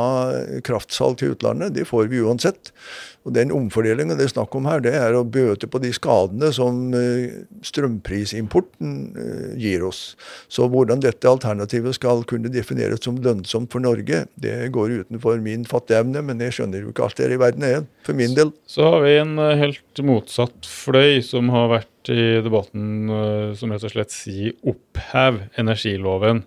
[0.66, 2.74] kraftsalg til utlandet, det får vi uansett.
[3.22, 6.50] Og Den omfordelingen det er snakk om her, det er å bøte på de skadene
[6.56, 10.16] som eh, strømprisimporten eh, gir oss.
[10.50, 15.68] Så hvordan dette alternativet skal kunne defineres som lønnsomt for Norge, det går utenfor min
[15.70, 18.56] fatteevne, men jeg skjønner jo ikke alt det er i verden er, for min del.
[18.66, 23.12] Så har vi en eh, helt motsatt fløy som har vært i debatten
[23.54, 26.40] som rett og slett sier opphev energiloven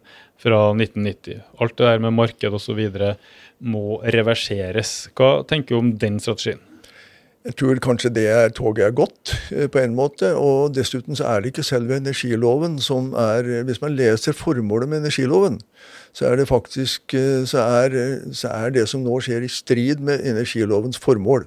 [0.45, 1.41] fra 1990.
[1.61, 2.85] Alt det der med marked osv.
[3.65, 5.09] må reverseres.
[5.16, 6.62] Hva tenker du om den strategien?
[7.45, 10.31] Jeg tror kanskje det er, toget er gått, eh, på en måte.
[10.33, 15.05] Og dessuten så er det ikke selve energiloven som er Hvis man leser formålet med
[15.05, 15.61] energiloven,
[16.15, 20.01] så er det faktisk eh, så er, så er det som nå skjer, i strid
[20.01, 21.45] med energilovens formål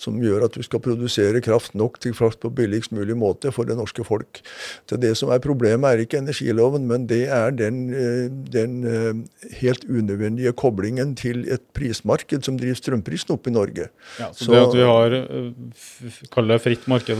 [0.00, 3.68] som gjør at du skal produsere kraft nok til kraft på billigst mulig måte for
[3.68, 4.42] det norske folk.
[4.88, 9.52] Så Det som er problemet, er ikke energiloven, men det er den, eh, den eh,
[9.60, 13.88] helt unødvendige koblingen til et prismarked som driver strømprisen opp i Norge.
[14.20, 17.16] Ja, så, så det at vi har eh, kall det fritt marked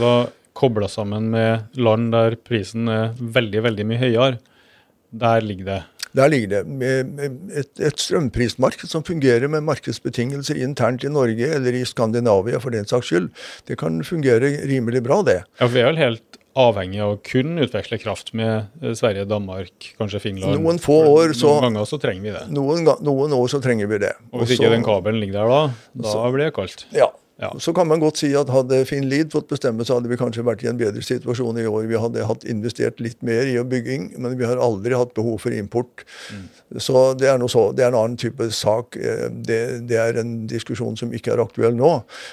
[0.57, 4.39] kobla sammen med land der prisen er veldig, veldig mye høyere,
[5.17, 5.81] der ligger det
[6.15, 6.91] der ligger det
[7.61, 12.87] et, et strømprismarked som fungerer med markedsbetingelser internt i Norge eller i Skandinavia for den
[12.87, 13.31] saks skyld.
[13.67, 15.41] Det kan fungere rimelig bra, det.
[15.59, 19.27] Ja, for Vi er vel helt avhengig av å kun utveksle kraft med eh, Sverige,
[19.29, 20.57] Danmark, kanskje Finland.
[20.57, 22.43] Noen få år så, noen ganger så trenger vi det.
[22.55, 24.15] Noen, noen år så trenger vi det.
[24.31, 25.61] Og Hvis Også, ikke den kabelen ligger der da,
[26.01, 26.87] da så, blir det kaldt.
[26.97, 27.51] Ja, ja.
[27.59, 30.45] Så kan man godt si at hadde Finn Lied fått bestemme, så hadde vi kanskje
[30.45, 31.85] vært i en bedre situasjon i år.
[31.89, 35.53] Vi hadde hatt investert litt mer i bygging, men vi har aldri hatt behov for
[35.53, 36.01] import.
[36.33, 36.47] Mm.
[36.81, 38.97] Så det så det er, en annen type sak.
[38.97, 39.59] Eh, det,
[39.89, 41.91] det, er en diskusjon som ikke er aktuell nå.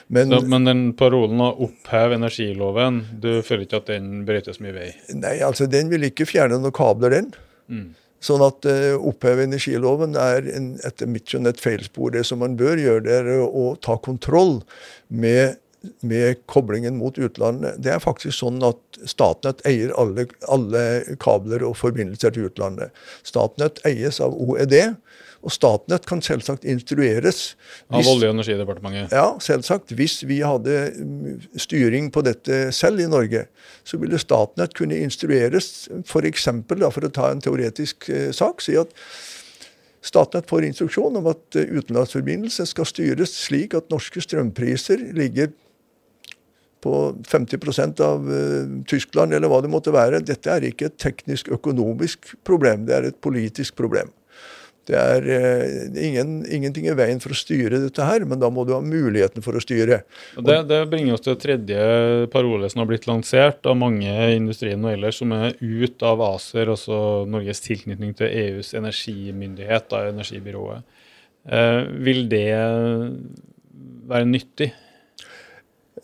[0.09, 4.73] Men, så, men den parolen å oppheve energiloven, du føler ikke at den brøytes mye
[4.73, 4.89] vei?
[5.13, 7.31] Nei, altså den vil ikke fjerne noen kabler, den.
[7.69, 7.93] Mm.
[8.25, 12.15] Sånn at uh, oppheve energiloven er en, etter mitt skjønn et feilspor.
[12.15, 14.63] Det som man bør gjøre, det er å ta kontroll
[15.09, 15.59] med,
[16.01, 17.77] med koblingen mot utlandet.
[17.85, 18.81] Det er faktisk sånn at
[19.11, 20.85] Statnett eier alle, alle
[21.21, 22.95] kabler og forbindelser til utlandet.
[23.27, 24.95] Statnett eies av OED.
[25.45, 27.43] Og Statnett kan selvsagt instrueres.
[27.93, 29.13] Hvis, Av Olje- og energidepartementet?
[29.13, 29.93] Ja, selvsagt.
[29.97, 33.47] Hvis vi hadde mm, styring på dette selv i Norge,
[33.85, 36.49] så ville Statnett kunne instrueres, f.eks.
[36.69, 38.93] For, for å ta en teoretisk eh, sak, si at
[40.05, 45.53] Statnett får instruksjon om at utenlandsforbindelsen utenlandsforbindelse skal styres slik at norske strømpriser ligger
[46.85, 50.21] på 50 av uh, Tyskland, eller hva det måtte være.
[50.21, 54.13] Dette er ikke et teknisk økonomisk problem, det er et politisk problem.
[54.89, 58.67] Det er eh, ingen, ingenting i veien for å styre dette her, men da må
[58.69, 60.03] du ha muligheten for å styre.
[60.37, 64.85] Det, det bringer oss til tredje parole som har blitt lansert av mange i industrien
[64.85, 66.99] og ellers, som er ut av ACER, altså
[67.31, 70.85] Norges tilknytning til EUs energimyndighet, da, energibyrået.
[71.45, 72.49] Eh, vil det
[74.09, 74.73] være nyttig?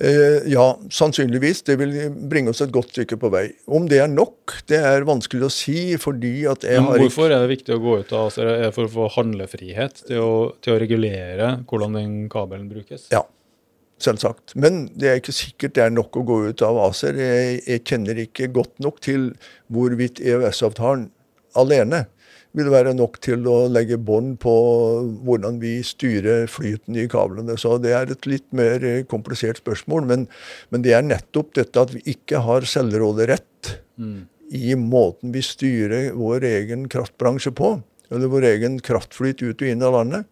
[0.01, 1.63] Eh, ja, sannsynligvis.
[1.63, 1.93] Det vil
[2.31, 3.45] bringe oss et godt stykke på vei.
[3.69, 7.29] Om det er nok, det er vanskelig å si, fordi at jeg Men har hvorfor
[7.29, 8.49] er det viktig å gå ut av ACER?
[8.49, 10.33] Er det for å få handlefrihet til å,
[10.65, 13.11] til å regulere hvordan den kabelen brukes?
[13.13, 13.27] Ja,
[14.01, 14.57] selvsagt.
[14.57, 17.21] Men det er ikke sikkert det er nok å gå ut av ACER.
[17.21, 19.35] Jeg, jeg kjenner ikke godt nok til
[19.69, 21.11] hvorvidt EØS-avtalen
[21.61, 22.07] alene
[22.57, 24.55] vil være nok til å legge bånd på
[25.27, 27.55] hvordan vi styrer flyten i kablene.
[27.61, 30.09] Så det er et litt mer eh, komplisert spørsmål.
[30.11, 30.27] Men,
[30.75, 33.47] men det er nettopp dette at vi ikke har selvråderett
[34.01, 34.23] Mm.
[34.57, 37.75] i måten vi styrer vår egen kraftbransje på.
[38.11, 40.25] Eller vår egen kraftflyt ut og inn av landet.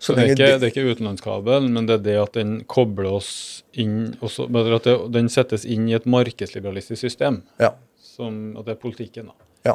[0.00, 3.10] Så det er, ikke, det er ikke utenlandskabel, men det er det at den kobler
[3.18, 3.32] oss
[3.76, 7.42] inn også, at det, den settes inn i et markedsliberalistisk system.
[7.60, 7.74] Ja.
[8.00, 9.50] Som, at det er politikken, da.
[9.68, 9.74] Ja.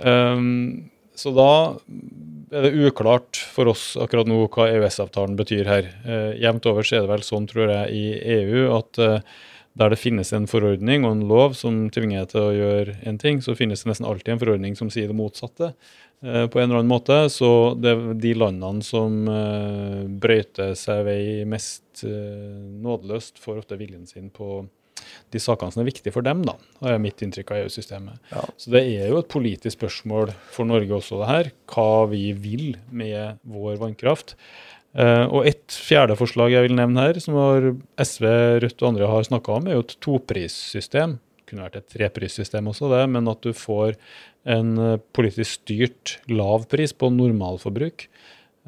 [0.00, 0.88] Ehm,
[1.20, 1.52] så da
[2.50, 5.92] er det uklart for oss akkurat nå hva EØS-avtalen betyr her.
[6.02, 8.04] Eh, jevnt over så er det vel sånn, tror jeg, i
[8.40, 9.38] EU at eh,
[9.78, 13.20] der det finnes en forordning og en lov som tvinger deg til å gjøre en
[13.22, 15.72] ting, så finnes det nesten alltid en forordning som sier det motsatte.
[16.22, 21.04] eh, på en eller annen måte, Så det er de landene som eh, brøyter seg
[21.06, 24.66] vei mest eh, nådeløst, får ofte viljen sin på
[25.30, 28.18] de sakene som er viktige for dem, da, har jeg mitt inntrykk av EU-systemet.
[28.32, 28.42] Ja.
[28.60, 31.54] Så det er jo et politisk spørsmål for Norge også, det her.
[31.70, 34.36] Hva vi vil med vår vannkraft.
[34.98, 37.68] Eh, og et fjerde forslag jeg vil nevne her, som har
[38.02, 38.26] SV,
[38.64, 41.18] Rødt og andre har snakka om, er jo et toprissystem.
[41.46, 43.94] Kunne vært et treprissystem også, det, men at du får
[44.50, 48.08] en eh, politisk styrt lav pris på normalforbruk.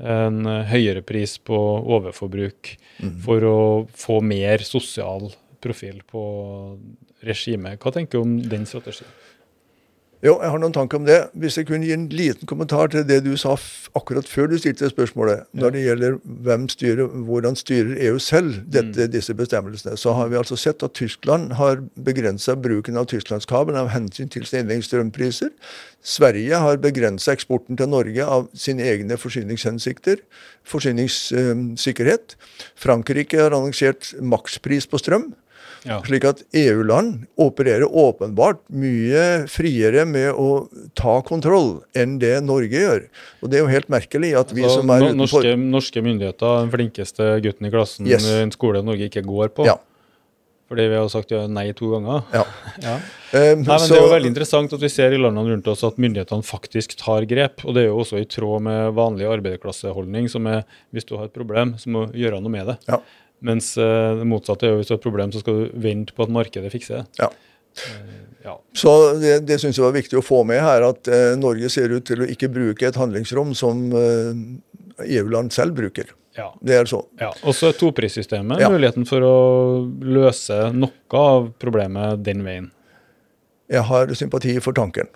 [0.03, 1.59] En eh, høyere pris på
[1.99, 2.77] overforbruk
[3.25, 3.61] for å
[3.99, 5.33] få mer sosial
[5.63, 6.23] profil på
[7.27, 7.79] regimet.
[7.83, 9.11] Hva tenker du om den strategien?
[10.23, 11.17] Jo, jeg har noen tanker om det.
[11.35, 13.57] Hvis jeg kunne gi en liten kommentar til det du sa
[13.99, 19.09] akkurat før du stilte spørsmålet, når det gjelder hvem styrer, hvordan styrer EU selv dette,
[19.11, 23.91] disse bestemmelsene, så har vi altså sett at Tyskland har begrensa bruken av tysklandskabelen av
[23.91, 25.51] hensyn til sine strømpriser.
[26.07, 30.23] Sverige har begrensa eksporten til Norge av sine egne forsyningshensikter,
[30.63, 32.39] forsyningssikkerhet.
[32.79, 35.33] Frankrike har annonsert makspris på strøm.
[35.85, 35.99] Ja.
[36.07, 43.07] Slik at EU-land opererer åpenbart mye friere med å ta kontroll enn det Norge gjør.
[43.43, 46.61] Og det er jo helt merkelig at vi altså, som er utenfor norske, norske myndigheter,
[46.67, 48.27] den flinkeste gutten i klassen Yes.
[48.31, 49.67] i en skole Norge ikke går på.
[49.67, 49.79] Ja.
[50.73, 52.23] Fordi vi har sagt ja, nei to ganger.
[52.33, 52.45] Ja.
[52.87, 52.95] Ja.
[53.33, 55.69] Um, Nei, men så- Det er jo veldig interessant at vi ser i landene rundt
[55.69, 57.65] oss at myndighetene faktisk tar grep.
[57.67, 61.27] Og det er jo også i tråd med vanlig arbeiderklasseholdning, som er hvis du har
[61.29, 62.79] et problem, så må du gjøre noe med det.
[62.89, 62.99] Ja.
[63.43, 66.15] Mens eh, det motsatte er jo hvis du har et problem, så skal du vente
[66.15, 67.07] på at markedet fikser det.
[67.25, 67.29] Ja.
[67.83, 68.57] Eh, ja.
[68.75, 68.93] Så
[69.23, 72.05] det, det syns jeg var viktig å få med her, at eh, Norge ser ut
[72.09, 76.11] til å ikke bruke et handlingsrom som eh, EU-land selv bruker.
[76.39, 76.49] ja.
[76.63, 77.03] Det er så.
[77.21, 78.71] Ja, Også et toprissystemet, Ja.
[78.71, 79.35] muligheten for å
[80.03, 82.71] løse noe av problemet den veien.
[83.73, 85.09] Jeg har sympati for tanken.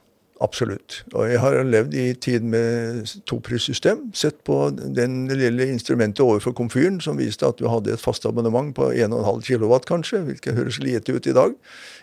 [0.44, 0.98] Absolutt.
[1.14, 4.02] Og jeg har levd i tid med toprissystem.
[4.16, 8.74] Sett på den lille instrumentet overfor komfyren som viste at du hadde et fast abonnement
[8.76, 11.56] på 1,5 kW, kanskje, hvilket høres lite ut i dag.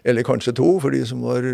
[0.03, 1.45] Eller kanskje to, for de som var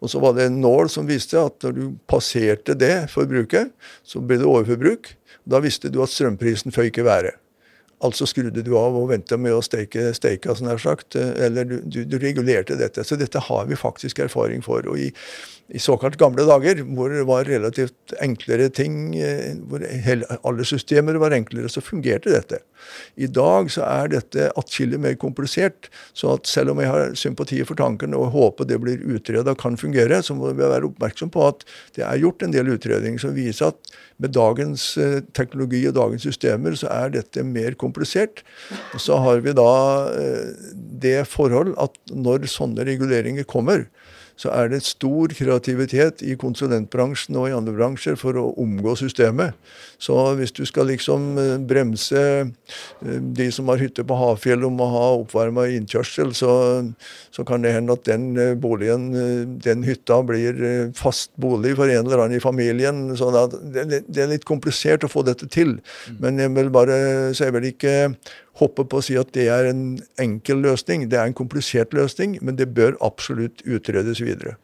[0.00, 3.70] Og så var det en nål som viste at når du passerte det forbruket,
[4.02, 5.14] så ble det overforbruk.
[5.46, 7.38] Da visste du at strømprisen føyk i været.
[8.04, 11.16] Altså skrudde du av og venta med å steike steika, som er sagt.
[11.18, 13.02] Eller du, du, du regulerte dette.
[13.04, 14.86] Så dette har vi faktisk erfaring for.
[14.86, 15.08] Og i,
[15.74, 19.82] i såkalt gamle dager, hvor det var relativt enklere ting, eh, hvor
[20.38, 22.62] alle systemer var enklere, så fungerte dette.
[23.18, 25.90] I dag så er dette atskillig mer komplisert.
[26.14, 29.78] Så at selv om jeg har sympati for tanken og håper det blir utreda kan
[29.80, 31.66] fungere, så må vi være oppmerksom på at
[31.98, 36.26] det er gjort en del utredninger som viser at med dagens eh, teknologi og dagens
[36.26, 38.42] systemer så er dette mer komplisert.
[38.94, 39.70] Og så har vi da
[40.14, 40.72] eh,
[41.02, 43.86] det forhold at når sånne reguleringer kommer,
[44.38, 49.56] så er det stor kreativitet i konsulentbransjen og i andre bransjer for å omgå systemet.
[49.98, 54.78] Så hvis du skal liksom eh, bremse eh, de som har hytte på Hafjell om
[54.78, 56.52] å ha oppvarma innkjørsel, så,
[57.34, 59.10] så kan det hende at den eh, boligen,
[59.64, 60.54] den hytta, blir
[60.98, 63.08] fast bolig for en eller annen i familien.
[63.18, 65.80] Så det, det er litt komplisert å få dette til.
[66.22, 66.98] Men jeg vil bare,
[67.34, 67.96] så jeg vil ikke
[68.58, 71.06] hoppe på å si at det er en enkel løsning.
[71.10, 74.56] Det er en komplisert løsning, men det bør absolutt utredes videre.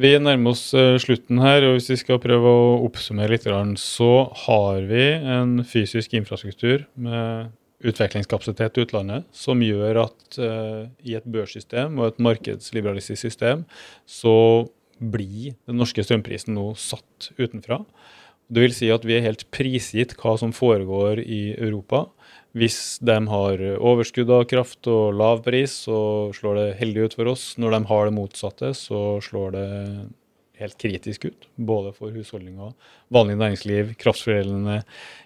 [0.00, 3.48] Vi nærmer oss eh, slutten her, og hvis vi skal prøve å oppsummere litt,
[3.80, 4.12] så
[4.46, 7.52] har vi en fysisk infrastruktur med
[7.82, 13.66] utvekslingskapasitet i utlandet som gjør at eh, i et børssystem og et markedsliberalistisk system
[14.08, 14.34] så
[15.02, 17.82] blir den norske strømprisen nå satt utenfra.
[18.52, 22.06] Det vil si at vi er helt prisgitt hva som foregår i Europa.
[22.52, 27.30] Hvis de har overskudd av kraft og lav pris, så slår det heldig ut for
[27.32, 27.46] oss.
[27.56, 29.68] Når de har det motsatte, så slår det
[30.60, 31.48] helt kritisk ut.
[31.56, 32.74] Både for husholdninger,
[33.14, 34.82] vanlig næringsliv, kraftforedlende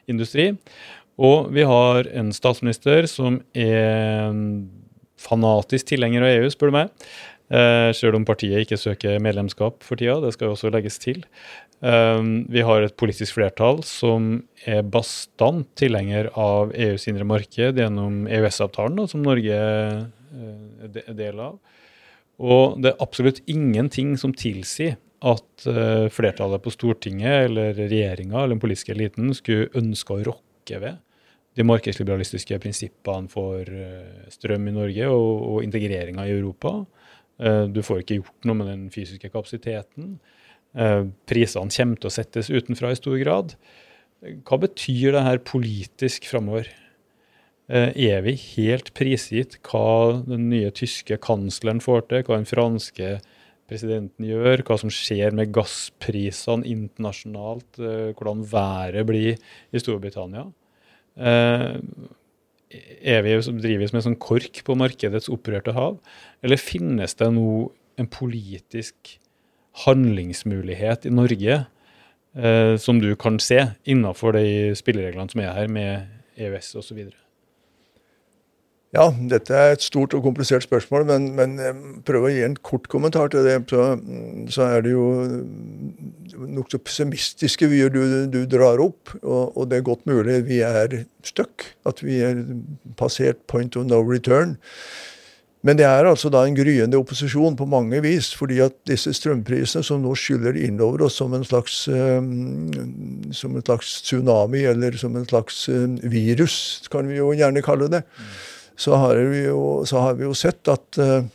[0.06, 0.52] industri.
[1.16, 4.36] Og vi har en statsminister som er
[5.16, 7.08] fanatisk tilhenger av EU, spør du meg.
[7.46, 10.18] Eh, selv om partiet ikke søker medlemskap for tida.
[10.22, 11.22] Det skal jo også legges til.
[11.80, 18.22] Um, vi har et politisk flertall som er bastant tilhenger av EUs indre marked gjennom
[18.32, 20.06] EØS-avtalen, som Norge uh,
[20.88, 21.58] er del av.
[22.40, 28.56] Og det er absolutt ingenting som tilsier at uh, flertallet på Stortinget eller regjeringa eller
[28.56, 31.02] den politiske eliten skulle ønske å rokke ved
[31.56, 36.78] de markedsliberalistiske prinsippene for uh, strøm i Norge og, og integreringa i Europa.
[37.68, 40.14] du får ikke gjort noe med den fysiske kapasiteten.
[40.76, 43.54] Eh, prisene kommer til å settes utenfra i stor grad.
[44.48, 46.68] Hva betyr det her politisk framover?
[47.66, 53.16] Eh, er vi helt prisgitt hva den nye tyske kansleren får til, hva den franske
[53.66, 59.34] presidenten gjør, hva som skjer med gassprisene internasjonalt, eh, hvordan været blir
[59.72, 60.46] i Storbritannia?
[61.16, 61.80] Er
[63.24, 65.96] vi, driver vi som en sånn kork på markedets opprørte hav,
[66.44, 69.16] eller finnes det nå en politisk
[69.84, 71.60] handlingsmulighet i Norge
[72.36, 77.06] eh, som du kan se innenfor de spillereglene som er her, med EØS osv.?
[78.94, 82.54] Ja, dette er et stort og komplisert spørsmål, men, men eh, prøv å gi en
[82.64, 83.58] kort kommentar til det.
[83.68, 83.82] Så,
[84.54, 85.08] så er det jo
[86.56, 88.00] nokså pessimistiske vyer du,
[88.32, 91.66] du, drar opp, og, og, det er godt mulig vi er stuck.
[91.88, 92.40] At vi er
[92.96, 94.56] passert point of no return.
[95.66, 99.82] Men det er altså da en gryende opposisjon på mange vis, fordi at disse strømprisene
[99.86, 102.68] som nå skyller innover oss som en slags, um,
[103.34, 107.90] som en slags tsunami, eller som en slags um, virus, kan vi jo gjerne kalle
[107.90, 108.04] det,
[108.78, 111.26] så, har jo, så, har vi jo, sett at uh,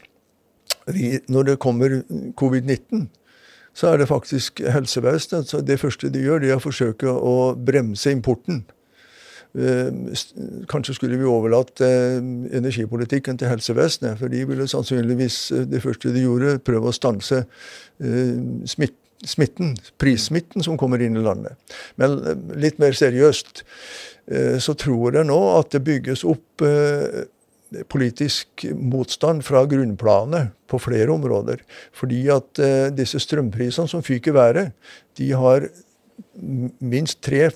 [0.87, 1.99] vi, når det kommer
[2.39, 3.09] covid-19,
[3.75, 5.51] så er det faktisk helsevesenet.
[5.51, 8.63] Så det første de gjør, det er å forsøke å bremse importen.
[9.51, 9.91] Eh,
[10.71, 12.19] kanskje skulle vi overlatt eh,
[12.55, 14.19] energipolitikken til helsevesenet.
[14.21, 17.43] For de ville sannsynligvis eh, det første de gjorde, prøve å stanse
[18.71, 21.59] smitten, prissmitten som kommer inn i landet.
[21.99, 22.15] Men
[22.57, 23.61] litt mer seriøst
[24.63, 26.63] så tror jeg nå at det bygges opp
[27.91, 31.61] politisk motstand fra grunnplanet på flere områder.
[31.97, 32.61] Fordi at
[32.95, 34.71] disse strømprisene som fyker været,
[35.19, 35.67] de har
[36.79, 37.49] minst tre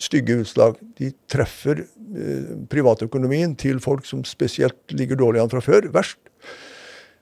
[0.00, 0.78] stygge utslag.
[0.98, 6.18] De treffer eh, privatøkonomien til folk som spesielt ligger dårlig an fra før, verst.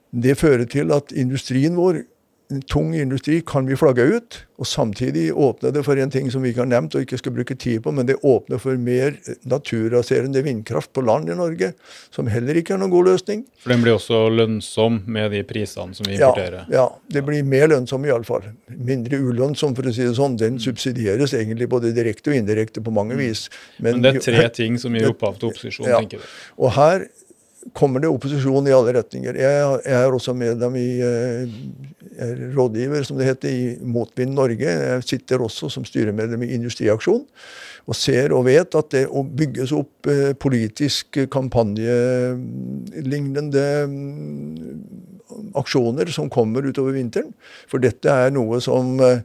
[0.09, 2.03] Det fører til at industrien vår
[2.67, 4.45] tung industri kan vi flagge ut.
[4.59, 7.35] Og samtidig åpne det for en ting som vi ikke har nevnt og ikke skal
[7.37, 9.15] bruke tid på, men det åpner for mer
[9.47, 11.71] naturraserende vindkraft på land i Norge,
[12.11, 13.45] som heller ikke er noen god løsning.
[13.63, 16.65] For den blir også lønnsom med de prisene som vi importerer?
[16.73, 18.51] Ja, ja det blir mer lønnsom iallfall.
[18.75, 20.41] Mindre ulønnsom, for å si det sånn.
[20.41, 23.23] Den subsidieres egentlig både direkte og indirekte på mange mm.
[23.23, 23.47] vis.
[23.79, 26.03] Men, men det er tre ting som gir opphav til opposisjon, ja.
[26.03, 26.37] tenker du?
[26.59, 27.07] Og her
[27.77, 29.35] kommer det opposisjon i alle retninger.
[29.39, 31.49] Jeg, er også medlem i eh,
[32.19, 34.69] er rådgiver, som det heter, i Motvind Norge.
[34.69, 37.25] Jeg sitter også som styremedlem i Industriaksjon
[37.89, 44.83] og ser og vet at det å bygges opp eh, politisk kampanjelignende mm,
[45.59, 47.33] aksjoner som kommer utover vinteren.
[47.71, 49.21] For dette er noe som, eh,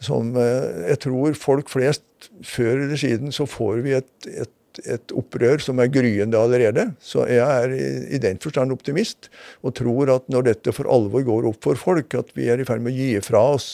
[0.00, 2.02] som jeg tror folk flest
[2.44, 6.86] Før eller siden så får vi et, et et opprør som er gryende allerede.
[7.02, 9.30] Så jeg er i, den forstand optimist,
[9.66, 12.66] og tror at når dette for alvor går opp for folk, at vi er i
[12.68, 13.68] ferd med å gi fra oss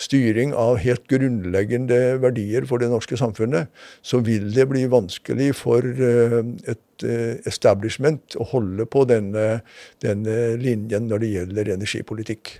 [0.00, 3.70] styring av helt grunnleggende verdier for det norske samfunnet,
[4.02, 6.40] så vil det bli vanskelig for eh,
[6.70, 9.62] et eh, establishment å holde på denne,
[10.02, 12.58] denne linjen når det gjelder energipolitikk.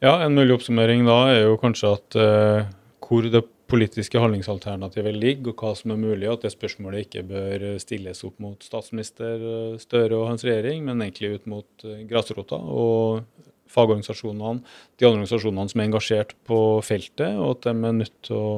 [0.00, 2.68] Ja, En mulig oppsummering da er jo kanskje at uh,
[3.04, 7.66] hvor det politiske handlingsalternativet ligger, og hva som er mulig, at det spørsmålet ikke bør
[7.82, 9.44] stilles opp mot statsminister
[9.80, 13.24] Støre og hans regjering, men egentlig ut mot eh, grasrota og
[13.70, 14.64] fagorganisasjonene,
[14.98, 18.48] de andre organisasjonene som er engasjert på feltet, og at de er nødt til å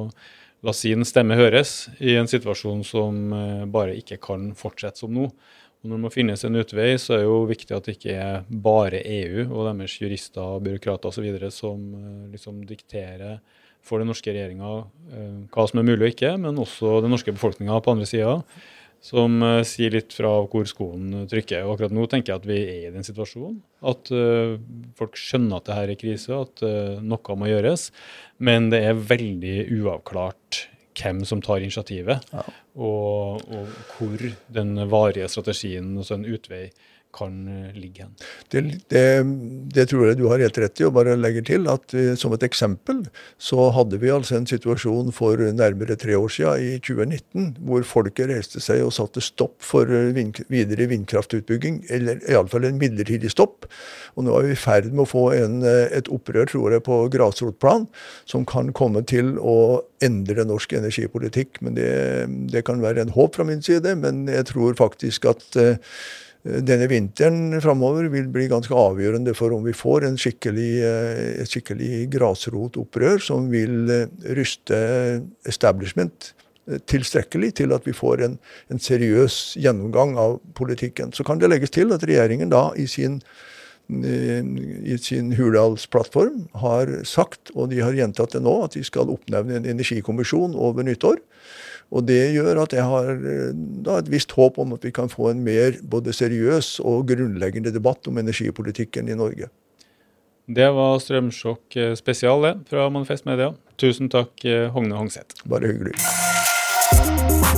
[0.62, 5.28] la sin stemme høres i en situasjon som eh, bare ikke kan fortsette som nå.
[5.82, 8.14] Og når det må finnes en utvei, så er det jo viktig at det ikke
[8.14, 11.50] er bare EU og deres jurister, og byråkrater osv.
[11.50, 13.40] som eh, liksom dikterer
[13.82, 14.70] for den norske regjeringa
[15.12, 18.38] eh, hva som er mulig og ikke, men også den norske befolkninga på andre sida.
[19.02, 21.64] som uh, sier litt fra hvor skoen trykker.
[21.64, 23.56] Og akkurat nå tenker jeg at vi er i den situasjonen.
[23.82, 24.54] At uh,
[24.94, 26.62] folk skjønner at det her er krise, at
[27.02, 27.88] noe må gjøres.
[28.38, 30.68] Men det er veldig uavklart
[30.98, 32.42] hvem som tar initiativet, ja.
[32.76, 36.66] og, og, hvor den varige strategien, altså en utvei,
[37.14, 38.12] kan eh, ligge hen?
[38.52, 39.04] Det, det,
[39.74, 40.86] det, tror jeg du har helt rett i.
[40.86, 43.04] og bare legger til at uh, Som et eksempel
[43.40, 48.30] så hadde vi altså en situasjon for nærmere tre år siden, i 2019, hvor folket
[48.30, 51.82] reiste seg og satte stopp for uh, vind, videre vindkraftutbygging.
[51.92, 53.68] Eller iallfall en midlertidig stopp.
[54.16, 56.98] Og nå er vi i ferd med å få en, et opprør tror jeg, på
[57.12, 57.86] grasrotplan
[58.28, 61.60] som kan komme til å endre norsk energipolitikk.
[61.64, 61.92] Men det,
[62.52, 63.96] det kan være en håp fra min side.
[64.00, 65.62] Men jeg tror faktisk at
[66.42, 71.50] denne vinteren framover vil bli ganske avgjørende for om vi får en skikkelig, eh, et
[71.50, 74.80] skikkelig grasrotopprør som vil eh, ryste
[75.46, 76.32] establishment
[76.66, 78.36] eh, tilstrekkelig til at vi får en,
[78.74, 81.14] en, seriøs gjennomgang av politikken.
[81.14, 83.20] Så kan det legges til at regjeringen da i sin,
[83.92, 89.60] i sin Hurdalsplattform har sagt, og de har gjentatt det nå, at de skal oppnevne
[89.60, 91.22] en energikommisjon over nyttår.
[91.92, 93.50] Og det gjør at jeg har eh,
[93.84, 97.74] da, et visst håp om at vi kan få en mer både seriøs og grunnleggende
[97.74, 99.50] debatt om energipolitikken i Norge.
[100.48, 103.52] Det var Strømsjokk eh, spesial det, fra Manifest Media.
[103.80, 105.44] Tusen takk, eh, Hogne Hongseth.
[105.48, 107.51] Bare hyggelig.